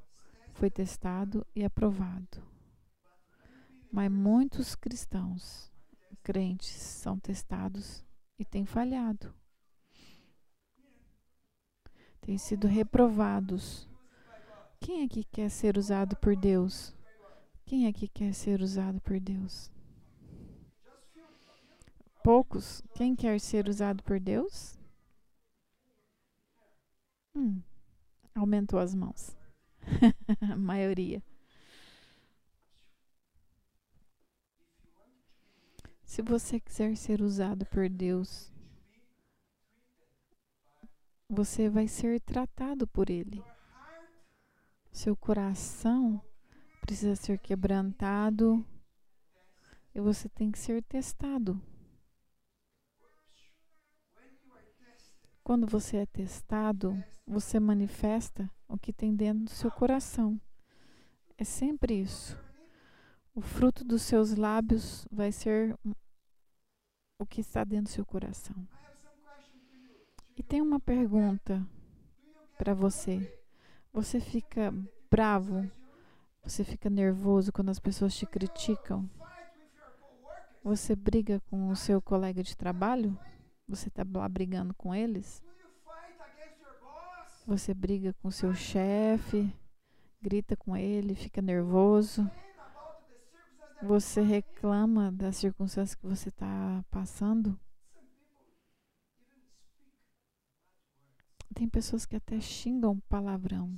foi 0.53 0.71
testado 0.71 1.45
e 1.55 1.63
aprovado. 1.63 2.41
Mas 3.91 4.11
muitos 4.11 4.75
cristãos, 4.75 5.71
crentes, 6.23 6.71
são 6.71 7.19
testados 7.19 8.03
e 8.39 8.43
têm 8.43 8.65
falhado. 8.65 9.31
Têm 12.21 12.39
sido 12.39 12.67
reprovados. 12.67 13.87
Quem 14.79 15.05
aqui 15.05 15.23
quer 15.23 15.49
ser 15.49 15.77
usado 15.77 16.15
por 16.15 16.35
Deus? 16.35 16.96
Quem 17.67 17.85
aqui 17.85 18.07
quer 18.07 18.33
ser 18.33 18.61
usado 18.61 19.01
por 19.01 19.19
Deus? 19.19 19.69
Poucos. 22.23 22.81
Quem 22.95 23.13
quer 23.13 23.41
ser 23.41 23.67
usado 23.67 24.01
por 24.03 24.21
Deus? 24.21 24.79
Hum, 27.35 27.61
aumentou 28.33 28.79
as 28.79 28.95
mãos. 28.95 29.35
A 30.49 30.55
maioria. 30.55 31.21
Se 36.05 36.21
você 36.21 36.61
quiser 36.61 36.95
ser 36.95 37.21
usado 37.21 37.65
por 37.65 37.89
Deus, 37.89 38.49
você 41.27 41.69
vai 41.69 41.89
ser 41.89 42.21
tratado 42.21 42.87
por 42.87 43.09
Ele. 43.09 43.43
Seu 44.89 45.17
coração 45.17 46.23
precisa 46.87 47.17
ser 47.17 47.37
quebrantado 47.37 48.65
e 49.93 49.99
você 49.99 50.29
tem 50.29 50.49
que 50.49 50.57
ser 50.57 50.81
testado. 50.83 51.61
Quando 55.43 55.67
você 55.67 55.97
é 55.97 56.05
testado, 56.05 56.95
você 57.25 57.59
manifesta 57.59 58.49
o 58.69 58.77
que 58.77 58.93
tem 58.93 59.13
dentro 59.13 59.43
do 59.43 59.49
seu 59.49 59.69
coração. 59.69 60.39
É 61.37 61.43
sempre 61.43 61.93
isso. 61.93 62.39
O 63.35 63.41
fruto 63.41 63.83
dos 63.83 64.03
seus 64.03 64.35
lábios 64.35 65.05
vai 65.11 65.33
ser 65.33 65.77
o 67.19 67.25
que 67.25 67.41
está 67.41 67.65
dentro 67.65 67.91
do 67.91 67.95
seu 67.95 68.05
coração. 68.05 68.55
E 70.37 70.41
tem 70.41 70.61
uma 70.61 70.79
pergunta 70.79 71.67
para 72.57 72.73
você. 72.73 73.41
Você 73.91 74.21
fica 74.21 74.73
bravo? 75.11 75.69
Você 76.47 76.63
fica 76.63 76.89
nervoso 76.89 77.51
quando 77.51 77.67
as 77.67 77.77
pessoas 77.77 78.15
te 78.15 78.25
criticam? 78.25 79.07
Você 80.63 80.95
briga 80.95 81.41
com 81.49 81.67
o 81.69 81.75
seu 81.75 82.01
colega 82.01 82.41
de 82.41 82.55
trabalho? 82.55 83.19
Você 83.67 83.89
está 83.89 84.05
lá 84.13 84.29
brigando 84.29 84.73
com 84.73 84.95
eles? 84.95 85.43
Você 87.45 87.73
briga 87.73 88.13
com 88.21 88.29
o 88.29 88.31
seu 88.31 88.55
chefe, 88.55 89.53
grita 90.21 90.55
com 90.55 90.75
ele, 90.75 91.15
fica 91.15 91.41
nervoso. 91.41 92.31
Você 93.83 94.21
reclama 94.21 95.11
das 95.11 95.35
circunstâncias 95.35 95.95
que 95.95 96.07
você 96.07 96.29
está 96.29 96.81
passando. 96.89 97.59
Tem 101.53 101.67
pessoas 101.67 102.05
que 102.05 102.15
até 102.15 102.39
xingam 102.39 102.97
palavrão. 103.09 103.77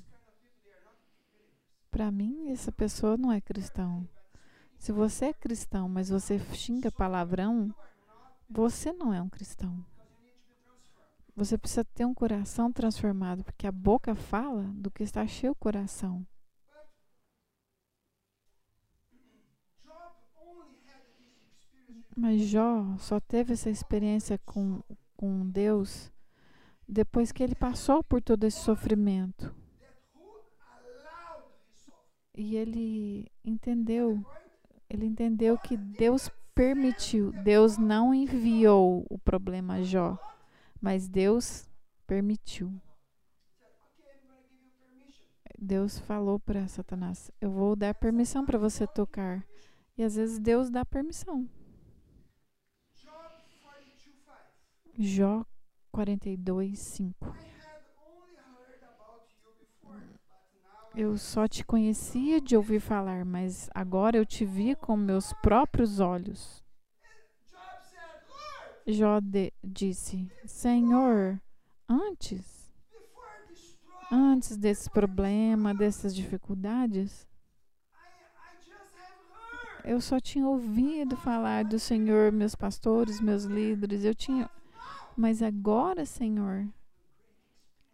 Para 1.99 2.11
mim, 2.11 2.49
essa 2.49 2.71
pessoa 2.71 3.17
não 3.17 3.29
é 3.29 3.41
cristão. 3.41 4.07
Se 4.77 4.89
você 4.89 5.25
é 5.25 5.33
cristão, 5.33 5.89
mas 5.89 6.07
você 6.07 6.39
xinga 6.55 6.89
palavrão, 6.89 7.75
você 8.49 8.93
não 8.93 9.13
é 9.13 9.21
um 9.21 9.27
cristão. 9.27 9.85
Você 11.35 11.57
precisa 11.57 11.83
ter 11.83 12.05
um 12.05 12.13
coração 12.13 12.71
transformado, 12.71 13.43
porque 13.43 13.67
a 13.67 13.71
boca 13.73 14.15
fala 14.15 14.63
do 14.75 14.89
que 14.89 15.03
está 15.03 15.27
cheio 15.27 15.51
o 15.51 15.55
coração. 15.55 16.25
Mas 22.15 22.39
Jó 22.43 22.95
só 22.97 23.19
teve 23.19 23.51
essa 23.51 23.69
experiência 23.69 24.39
com, 24.45 24.81
com 25.17 25.45
Deus 25.49 26.09
depois 26.87 27.33
que 27.33 27.43
ele 27.43 27.55
passou 27.55 28.01
por 28.01 28.21
todo 28.21 28.45
esse 28.45 28.61
sofrimento. 28.61 29.58
E 32.41 32.55
ele 32.55 33.29
entendeu, 33.43 34.25
ele 34.89 35.05
entendeu 35.05 35.57
que 35.57 35.75
Deus 35.75 36.31
permitiu, 36.55 37.33
Deus 37.33 37.77
não 37.77 38.13
enviou 38.13 39.05
o 39.09 39.19
problema 39.19 39.73
a 39.73 39.83
Jó. 39.83 40.17
Mas 40.79 41.09
Deus 41.09 41.69
permitiu. 42.07 42.71
Deus 45.59 45.99
falou 45.99 46.39
para 46.39 46.65
Satanás: 46.69 47.29
Eu 47.41 47.51
vou 47.51 47.75
dar 47.75 47.93
permissão 47.93 48.45
para 48.45 48.57
você 48.57 48.87
tocar. 48.87 49.45
E 49.97 50.01
às 50.01 50.15
vezes 50.15 50.39
Deus 50.39 50.69
dá 50.69 50.85
permissão. 50.85 51.45
Jó 54.97 55.45
42, 55.91 56.79
5. 56.79 57.48
Eu 60.95 61.17
só 61.17 61.47
te 61.47 61.63
conhecia 61.63 62.41
de 62.41 62.55
ouvir 62.55 62.79
falar, 62.79 63.23
mas 63.23 63.69
agora 63.73 64.17
eu 64.17 64.25
te 64.25 64.43
vi 64.43 64.75
com 64.75 64.97
meus 64.97 65.31
próprios 65.33 65.99
olhos. 65.99 66.63
Jó 68.87 69.19
disse: 69.63 70.31
Senhor, 70.45 71.39
antes, 71.87 72.73
antes 74.11 74.57
desse 74.57 74.89
problema, 74.89 75.75
dessas 75.75 76.15
dificuldades, 76.15 77.27
eu 79.83 80.01
só 80.01 80.19
tinha 80.19 80.47
ouvido 80.47 81.15
falar 81.15 81.65
do 81.65 81.79
Senhor, 81.79 82.31
meus 82.31 82.55
pastores, 82.55 83.21
meus 83.21 83.43
líderes, 83.43 84.03
eu 84.03 84.15
tinha, 84.15 84.49
mas 85.15 85.41
agora, 85.43 86.05
Senhor, 86.05 86.67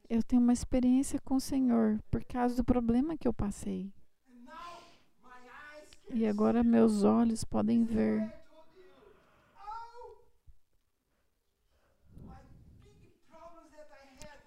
eu 0.10 0.24
tenho 0.24 0.42
uma 0.42 0.54
experiência 0.54 1.20
com 1.20 1.36
o 1.36 1.42
Senhor 1.42 2.00
por 2.10 2.24
causa 2.24 2.56
do 2.56 2.64
problema 2.64 3.18
que 3.18 3.28
eu 3.28 3.34
passei. 3.34 3.92
E 6.14 6.26
agora 6.28 6.64
meus 6.64 7.04
olhos 7.04 7.44
podem 7.44 7.84
ver 7.84 8.32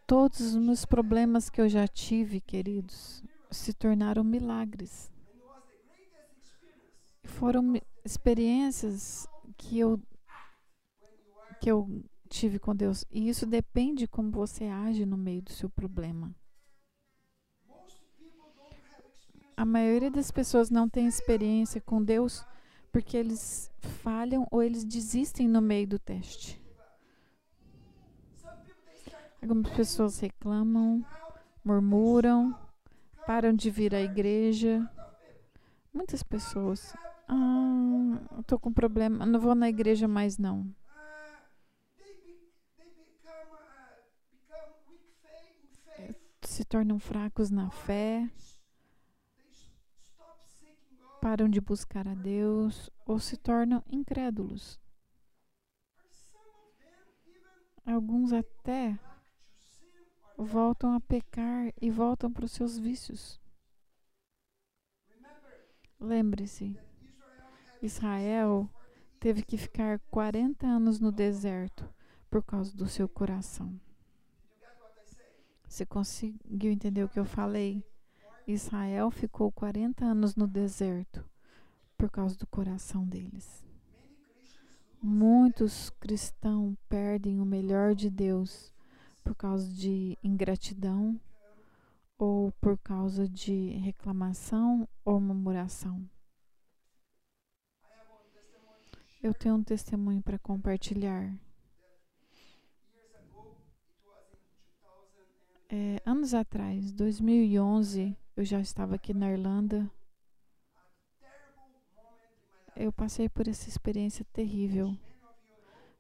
Todos 0.09 0.41
os 0.41 0.57
meus 0.57 0.87
problemas 0.87 1.51
que 1.51 1.61
eu 1.61 1.69
já 1.69 1.87
tive, 1.87 2.41
queridos, 2.41 3.23
se 3.51 3.75
tornaram 3.75 4.25
milagres. 4.25 5.13
Foram 7.25 7.75
experiências 8.03 9.29
que 9.59 9.79
eu 9.79 10.01
que 11.61 11.71
eu 11.71 12.03
tive 12.29 12.59
com 12.59 12.77
Deus. 12.77 13.05
E 13.11 13.29
isso 13.29 13.47
depende 13.47 14.01
de 14.01 14.09
como 14.09 14.31
você 14.31 14.65
age 14.67 15.05
no 15.05 15.17
meio 15.17 15.43
do 15.43 15.53
seu 15.53 15.69
problema. 15.69 16.35
A 19.57 19.65
maioria 19.65 20.11
das 20.11 20.31
pessoas 20.31 20.71
não 20.71 20.89
tem 20.89 21.09
experiência 21.09 21.81
com 21.81 22.03
Deus 22.03 22.45
porque 22.93 23.17
eles 23.17 23.71
falham 23.81 24.47
ou 24.51 24.63
eles 24.63 24.85
desistem 24.85 25.49
no 25.49 25.61
meio 25.61 25.89
do 25.89 25.99
teste. 25.99 26.63
Algumas 29.43 29.71
pessoas 29.71 30.19
reclamam, 30.21 31.05
murmuram, 31.65 32.57
param 33.27 33.53
de 33.53 33.71
vir 33.71 33.95
à 33.95 34.01
igreja. 34.01 34.89
Muitas 35.93 36.23
pessoas. 36.23 36.95
Ah, 37.29 38.19
estou 38.41 38.59
com 38.59 38.73
problema, 38.73 39.27
não 39.27 39.41
vou 39.41 39.55
na 39.55 39.69
igreja 39.69 40.09
mais 40.09 40.39
não. 40.39 40.73
Se 46.59 46.65
tornam 46.65 46.99
fracos 46.99 47.53
na 47.53 47.71
fé, 47.71 48.29
param 51.21 51.49
de 51.49 51.61
buscar 51.61 52.09
a 52.09 52.15
Deus 52.15 52.91
ou 53.07 53.21
se 53.21 53.37
tornam 53.37 53.81
incrédulos. 53.89 54.81
Alguns 57.87 58.33
até 58.33 58.99
voltam 60.37 60.95
a 60.95 61.01
pecar 61.01 61.73
e 61.81 61.93
voltam 61.93 62.33
para 62.33 62.45
os 62.45 62.51
seus 62.51 62.77
vícios. 62.77 63.41
Lembre-se, 66.01 66.77
Israel 67.81 68.69
teve 69.21 69.45
que 69.45 69.57
ficar 69.57 70.01
40 70.11 70.67
anos 70.67 70.99
no 70.99 71.13
deserto 71.13 71.89
por 72.29 72.43
causa 72.43 72.77
do 72.77 72.89
seu 72.89 73.09
coração. 73.09 73.81
Você 75.69 75.85
conseguiu 75.85 76.73
entender 76.73 77.05
o 77.05 77.09
que 77.09 77.21
eu 77.21 77.25
falei? 77.25 77.85
Israel 78.47 79.11
ficou 79.11 79.53
40 79.53 80.05
anos 80.05 80.35
no 80.35 80.49
deserto 80.49 81.23
por 81.97 82.11
causa 82.11 82.37
do 82.39 82.47
coração 82.47 83.07
deles. 83.07 83.63
Muitos 85.01 85.91
cristãos 85.91 86.75
perdem 86.89 87.41
o 87.41 87.45
melhor 87.45 87.95
de 87.95 88.09
Deus 88.09 88.73
por 89.23 89.35
causa 89.35 89.71
de 89.71 90.17
ingratidão 90.25 91.21
ou 92.17 92.51
por 92.53 92.79
causa 92.79 93.29
de 93.29 93.71
reclamação 93.77 94.89
ou 95.05 95.21
murmuração. 95.21 96.09
Eu 99.23 99.35
tenho 99.35 99.57
um 99.57 99.63
testemunho 99.63 100.23
para 100.23 100.39
compartilhar. 100.39 101.33
É, 105.71 106.01
anos 106.07 106.33
atrás, 106.33 106.91
2011, 106.93 108.17
eu 108.35 108.43
já 108.43 108.59
estava 108.59 108.95
aqui 108.95 109.13
na 109.13 109.31
Irlanda. 109.31 109.91
Eu 112.75 112.91
passei 112.91 113.29
por 113.29 113.47
essa 113.47 113.69
experiência 113.69 114.25
terrível 114.33 114.97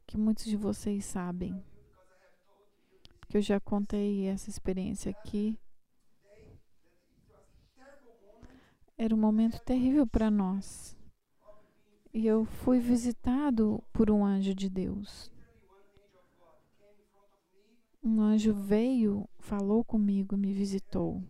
que 0.07 0.16
muitos 0.16 0.47
de 0.47 0.57
vocês 0.57 1.05
sabem. 1.05 1.62
Que 3.29 3.37
eu 3.37 3.43
já 3.43 3.61
contei 3.61 4.27
essa 4.27 4.49
experiência 4.49 5.11
aqui. 5.11 5.59
Era 8.97 9.14
um 9.14 9.19
momento 9.19 9.61
terrível 9.61 10.07
para 10.07 10.31
nós. 10.31 10.97
E 12.14 12.27
eu 12.27 12.47
fui 12.47 12.81
visitado 12.81 13.85
por 13.93 14.11
um 14.11 14.25
anjo 14.25 14.55
de 14.55 14.71
Deus. 14.71 15.31
Um 18.03 18.21
anjo 18.21 18.55
veio, 18.55 19.29
falou 19.39 19.83
comigo, 19.85 20.37
me 20.37 20.53
visitou. 20.53 21.23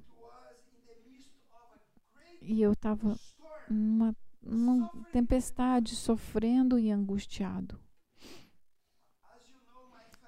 E 2.42 2.60
eu 2.62 2.72
estava 2.72 3.18
numa, 3.68 4.14
numa 4.42 4.88
tempestade, 5.12 5.96
sofrendo 5.96 6.78
e 6.78 6.90
angustiado. 6.90 7.78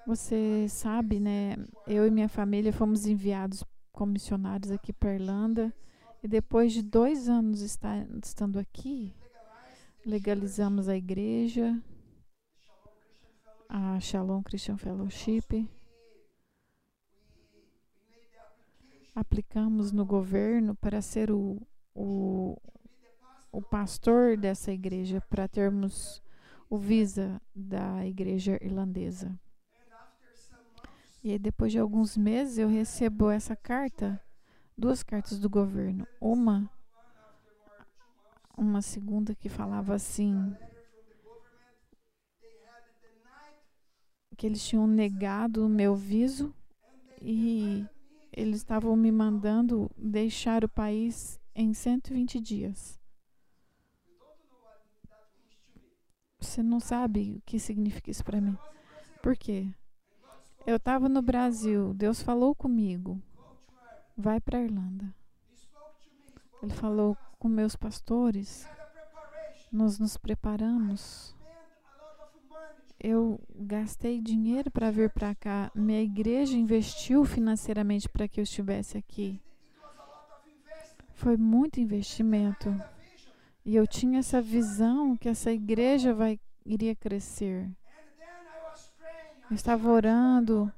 Você 0.05 0.67
sabe, 0.67 1.19
né? 1.19 1.55
Eu 1.87 2.07
e 2.07 2.11
minha 2.11 2.27
família 2.27 2.73
fomos 2.73 3.05
enviados 3.05 3.63
como 3.91 4.13
missionários 4.13 4.71
aqui 4.71 4.91
para 4.91 5.13
Irlanda. 5.13 5.73
E 6.23 6.27
depois 6.27 6.73
de 6.73 6.81
dois 6.81 7.29
anos 7.29 7.61
estar, 7.61 8.05
estando 8.23 8.59
aqui, 8.59 9.13
legalizamos 10.05 10.87
a 10.87 10.95
igreja, 10.95 11.81
a 13.69 13.99
Shalom 13.99 14.43
Christian 14.43 14.77
Fellowship. 14.77 15.67
Aplicamos 19.13 19.91
no 19.91 20.05
governo 20.05 20.75
para 20.75 21.01
ser 21.01 21.31
o, 21.31 21.61
o, 21.93 22.57
o 23.51 23.61
pastor 23.61 24.37
dessa 24.37 24.71
igreja, 24.71 25.21
para 25.29 25.47
termos 25.47 26.21
o 26.69 26.77
visa 26.77 27.41
da 27.53 28.05
igreja 28.05 28.57
irlandesa. 28.63 29.37
E 31.23 31.37
depois 31.37 31.71
de 31.71 31.77
alguns 31.77 32.17
meses, 32.17 32.57
eu 32.57 32.67
recebo 32.67 33.29
essa 33.29 33.55
carta, 33.55 34.19
duas 34.77 35.03
cartas 35.03 35.37
do 35.37 35.49
governo. 35.49 36.07
Uma 36.19 36.69
uma 38.57 38.81
segunda 38.81 39.33
que 39.33 39.49
falava 39.49 39.95
assim 39.95 40.55
que 44.37 44.45
eles 44.45 44.63
tinham 44.65 44.87
negado 44.87 45.65
o 45.65 45.69
meu 45.69 45.95
viso 45.95 46.53
e 47.21 47.85
eles 48.31 48.57
estavam 48.57 48.95
me 48.95 49.11
mandando 49.11 49.89
deixar 49.97 50.63
o 50.63 50.69
país 50.69 51.39
em 51.53 51.73
120 51.73 52.39
dias. 52.39 52.99
Você 56.39 56.63
não 56.63 56.79
sabe 56.79 57.37
o 57.37 57.41
que 57.45 57.59
significa 57.59 58.09
isso 58.09 58.23
para 58.23 58.41
mim. 58.41 58.57
Por 59.21 59.37
quê? 59.37 59.67
Eu 60.65 60.77
estava 60.77 61.07
no 61.07 61.21
Brasil, 61.21 61.93
Deus 61.93 62.21
falou 62.21 62.55
comigo. 62.55 63.21
Vai 64.17 64.39
para 64.39 64.57
a 64.59 64.63
Irlanda. 64.63 65.13
Ele 66.61 66.73
falou 66.73 67.17
com 67.39 67.47
meus 67.47 67.75
pastores, 67.75 68.67
nós 69.71 69.97
nos 69.97 70.17
preparamos. 70.17 71.35
Eu 73.03 73.41
gastei 73.55 74.21
dinheiro 74.21 74.69
para 74.69 74.91
vir 74.91 75.09
para 75.09 75.33
cá. 75.33 75.71
Minha 75.73 76.03
igreja 76.03 76.55
investiu 76.55 77.25
financeiramente 77.25 78.07
para 78.07 78.27
que 78.27 78.39
eu 78.39 78.43
estivesse 78.43 78.95
aqui. 78.95 79.41
Foi 81.15 81.35
muito 81.35 81.79
investimento. 81.79 82.69
E 83.65 83.75
eu 83.75 83.87
tinha 83.87 84.19
essa 84.19 84.39
visão 84.39 85.17
que 85.17 85.27
essa 85.27 85.51
igreja 85.51 86.13
vai 86.13 86.39
iria 86.63 86.95
crescer. 86.95 87.67
Eu 89.49 89.55
estava 89.55 89.89
orando, 89.89 90.71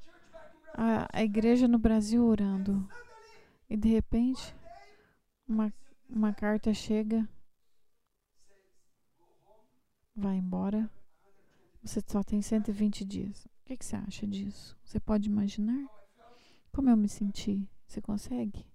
a, 0.74 1.08
a 1.12 1.24
igreja 1.24 1.68
no 1.68 1.78
Brasil 1.78 2.26
orando. 2.26 2.88
E 3.70 3.76
de 3.76 3.90
repente, 3.90 4.56
uma, 5.48 5.74
uma 6.10 6.34
carta 6.34 6.74
chega, 6.74 7.28
vai 10.16 10.38
embora, 10.38 10.90
você 11.84 12.02
só 12.08 12.24
tem 12.24 12.42
120 12.42 13.04
dias. 13.04 13.46
O 13.46 13.50
que, 13.66 13.76
que 13.76 13.86
você 13.86 13.96
acha 13.96 14.26
disso? 14.26 14.78
Você 14.84 15.00
pode 15.00 15.28
imaginar? 15.28 15.86
Como 16.72 16.90
eu 16.90 16.96
me 16.96 17.10
senti? 17.10 17.70
Você 17.86 18.02
consegue 18.02 18.66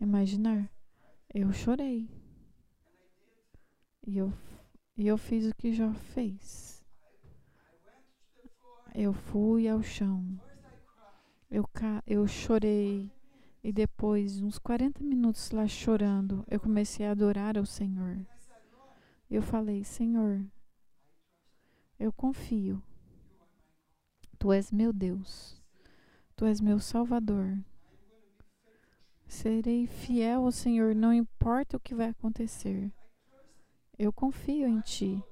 imaginar? 0.00 0.70
Eu 1.34 1.52
chorei. 1.52 2.08
E 4.06 4.16
eu, 4.16 4.32
e 4.96 5.06
eu 5.06 5.18
fiz 5.18 5.46
o 5.46 5.54
que 5.54 5.72
já 5.72 5.92
fez. 5.92 6.84
Eu 8.94 9.12
fui 9.12 9.68
ao 9.68 9.82
chão. 9.82 10.40
Eu, 11.50 11.68
eu 12.06 12.26
chorei. 12.26 13.10
E 13.62 13.72
depois, 13.72 14.40
uns 14.40 14.58
40 14.58 15.02
minutos 15.04 15.50
lá 15.50 15.66
chorando, 15.66 16.44
eu 16.48 16.58
comecei 16.58 17.06
a 17.06 17.10
adorar 17.10 17.58
ao 17.58 17.66
Senhor. 17.66 18.24
Eu 19.30 19.42
falei: 19.42 19.84
Senhor, 19.84 20.44
eu 22.00 22.10
confio. 22.10 22.82
Tu 24.38 24.50
és 24.50 24.72
meu 24.72 24.90
Deus. 24.90 25.60
Tu 26.34 26.46
és 26.46 26.58
meu 26.58 26.78
Salvador. 26.80 27.58
Serei 29.28 29.86
fiel 29.86 30.46
ao 30.46 30.50
Senhor, 30.50 30.94
não 30.94 31.12
importa 31.12 31.76
o 31.76 31.80
que 31.80 31.94
vai 31.94 32.08
acontecer. 32.08 32.90
Eu 33.98 34.10
confio 34.10 34.66
em 34.66 34.80
Ti. 34.80 35.22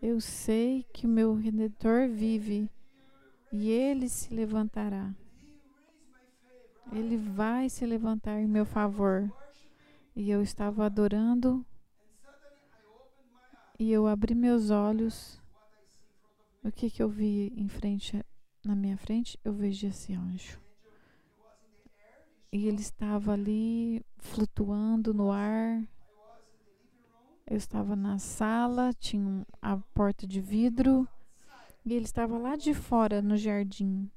Eu 0.00 0.18
sei 0.18 0.86
que 0.90 1.06
meu 1.06 1.34
Redentor 1.34 2.08
vive 2.08 2.70
e 3.52 3.68
Ele 3.68 4.08
se 4.08 4.32
levantará. 4.32 5.14
Ele 6.92 7.18
vai 7.18 7.68
se 7.68 7.84
levantar 7.84 8.40
em 8.40 8.46
meu 8.46 8.64
favor. 8.64 9.30
E 10.14 10.30
eu 10.30 10.40
estava 10.40 10.86
adorando. 10.86 11.64
E 13.78 13.92
eu 13.92 14.06
abri 14.06 14.34
meus 14.34 14.70
olhos. 14.70 15.44
O 16.66 16.72
que, 16.72 16.90
que 16.90 17.00
eu 17.00 17.08
vi 17.08 17.52
em 17.56 17.68
frente, 17.68 18.20
na 18.64 18.74
minha 18.74 18.96
frente? 18.96 19.38
Eu 19.44 19.52
vejo 19.52 19.86
esse 19.86 20.12
anjo. 20.12 20.60
E 22.52 22.66
ele 22.66 22.80
estava 22.80 23.34
ali 23.34 24.04
flutuando 24.18 25.14
no 25.14 25.30
ar. 25.30 25.80
Eu 27.46 27.56
estava 27.56 27.94
na 27.94 28.18
sala, 28.18 28.92
tinha 28.94 29.46
a 29.62 29.76
porta 29.94 30.26
de 30.26 30.40
vidro. 30.40 31.06
E 31.84 31.94
ele 31.94 32.04
estava 32.04 32.36
lá 32.36 32.56
de 32.56 32.74
fora 32.74 33.22
no 33.22 33.36
jardim. 33.36 34.10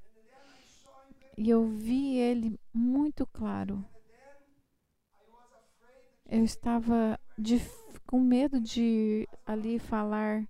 E 1.37 1.51
eu 1.51 1.67
vi 1.67 2.17
ele 2.17 2.59
muito 2.73 3.27
claro. 3.27 3.85
Eu 6.25 6.43
estava 6.43 7.19
de, 7.37 7.61
com 8.07 8.19
medo 8.19 8.59
de 8.59 9.27
ali 9.45 9.77
falar, 9.77 10.49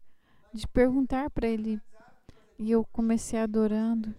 de 0.54 0.66
perguntar 0.66 1.30
para 1.30 1.46
ele. 1.46 1.82
E 2.60 2.72
eu 2.72 2.84
comecei 2.92 3.40
adorando. 3.40 4.14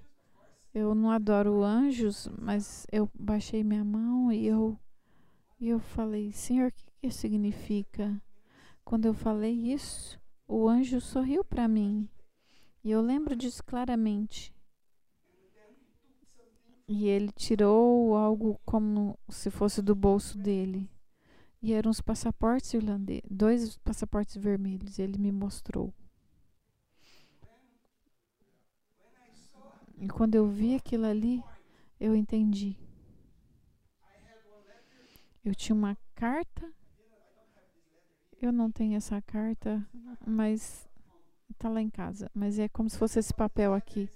Eu 0.72 0.94
não 0.94 1.10
adoro 1.10 1.62
anjos, 1.62 2.26
mas 2.40 2.86
eu 2.90 3.10
baixei 3.12 3.62
minha 3.62 3.84
mão 3.84 4.32
e 4.32 4.46
eu, 4.46 4.78
e 5.60 5.68
eu 5.68 5.78
falei: 5.78 6.32
Senhor, 6.32 6.68
o 6.68 6.72
que 6.72 6.86
isso 7.02 7.18
significa? 7.18 8.18
Quando 8.82 9.04
eu 9.04 9.12
falei 9.12 9.52
isso, 9.52 10.18
o 10.48 10.66
anjo 10.66 11.02
sorriu 11.02 11.44
para 11.44 11.68
mim. 11.68 12.08
E 12.82 12.90
eu 12.90 13.02
lembro 13.02 13.36
disso 13.36 13.62
claramente. 13.62 14.54
E 16.88 17.08
ele 17.08 17.30
tirou 17.32 18.16
algo 18.16 18.58
como 18.64 19.18
se 19.28 19.50
fosse 19.50 19.82
do 19.82 19.94
bolso 19.94 20.38
dele. 20.38 20.90
E 21.60 21.74
eram 21.74 21.90
os 21.90 22.00
passaportes 22.00 22.72
irlandeses, 22.72 23.22
dois 23.30 23.76
passaportes 23.78 24.36
vermelhos. 24.36 24.98
Ele 24.98 25.18
me 25.18 25.30
mostrou. 25.30 25.92
E 30.00 30.08
quando 30.08 30.34
eu 30.34 30.46
vi 30.48 30.74
aquilo 30.74 31.04
ali, 31.04 31.44
eu 32.00 32.16
entendi. 32.16 32.74
Eu 35.44 35.54
tinha 35.54 35.76
uma 35.76 35.94
carta. 36.14 36.72
Eu 38.40 38.50
não 38.50 38.70
tenho 38.70 38.96
essa 38.96 39.20
carta, 39.20 39.86
mas 40.26 40.88
está 41.50 41.68
lá 41.68 41.82
em 41.82 41.90
casa. 41.90 42.30
Mas 42.34 42.58
é 42.58 42.66
como 42.66 42.88
se 42.88 42.96
fosse 42.96 43.18
esse 43.18 43.34
papel 43.34 43.74
aqui. 43.74 44.08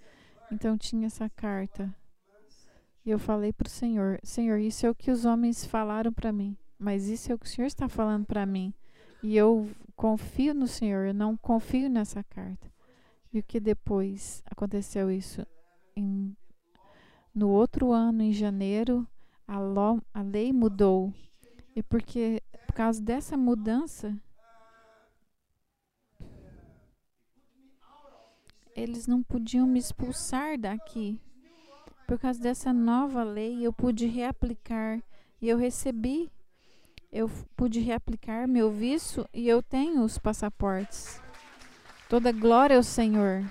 Então 0.50 0.78
tinha 0.78 1.06
essa 1.06 1.28
carta. 1.28 1.94
E 3.04 3.10
eu 3.10 3.18
falei 3.18 3.52
para 3.52 3.66
o 3.66 3.70
Senhor: 3.70 4.18
Senhor, 4.22 4.58
isso 4.58 4.86
é 4.86 4.90
o 4.90 4.94
que 4.94 5.10
os 5.10 5.26
homens 5.26 5.66
falaram 5.66 6.10
para 6.10 6.32
mim. 6.32 6.56
Mas 6.78 7.08
isso 7.08 7.30
é 7.30 7.34
o 7.34 7.38
que 7.38 7.46
o 7.46 7.48
Senhor 7.48 7.66
está 7.66 7.90
falando 7.90 8.24
para 8.24 8.46
mim. 8.46 8.72
E 9.22 9.36
eu 9.36 9.70
confio 9.94 10.54
no 10.54 10.66
Senhor, 10.66 11.06
eu 11.06 11.14
não 11.14 11.36
confio 11.36 11.90
nessa 11.90 12.24
carta. 12.24 12.72
E 13.30 13.38
o 13.38 13.42
que 13.42 13.60
depois 13.60 14.42
aconteceu 14.46 15.10
isso? 15.10 15.46
Em, 15.96 16.36
no 17.34 17.48
outro 17.48 17.92
ano, 17.92 18.22
em 18.22 18.32
janeiro, 18.32 19.06
a, 19.46 19.58
lo, 19.58 20.02
a 20.12 20.22
lei 20.22 20.52
mudou. 20.52 21.12
E 21.76 21.82
porque 21.82 22.42
por 22.66 22.74
causa 22.74 23.00
dessa 23.00 23.36
mudança, 23.36 24.16
eles 28.74 29.06
não 29.06 29.22
podiam 29.22 29.66
me 29.66 29.78
expulsar 29.78 30.58
daqui. 30.58 31.20
Por 32.06 32.18
causa 32.18 32.40
dessa 32.40 32.72
nova 32.72 33.22
lei, 33.22 33.64
eu 33.64 33.72
pude 33.72 34.06
reaplicar 34.06 35.00
e 35.40 35.48
eu 35.48 35.56
recebi, 35.56 36.30
eu 37.12 37.30
pude 37.56 37.80
reaplicar 37.80 38.48
meu 38.48 38.70
visto 38.70 39.26
e 39.32 39.48
eu 39.48 39.62
tenho 39.62 40.02
os 40.02 40.18
passaportes. 40.18 41.22
Toda 42.08 42.32
glória 42.32 42.76
ao 42.76 42.82
Senhor. 42.82 43.44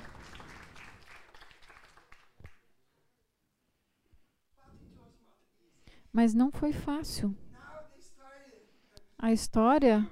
Mas 6.14 6.36
não 6.36 6.51
foi 6.51 6.72
fácil. 6.72 7.36
A 9.18 9.34
história, 9.34 10.07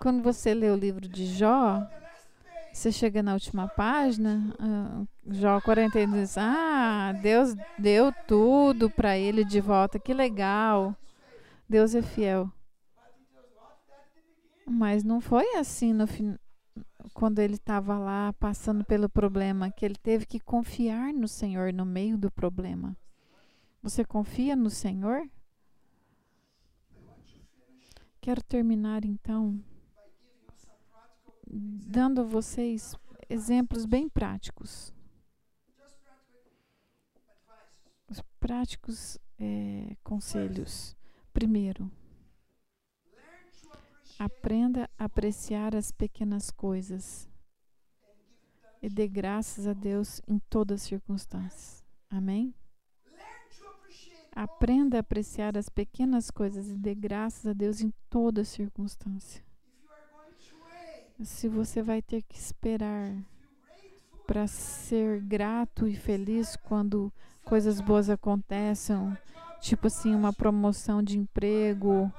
quando 0.00 0.22
você 0.22 0.54
lê 0.54 0.70
o 0.70 0.76
livro 0.76 1.06
de 1.06 1.26
Jó, 1.26 1.86
você 2.72 2.90
chega 2.90 3.22
na 3.22 3.34
última 3.34 3.68
página, 3.68 4.54
uh, 4.58 5.08
Jó 5.32 5.60
40 5.60 6.06
diz: 6.06 6.38
Ah, 6.38 7.12
Deus 7.20 7.54
deu 7.78 8.12
tudo 8.26 8.88
para 8.88 9.18
ele 9.18 9.44
de 9.44 9.60
volta, 9.60 9.98
que 9.98 10.14
legal. 10.14 10.96
Deus 11.68 11.94
é 11.94 12.00
fiel. 12.00 12.50
Mas 14.66 15.04
não 15.04 15.20
foi 15.20 15.56
assim 15.56 15.92
no 15.92 16.06
fim, 16.06 16.38
quando 17.12 17.38
ele 17.38 17.54
estava 17.54 17.98
lá 17.98 18.32
passando 18.40 18.82
pelo 18.82 19.10
problema, 19.10 19.70
que 19.70 19.84
ele 19.84 19.96
teve 19.96 20.24
que 20.24 20.40
confiar 20.40 21.12
no 21.12 21.28
Senhor 21.28 21.72
no 21.72 21.84
meio 21.84 22.16
do 22.16 22.30
problema. 22.30 22.96
Você 23.84 24.02
confia 24.02 24.56
no 24.56 24.70
Senhor? 24.70 25.30
Quero 28.18 28.42
terminar 28.42 29.04
então 29.04 29.62
dando 31.46 32.22
a 32.22 32.24
vocês 32.24 32.94
exemplos 33.28 33.84
bem 33.84 34.08
práticos. 34.08 34.90
Os 38.08 38.22
práticos 38.40 39.18
é, 39.38 39.94
conselhos. 40.02 40.96
Primeiro, 41.30 41.92
aprenda 44.18 44.88
a 44.96 45.04
apreciar 45.04 45.76
as 45.76 45.92
pequenas 45.92 46.50
coisas 46.50 47.28
e 48.80 48.88
dê 48.88 49.06
graças 49.06 49.66
a 49.66 49.74
Deus 49.74 50.22
em 50.26 50.38
todas 50.38 50.80
as 50.80 50.88
circunstâncias. 50.88 51.84
Amém? 52.08 52.54
Aprenda 54.34 54.96
a 54.96 55.00
apreciar 55.00 55.56
as 55.56 55.68
pequenas 55.68 56.30
coisas 56.30 56.68
e 56.68 56.74
dê 56.74 56.94
graças 56.94 57.46
a 57.46 57.52
Deus 57.52 57.80
em 57.80 57.92
toda 58.10 58.44
circunstância 58.44 59.44
se 61.22 61.48
você 61.48 61.82
vai 61.82 62.02
ter 62.02 62.22
que 62.22 62.36
esperar 62.36 63.14
para 64.26 64.46
ser 64.46 65.20
grato 65.20 65.86
e 65.86 65.94
feliz 65.94 66.56
quando 66.56 67.12
coisas 67.44 67.80
boas 67.80 68.08
acontecem, 68.08 68.96
tipo 69.60 69.86
assim, 69.86 70.14
uma 70.14 70.32
promoção 70.32 71.02
de 71.02 71.18
emprego, 71.18 72.10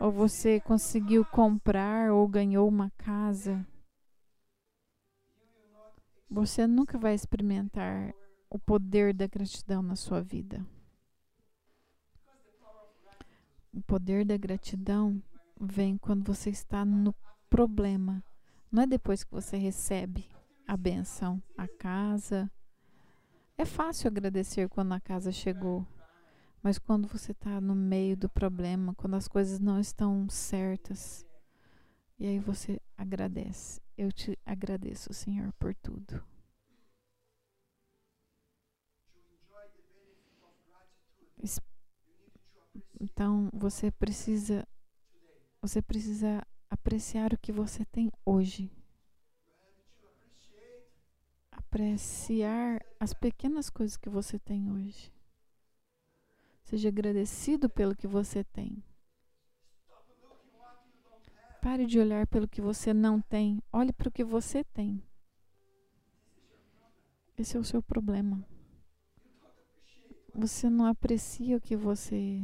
ou 0.00 0.10
você 0.10 0.60
conseguiu 0.60 1.24
comprar 1.24 2.10
ou 2.10 2.26
ganhou 2.26 2.68
uma 2.68 2.90
casa, 2.98 3.64
você 6.28 6.66
nunca 6.66 6.98
vai 6.98 7.14
experimentar 7.14 8.12
o 8.50 8.58
poder 8.58 9.14
da 9.14 9.26
gratidão 9.26 9.82
na 9.82 9.96
sua 9.96 10.20
vida. 10.20 10.64
O 13.74 13.82
poder 13.82 14.24
da 14.24 14.36
gratidão 14.36 15.20
vem 15.60 15.98
quando 15.98 16.24
você 16.24 16.48
está 16.48 16.84
no 16.84 17.12
problema 17.50 18.22
não 18.70 18.82
é 18.82 18.86
depois 18.86 19.24
que 19.24 19.30
você 19.32 19.56
recebe 19.56 20.28
a 20.66 20.76
benção, 20.76 21.42
a 21.56 21.66
casa. 21.66 22.50
É 23.56 23.64
fácil 23.64 24.08
agradecer 24.08 24.68
quando 24.68 24.92
a 24.92 25.00
casa 25.00 25.30
chegou, 25.32 25.86
mas 26.62 26.78
quando 26.78 27.08
você 27.08 27.32
está 27.32 27.60
no 27.60 27.74
meio 27.74 28.16
do 28.16 28.28
problema, 28.28 28.94
quando 28.94 29.14
as 29.14 29.28
coisas 29.28 29.58
não 29.58 29.78
estão 29.78 30.28
certas, 30.28 31.26
e 32.18 32.26
aí 32.26 32.38
você 32.38 32.80
agradece. 32.96 33.80
Eu 33.96 34.10
te 34.10 34.38
agradeço, 34.44 35.12
Senhor, 35.12 35.52
por 35.52 35.74
tudo. 35.74 36.22
Então 43.04 43.50
você 43.52 43.90
precisa 43.90 44.66
você 45.60 45.82
precisa 45.82 46.42
apreciar 46.70 47.34
o 47.34 47.38
que 47.38 47.52
você 47.52 47.84
tem 47.84 48.10
hoje. 48.24 48.70
Apreciar 51.52 52.82
as 52.98 53.12
pequenas 53.12 53.68
coisas 53.68 53.98
que 53.98 54.08
você 54.08 54.38
tem 54.38 54.70
hoje. 54.70 55.12
Seja 56.62 56.88
agradecido 56.88 57.68
pelo 57.68 57.94
que 57.94 58.06
você 58.06 58.42
tem. 58.42 58.82
Pare 61.60 61.84
de 61.84 61.98
olhar 61.98 62.26
pelo 62.26 62.48
que 62.48 62.62
você 62.62 62.94
não 62.94 63.20
tem. 63.20 63.62
Olhe 63.70 63.92
para 63.92 64.08
o 64.08 64.12
que 64.12 64.24
você 64.24 64.64
tem. 64.64 65.02
Esse 67.36 67.56
é 67.56 67.60
o 67.60 67.64
seu 67.64 67.82
problema. 67.82 68.42
Você 70.34 70.70
não 70.70 70.86
aprecia 70.86 71.56
o 71.56 71.60
que 71.60 71.76
você 71.76 72.42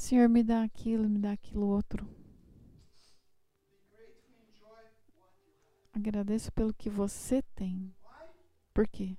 Senhor, 0.00 0.30
me 0.30 0.42
dá 0.42 0.62
aquilo, 0.62 1.06
me 1.10 1.18
dá 1.18 1.32
aquilo 1.32 1.66
outro. 1.66 2.08
Agradeço 5.92 6.50
pelo 6.52 6.72
que 6.72 6.88
você 6.88 7.42
tem. 7.54 7.94
Por 8.72 8.88
quê? 8.88 9.18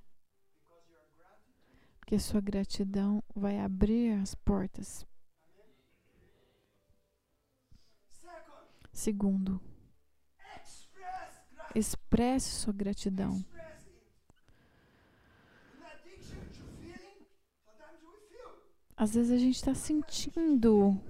Porque 2.00 2.18
sua 2.18 2.40
gratidão 2.40 3.22
vai 3.32 3.60
abrir 3.60 4.20
as 4.20 4.34
portas. 4.34 5.06
Segundo, 8.92 9.60
expresse 11.76 12.50
sua 12.50 12.72
gratidão. 12.72 13.42
Às 18.96 19.14
vezes 19.14 19.32
a 19.32 19.38
gente 19.38 19.56
está 19.56 19.74
sentindo. 19.74 21.00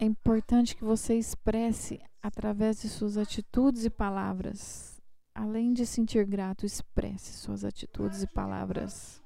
É 0.00 0.04
importante 0.04 0.76
que 0.76 0.84
você 0.84 1.16
expresse 1.16 2.00
através 2.22 2.82
de 2.82 2.88
suas 2.88 3.16
atitudes 3.16 3.84
e 3.84 3.90
palavras. 3.90 5.00
Além 5.34 5.72
de 5.72 5.84
sentir 5.86 6.24
grato, 6.26 6.66
expresse 6.66 7.32
suas 7.32 7.64
atitudes 7.64 8.22
e 8.22 8.26
palavras. 8.26 9.22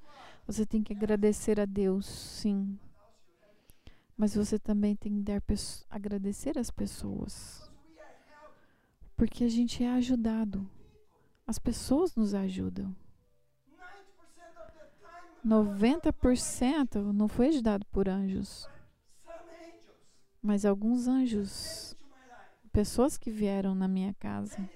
Você 0.47 0.65
tem 0.65 0.81
que 0.81 0.93
agradecer 0.93 1.59
a 1.59 1.65
Deus, 1.65 2.05
sim. 2.05 2.79
Mas 4.17 4.35
você 4.35 4.57
também 4.57 4.95
tem 4.95 5.13
que 5.15 5.21
dar, 5.21 5.41
agradecer 5.89 6.57
as 6.57 6.71
pessoas. 6.71 7.71
Porque 9.15 9.43
a 9.43 9.49
gente 9.49 9.83
é 9.83 9.91
ajudado. 9.91 10.69
As 11.45 11.59
pessoas 11.59 12.15
nos 12.15 12.33
ajudam. 12.33 12.95
90% 15.45 17.11
não 17.13 17.27
foi 17.27 17.47
ajudado 17.47 17.85
por 17.87 18.09
anjos. 18.09 18.67
Mas 20.41 20.65
alguns 20.65 21.07
anjos, 21.07 21.95
pessoas 22.71 23.17
que 23.17 23.29
vieram 23.29 23.75
na 23.75 23.87
minha 23.87 24.13
casa, 24.13 24.69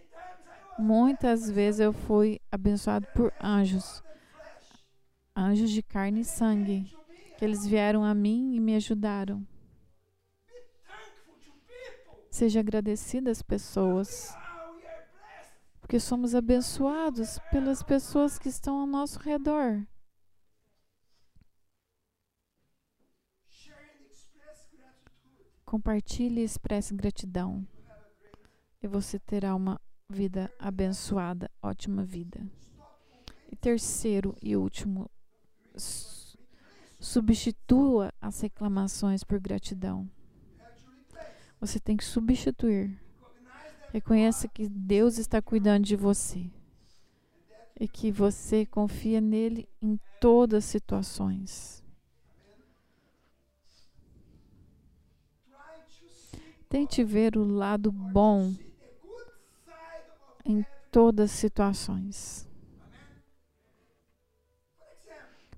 muitas 0.78 1.50
vezes 1.50 1.80
eu 1.80 1.94
fui 1.94 2.40
abençoado 2.52 3.08
por 3.16 3.34
anjos, 3.42 4.04
anjos 5.36 5.70
de 5.72 5.82
carne 5.82 6.22
e 6.22 6.26
sangue, 6.26 6.94
que 7.38 7.46
eles 7.46 7.66
vieram 7.66 8.04
a 8.04 8.14
mim 8.14 8.56
e 8.56 8.60
me 8.60 8.76
ajudaram. 8.76 9.46
Seja 12.30 12.62
agradecida 12.62 13.30
às 13.30 13.42
pessoas, 13.42 14.36
porque 15.80 16.00
somos 16.00 16.34
abençoados 16.34 17.38
pelas 17.52 17.84
pessoas 17.84 18.40
que 18.40 18.50
estão 18.50 18.80
ao 18.80 18.88
nosso 18.88 19.20
redor. 19.20 19.86
Compartilhe 25.74 26.42
e 26.42 26.44
expresse 26.44 26.94
gratidão. 26.94 27.68
E 28.80 28.88
você 28.88 29.18
terá 29.18 29.56
uma 29.56 29.82
vida 30.08 30.54
abençoada, 30.60 31.50
ótima 31.64 32.04
vida. 32.04 32.46
E 33.52 33.56
terceiro 33.56 34.38
e 34.40 34.56
último, 34.56 35.10
substitua 37.00 38.14
as 38.22 38.40
reclamações 38.42 39.24
por 39.24 39.40
gratidão. 39.40 40.08
Você 41.60 41.80
tem 41.80 41.98
que 41.98 42.06
substituir. 42.06 42.96
Reconheça 43.92 44.48
que 44.48 44.70
Deus 44.70 45.18
está 45.18 45.42
cuidando 45.42 45.86
de 45.86 45.96
você 45.96 46.52
e 47.80 47.88
que 47.88 48.12
você 48.12 48.64
confia 48.64 49.20
nele 49.20 49.68
em 49.82 50.00
todas 50.22 50.66
as 50.66 50.70
situações. 50.70 51.83
Tente 56.74 57.04
ver 57.04 57.38
o 57.38 57.44
lado 57.46 57.92
bom 57.92 58.52
em 60.44 60.66
todas 60.92 61.30
as 61.30 61.38
situações. 61.38 62.50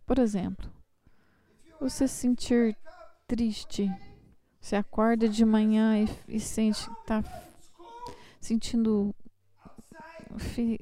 Por 0.05 0.19
exemplo, 0.19 0.69
você 1.79 2.05
se 2.05 2.15
sentir 2.15 2.77
triste, 3.25 3.89
você 4.59 4.75
acorda 4.75 5.29
de 5.29 5.45
manhã 5.45 6.03
e, 6.03 6.35
e 6.35 6.37
sente 6.37 6.81
está 6.99 7.23
sentindo 8.41 9.15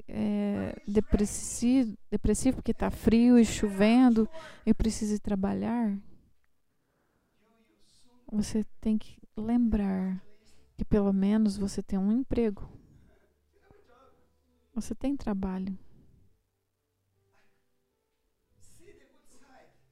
é, 0.08 0.82
depressivo, 0.84 1.96
depressivo 2.10 2.56
porque 2.56 2.72
está 2.72 2.90
frio 2.90 3.38
e 3.38 3.44
chovendo 3.44 4.28
e 4.66 4.74
precisa 4.74 5.16
trabalhar. 5.20 5.96
Você 8.32 8.64
tem 8.80 8.98
que 8.98 9.23
lembrar 9.36 10.22
que 10.76 10.84
pelo 10.84 11.12
menos 11.12 11.56
você 11.56 11.82
tem 11.82 11.98
um 11.98 12.12
emprego. 12.12 12.68
Você 14.74 14.94
tem 14.94 15.16
trabalho. 15.16 15.78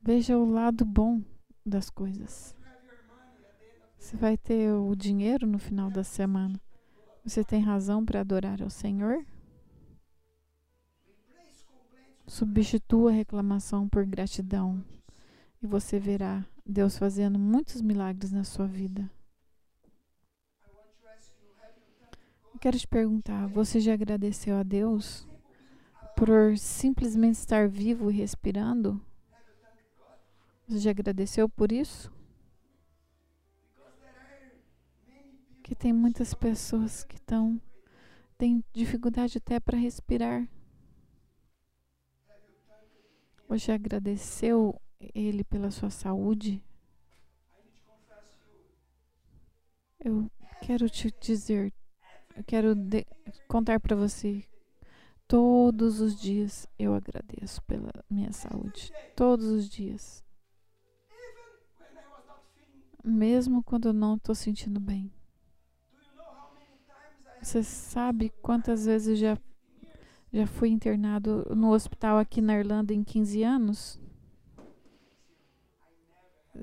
Veja 0.02 0.36
o 0.36 0.44
lado 0.44 0.84
bom 0.84 1.22
das 1.64 1.88
coisas. 1.88 2.56
Você 3.96 4.16
vai 4.16 4.36
ter 4.36 4.72
o 4.72 4.96
dinheiro 4.96 5.46
no 5.46 5.60
final 5.60 5.88
da 5.88 6.02
semana. 6.02 6.60
Você 7.24 7.44
tem 7.44 7.62
razão 7.62 8.04
para 8.04 8.20
adorar 8.20 8.60
ao 8.60 8.68
Senhor? 8.68 9.24
Substitua 12.26 13.10
a 13.10 13.14
reclamação 13.14 13.88
por 13.88 14.04
gratidão 14.04 14.84
e 15.62 15.66
você 15.66 16.00
verá 16.00 16.44
Deus 16.66 16.98
fazendo 16.98 17.38
muitos 17.38 17.80
milagres 17.80 18.32
na 18.32 18.42
sua 18.42 18.66
vida. 18.66 19.08
Quero 22.62 22.78
te 22.78 22.86
perguntar: 22.86 23.48
você 23.48 23.80
já 23.80 23.92
agradeceu 23.92 24.56
a 24.56 24.62
Deus 24.62 25.26
por 26.16 26.56
simplesmente 26.56 27.34
estar 27.34 27.68
vivo 27.68 28.08
e 28.08 28.14
respirando? 28.14 29.04
Você 30.68 30.78
já 30.78 30.90
agradeceu 30.92 31.48
por 31.48 31.72
isso? 31.72 32.12
Que 35.60 35.74
tem 35.74 35.92
muitas 35.92 36.34
pessoas 36.34 37.02
que 37.02 37.16
estão 37.16 37.60
têm 38.38 38.64
dificuldade 38.72 39.38
até 39.38 39.58
para 39.58 39.76
respirar. 39.76 40.48
Você 43.48 43.72
agradeceu 43.72 44.80
ele 45.00 45.42
pela 45.42 45.70
sua 45.72 45.90
saúde? 45.90 46.62
Eu 49.98 50.30
quero 50.60 50.88
te 50.88 51.12
dizer 51.20 51.72
eu 52.36 52.44
quero 52.44 52.74
contar 53.48 53.80
para 53.80 53.96
você. 53.96 54.44
Todos 55.26 56.00
os 56.00 56.20
dias 56.20 56.68
eu 56.78 56.94
agradeço 56.94 57.62
pela 57.62 57.92
minha 58.10 58.32
saúde. 58.32 58.92
Todos 59.16 59.46
os 59.46 59.68
dias. 59.68 60.22
Mesmo 63.04 63.62
quando 63.62 63.88
eu 63.88 63.92
não 63.92 64.16
estou 64.16 64.34
sentindo 64.34 64.78
bem. 64.78 65.12
Você 67.40 67.62
sabe 67.62 68.30
quantas 68.40 68.84
vezes 68.84 69.18
já, 69.18 69.36
já 70.32 70.46
fui 70.46 70.68
internado 70.68 71.44
no 71.56 71.72
hospital 71.72 72.18
aqui 72.18 72.40
na 72.40 72.56
Irlanda 72.56 72.94
em 72.94 73.02
15 73.02 73.42
anos? 73.42 74.00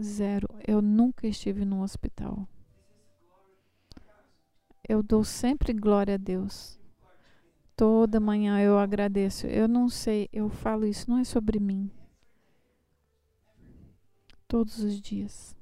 Zero. 0.02 0.48
Eu 0.66 0.82
nunca 0.82 1.28
estive 1.28 1.66
num 1.66 1.82
hospital. 1.82 2.48
Eu 4.90 5.04
dou 5.04 5.24
sempre 5.24 5.72
glória 5.72 6.16
a 6.16 6.18
Deus. 6.18 6.80
Toda 7.76 8.20
manhã 8.20 8.60
eu 8.60 8.80
agradeço. 8.80 9.46
Eu 9.46 9.68
não 9.68 9.88
sei, 9.88 10.28
eu 10.34 10.50
falo 10.50 10.84
isso, 10.84 11.08
não 11.08 11.20
é 11.20 11.24
sobre 11.24 11.60
mim. 11.60 11.92
Todos 14.48 14.80
os 14.80 15.00
dias. 15.00 15.56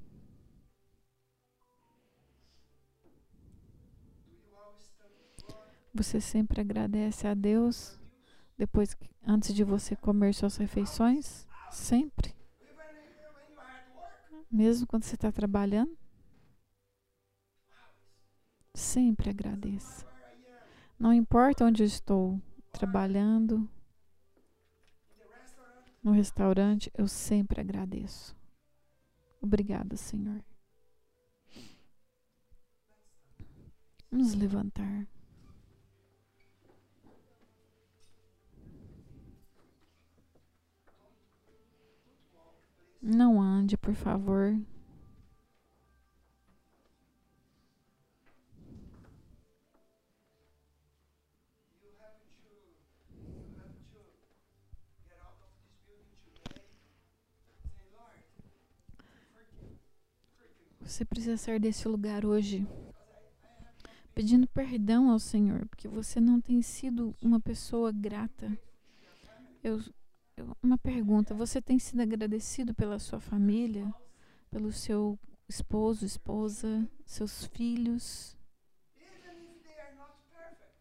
Você 5.94 6.22
sempre 6.22 6.62
agradece 6.62 7.28
a 7.28 7.34
Deus 7.34 8.00
depois 8.58 8.96
antes 9.26 9.54
de 9.54 9.66
você 9.66 9.94
comer 9.94 10.34
suas 10.34 10.56
refeições? 10.56 11.46
Sempre. 11.70 12.34
Mesmo 14.50 14.88
quando 14.88 15.04
você 15.04 15.16
está 15.16 15.34
trabalhando? 15.34 15.97
Sempre 18.78 19.32
agradeça. 19.32 20.06
Não 21.00 21.12
importa 21.12 21.66
onde 21.66 21.82
eu 21.82 21.88
estou, 21.88 22.40
trabalhando, 22.72 23.68
no 26.04 26.12
restaurante, 26.12 26.92
eu 26.96 27.08
sempre 27.08 27.60
agradeço. 27.60 28.38
Obrigada, 29.42 29.98
Senhor. 29.98 30.44
Vamos 34.12 34.36
levantar. 34.36 35.08
Não 43.02 43.42
ande, 43.42 43.76
por 43.76 43.96
favor. 43.96 44.56
Você 60.88 61.04
precisa 61.04 61.36
sair 61.36 61.60
desse 61.60 61.86
lugar 61.86 62.26
hoje 62.26 62.66
pedindo 64.16 64.48
perdão 64.48 65.12
ao 65.12 65.20
Senhor, 65.20 65.68
porque 65.68 65.86
você 65.86 66.22
não 66.22 66.40
tem 66.40 66.62
sido 66.62 67.14
uma 67.22 67.42
pessoa 67.42 67.92
grata. 67.92 68.58
Eu, 69.62 69.84
eu, 70.38 70.56
uma 70.64 70.78
pergunta: 70.78 71.34
você 71.34 71.62
tem 71.62 71.78
sido 71.78 72.02
agradecido 72.02 72.74
pela 72.74 73.00
sua 73.00 73.20
família, 73.20 73.94
pelo 74.50 74.72
seu 74.72 75.20
esposo, 75.50 76.06
esposa, 76.06 76.90
seus 77.06 77.44
filhos? 77.44 78.38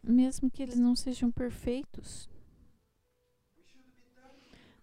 Mesmo 0.01 0.49
que 0.49 0.63
eles 0.63 0.79
não 0.79 0.95
sejam 0.95 1.33
perfeitos, 1.33 2.31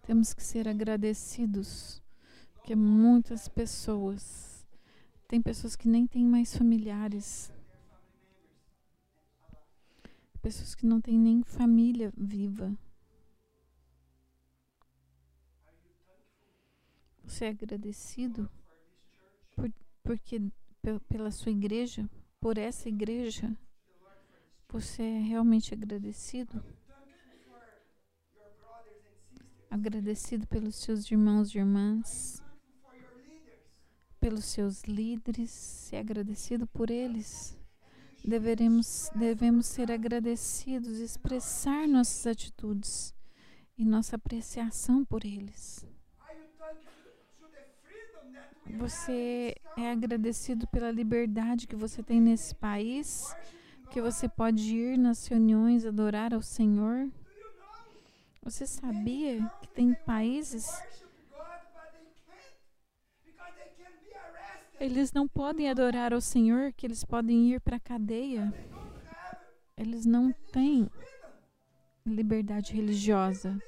temos 0.02 0.34
que 0.34 0.42
ser 0.42 0.68
agradecidos, 0.68 2.02
porque 2.52 2.76
muitas 2.76 3.48
pessoas 3.48 4.53
tem 5.34 5.42
pessoas 5.42 5.74
que 5.74 5.88
nem 5.88 6.06
têm 6.06 6.24
mais 6.24 6.56
familiares. 6.56 7.52
Pessoas 10.40 10.76
que 10.76 10.86
não 10.86 11.00
têm 11.00 11.18
nem 11.18 11.42
família 11.42 12.12
viva. 12.16 12.72
Você 17.24 17.46
é 17.46 17.48
agradecido 17.48 18.48
por, 19.56 19.72
porque 20.04 20.40
pela 21.08 21.32
sua 21.32 21.50
igreja, 21.50 22.08
por 22.40 22.56
essa 22.56 22.88
igreja? 22.88 23.58
Você 24.68 25.02
é 25.02 25.18
realmente 25.18 25.74
agradecido? 25.74 26.64
Agradecido 29.68 30.46
pelos 30.46 30.76
seus 30.76 31.10
irmãos 31.10 31.52
e 31.52 31.58
irmãs? 31.58 32.43
Pelos 34.24 34.46
seus 34.46 34.84
líderes, 34.84 35.50
ser 35.50 35.96
agradecido 35.96 36.66
por 36.66 36.90
eles. 36.90 37.54
Deveremos, 38.24 39.10
devemos 39.14 39.66
ser 39.66 39.92
agradecidos, 39.92 40.98
expressar 40.98 41.86
nossas 41.86 42.26
atitudes 42.26 43.14
e 43.76 43.84
nossa 43.84 44.16
apreciação 44.16 45.04
por 45.04 45.26
eles. 45.26 45.86
Você 48.78 49.54
é 49.76 49.90
agradecido 49.90 50.66
pela 50.68 50.90
liberdade 50.90 51.66
que 51.66 51.76
você 51.76 52.02
tem 52.02 52.18
nesse 52.18 52.54
país, 52.54 53.36
que 53.90 54.00
você 54.00 54.26
pode 54.26 54.74
ir 54.74 54.96
nas 54.96 55.26
reuniões 55.26 55.84
adorar 55.84 56.32
ao 56.32 56.40
Senhor. 56.40 57.10
Você 58.42 58.66
sabia 58.66 59.46
que 59.60 59.68
tem 59.68 59.92
países 59.92 60.66
eles 64.80 65.12
não 65.12 65.26
podem 65.26 65.70
adorar 65.70 66.12
ao 66.12 66.20
Senhor, 66.20 66.72
que 66.72 66.86
eles 66.86 67.04
podem 67.04 67.52
ir 67.52 67.60
para 67.60 67.76
a 67.76 67.80
cadeia. 67.80 68.52
Eles 69.76 70.04
não 70.04 70.32
têm 70.52 70.88
liberdade 72.06 72.72
religiosa. 72.72 73.58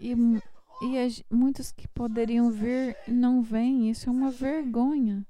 E 0.00 0.14
e 0.82 0.98
as, 0.98 1.22
muitos 1.30 1.70
que 1.70 1.86
poderiam 1.86 2.50
vir 2.50 2.96
não 3.06 3.40
vêm. 3.40 3.88
Isso 3.88 4.08
é 4.08 4.12
uma 4.12 4.32
vergonha. 4.32 5.24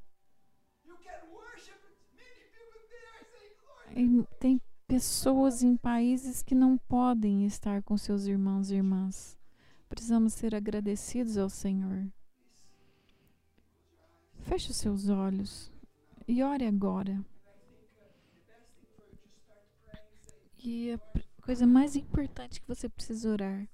E 3.94 4.24
tem 4.40 4.58
pessoas 4.86 5.62
em 5.62 5.76
países 5.76 6.42
que 6.42 6.54
não 6.54 6.78
podem 6.78 7.44
estar 7.44 7.82
com 7.82 7.98
seus 7.98 8.24
irmãos 8.24 8.70
e 8.70 8.76
irmãs. 8.76 9.38
Precisamos 9.90 10.32
ser 10.32 10.54
agradecidos 10.54 11.36
ao 11.36 11.50
Senhor. 11.50 12.10
Feche 14.44 14.70
os 14.70 14.76
seus 14.76 15.08
olhos 15.08 15.70
e 16.28 16.42
ore 16.42 16.66
agora. 16.66 17.24
E 20.58 20.92
a 20.92 21.00
coisa 21.42 21.66
mais 21.66 21.96
importante 21.96 22.60
que 22.60 22.68
você 22.68 22.88
precisa 22.88 23.30
orar, 23.30 23.68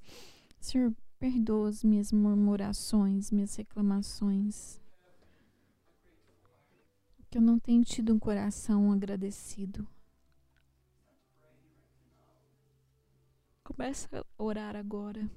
Senhor, 0.61 0.95
Perdoa 1.19 1.69
as 1.69 1.83
minhas 1.83 2.13
murmurações, 2.13 3.33
minhas 3.33 3.57
reclamações. 3.57 4.81
Que 7.29 7.39
eu 7.39 7.43
não 7.43 7.59
tenho 7.59 7.83
tido 7.85 8.15
um 8.15 8.21
coração 8.21 8.93
agradecido. 8.93 9.87
Comece 13.65 14.09
a 14.17 14.25
orar 14.39 14.77
agora. 14.77 15.29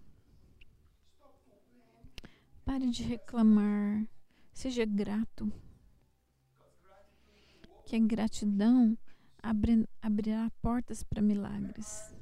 Pare 2.63 2.87
de 2.91 3.01
reclamar. 3.01 4.07
Seja 4.53 4.85
grato. 4.85 5.51
Que 7.85 7.95
a 7.95 7.99
gratidão 7.99 8.97
abre, 9.41 9.87
abrirá 10.01 10.51
portas 10.61 11.03
para 11.03 11.21
milagres. 11.21 12.13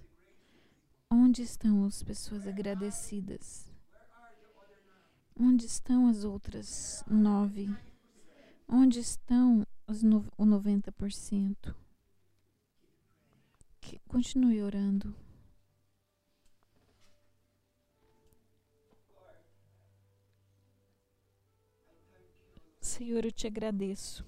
Onde 1.10 1.42
estão 1.42 1.86
as 1.86 2.02
pessoas 2.04 2.48
agradecidas? 2.48 3.70
Onde 5.38 5.66
estão 5.66 6.08
as 6.08 6.24
outras 6.24 7.04
nove? 7.10 7.70
Onde 8.68 9.00
estão 9.00 9.66
os 9.88 10.04
no, 10.04 10.26
o 10.38 10.46
90%? 10.46 11.76
Que, 13.82 14.00
continue 14.08 14.62
orando. 14.62 15.16
Senhor, 23.00 23.24
eu 23.24 23.32
te 23.32 23.48
agradeço 23.48 24.26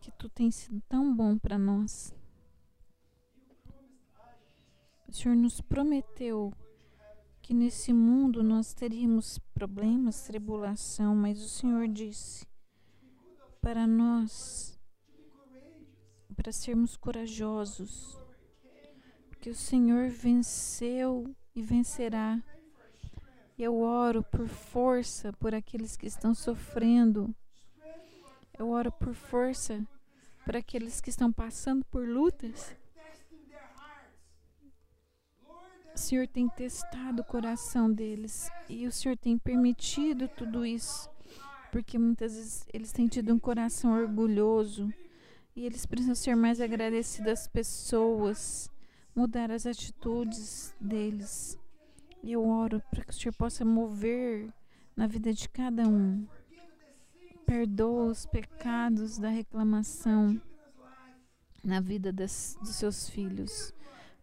que 0.00 0.10
tu 0.10 0.28
tens 0.28 0.56
sido 0.56 0.82
tão 0.88 1.14
bom 1.14 1.38
para 1.38 1.56
nós. 1.56 2.12
O 5.06 5.12
Senhor 5.12 5.36
nos 5.36 5.60
prometeu 5.60 6.52
que 7.40 7.54
nesse 7.54 7.92
mundo 7.92 8.42
nós 8.42 8.74
teríamos 8.74 9.38
problemas, 9.54 10.22
tribulação, 10.22 11.14
mas 11.14 11.40
o 11.40 11.48
Senhor 11.48 11.86
disse 11.86 12.48
para 13.60 13.86
nós, 13.86 14.76
para 16.34 16.50
sermos 16.50 16.96
corajosos, 16.96 18.18
que 19.40 19.50
o 19.50 19.54
Senhor 19.54 20.08
venceu 20.08 21.32
e 21.54 21.62
vencerá. 21.62 22.42
Eu 23.56 23.78
oro 23.78 24.22
por 24.22 24.48
força 24.48 25.32
por 25.34 25.54
aqueles 25.54 25.96
que 25.96 26.06
estão 26.06 26.34
sofrendo. 26.34 27.32
Eu 28.58 28.70
oro 28.70 28.90
por 28.90 29.14
força 29.14 29.80
por 30.44 30.56
aqueles 30.56 31.00
que 31.00 31.08
estão 31.08 31.32
passando 31.32 31.84
por 31.84 32.06
lutas. 32.08 32.74
O 35.94 35.98
Senhor 35.98 36.26
tem 36.26 36.48
testado 36.48 37.22
o 37.22 37.24
coração 37.24 37.90
deles 37.90 38.50
e 38.68 38.86
o 38.88 38.92
Senhor 38.92 39.16
tem 39.16 39.38
permitido 39.38 40.26
tudo 40.26 40.66
isso, 40.66 41.08
porque 41.70 41.96
muitas 41.96 42.34
vezes 42.34 42.66
eles 42.72 42.90
têm 42.90 43.06
tido 43.06 43.32
um 43.32 43.38
coração 43.38 43.92
orgulhoso 43.92 44.92
e 45.54 45.64
eles 45.64 45.86
precisam 45.86 46.16
ser 46.16 46.34
mais 46.34 46.60
agradecidos 46.60 47.32
às 47.32 47.46
pessoas, 47.46 48.68
mudar 49.14 49.52
as 49.52 49.64
atitudes 49.64 50.74
deles. 50.80 51.56
E 52.24 52.32
eu 52.32 52.48
oro 52.48 52.82
para 52.90 53.04
que 53.04 53.10
o 53.10 53.14
Senhor 53.14 53.34
possa 53.34 53.66
mover 53.66 54.50
na 54.96 55.06
vida 55.06 55.30
de 55.30 55.46
cada 55.46 55.86
um. 55.86 56.26
Perdoa 57.44 58.06
os 58.06 58.24
pecados 58.24 59.18
da 59.18 59.28
reclamação 59.28 60.40
na 61.62 61.80
vida 61.80 62.10
das, 62.10 62.56
dos 62.58 62.76
seus 62.76 63.10
filhos. 63.10 63.74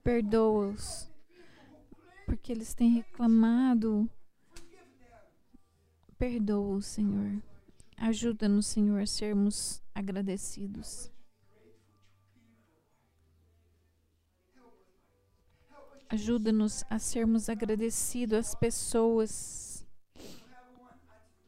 Perdoa-os 0.04 1.12
porque 2.26 2.52
eles 2.52 2.74
têm 2.74 2.90
reclamado. 2.90 4.10
Perdoa, 6.18 6.82
Senhor. 6.82 7.40
Ajuda-nos, 7.98 8.66
Senhor, 8.66 9.00
a 9.00 9.06
sermos 9.06 9.80
agradecidos. 9.94 11.12
Ajuda-nos 16.14 16.84
a 16.90 17.00
sermos 17.00 17.48
agradecidos 17.48 18.38
às 18.38 18.54
pessoas, 18.54 19.88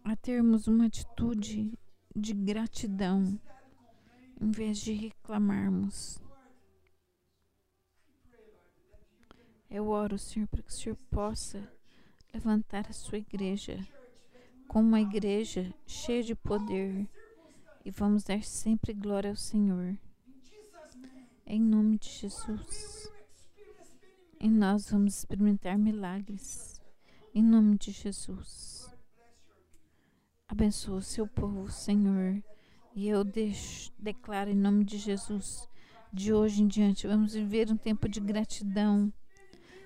a 0.06 0.16
termos 0.16 0.68
uma 0.68 0.86
atitude 0.86 1.78
de 2.16 2.34
gratidão, 2.34 3.38
em 4.40 4.52
vez 4.52 4.78
de 4.78 4.94
reclamarmos. 4.94 6.18
Eu 9.70 9.90
oro, 9.90 10.18
Senhor, 10.18 10.48
para 10.48 10.62
que 10.62 10.72
o 10.72 10.74
Senhor 10.74 10.96
possa 11.12 11.70
levantar 12.34 12.88
a 12.90 12.94
sua 12.94 13.18
igreja 13.18 13.86
como 14.66 14.88
uma 14.88 15.02
igreja 15.02 15.74
cheia 15.86 16.24
de 16.24 16.36
poder 16.36 17.06
e 17.84 17.92
vamos 17.92 18.24
dar 18.24 18.42
sempre 18.42 18.94
glória 18.94 19.30
ao 19.30 19.36
Senhor. 19.36 19.98
Em 21.46 21.60
nome 21.60 21.98
de 21.98 22.08
Jesus. 22.08 23.03
E 24.44 24.50
nós 24.50 24.92
vamos 24.92 25.20
experimentar 25.20 25.78
milagres. 25.78 26.82
Em 27.34 27.42
nome 27.42 27.78
de 27.78 27.92
Jesus. 27.92 28.94
Abençoa 30.46 30.98
o 30.98 31.02
seu 31.02 31.26
povo, 31.26 31.72
Senhor. 31.72 32.44
E 32.94 33.08
eu 33.08 33.24
deixo, 33.24 33.90
declaro 33.98 34.50
em 34.50 34.56
nome 34.58 34.84
de 34.84 34.98
Jesus. 34.98 35.66
De 36.12 36.34
hoje 36.34 36.62
em 36.62 36.68
diante, 36.68 37.08
vamos 37.08 37.34
viver 37.34 37.72
um 37.72 37.78
tempo 37.78 38.10
de 38.10 38.20
gratidão 38.20 39.14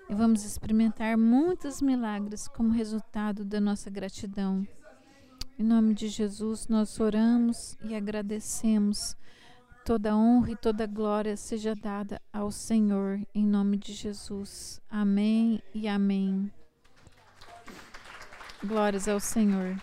e 0.09 0.15
vamos 0.15 0.43
experimentar 0.43 1.15
muitos 1.19 1.79
milagres 1.79 2.47
como 2.47 2.71
resultado 2.71 3.45
da 3.45 3.61
nossa 3.61 3.91
gratidão. 3.91 4.67
Em 5.59 5.63
nome 5.63 5.93
de 5.93 6.07
Jesus, 6.07 6.67
nós 6.67 6.99
oramos 6.99 7.77
e 7.83 7.93
agradecemos. 7.93 9.15
Toda 9.87 10.17
honra 10.17 10.51
e 10.51 10.55
toda 10.57 10.85
glória 10.85 11.37
seja 11.37 11.73
dada 11.73 12.21
ao 12.33 12.51
Senhor, 12.51 13.21
em 13.33 13.47
nome 13.47 13.77
de 13.77 13.93
Jesus. 13.93 14.81
Amém 14.89 15.63
e 15.73 15.87
amém. 15.87 16.51
Glórias 18.61 19.07
ao 19.07 19.21
Senhor. 19.21 19.81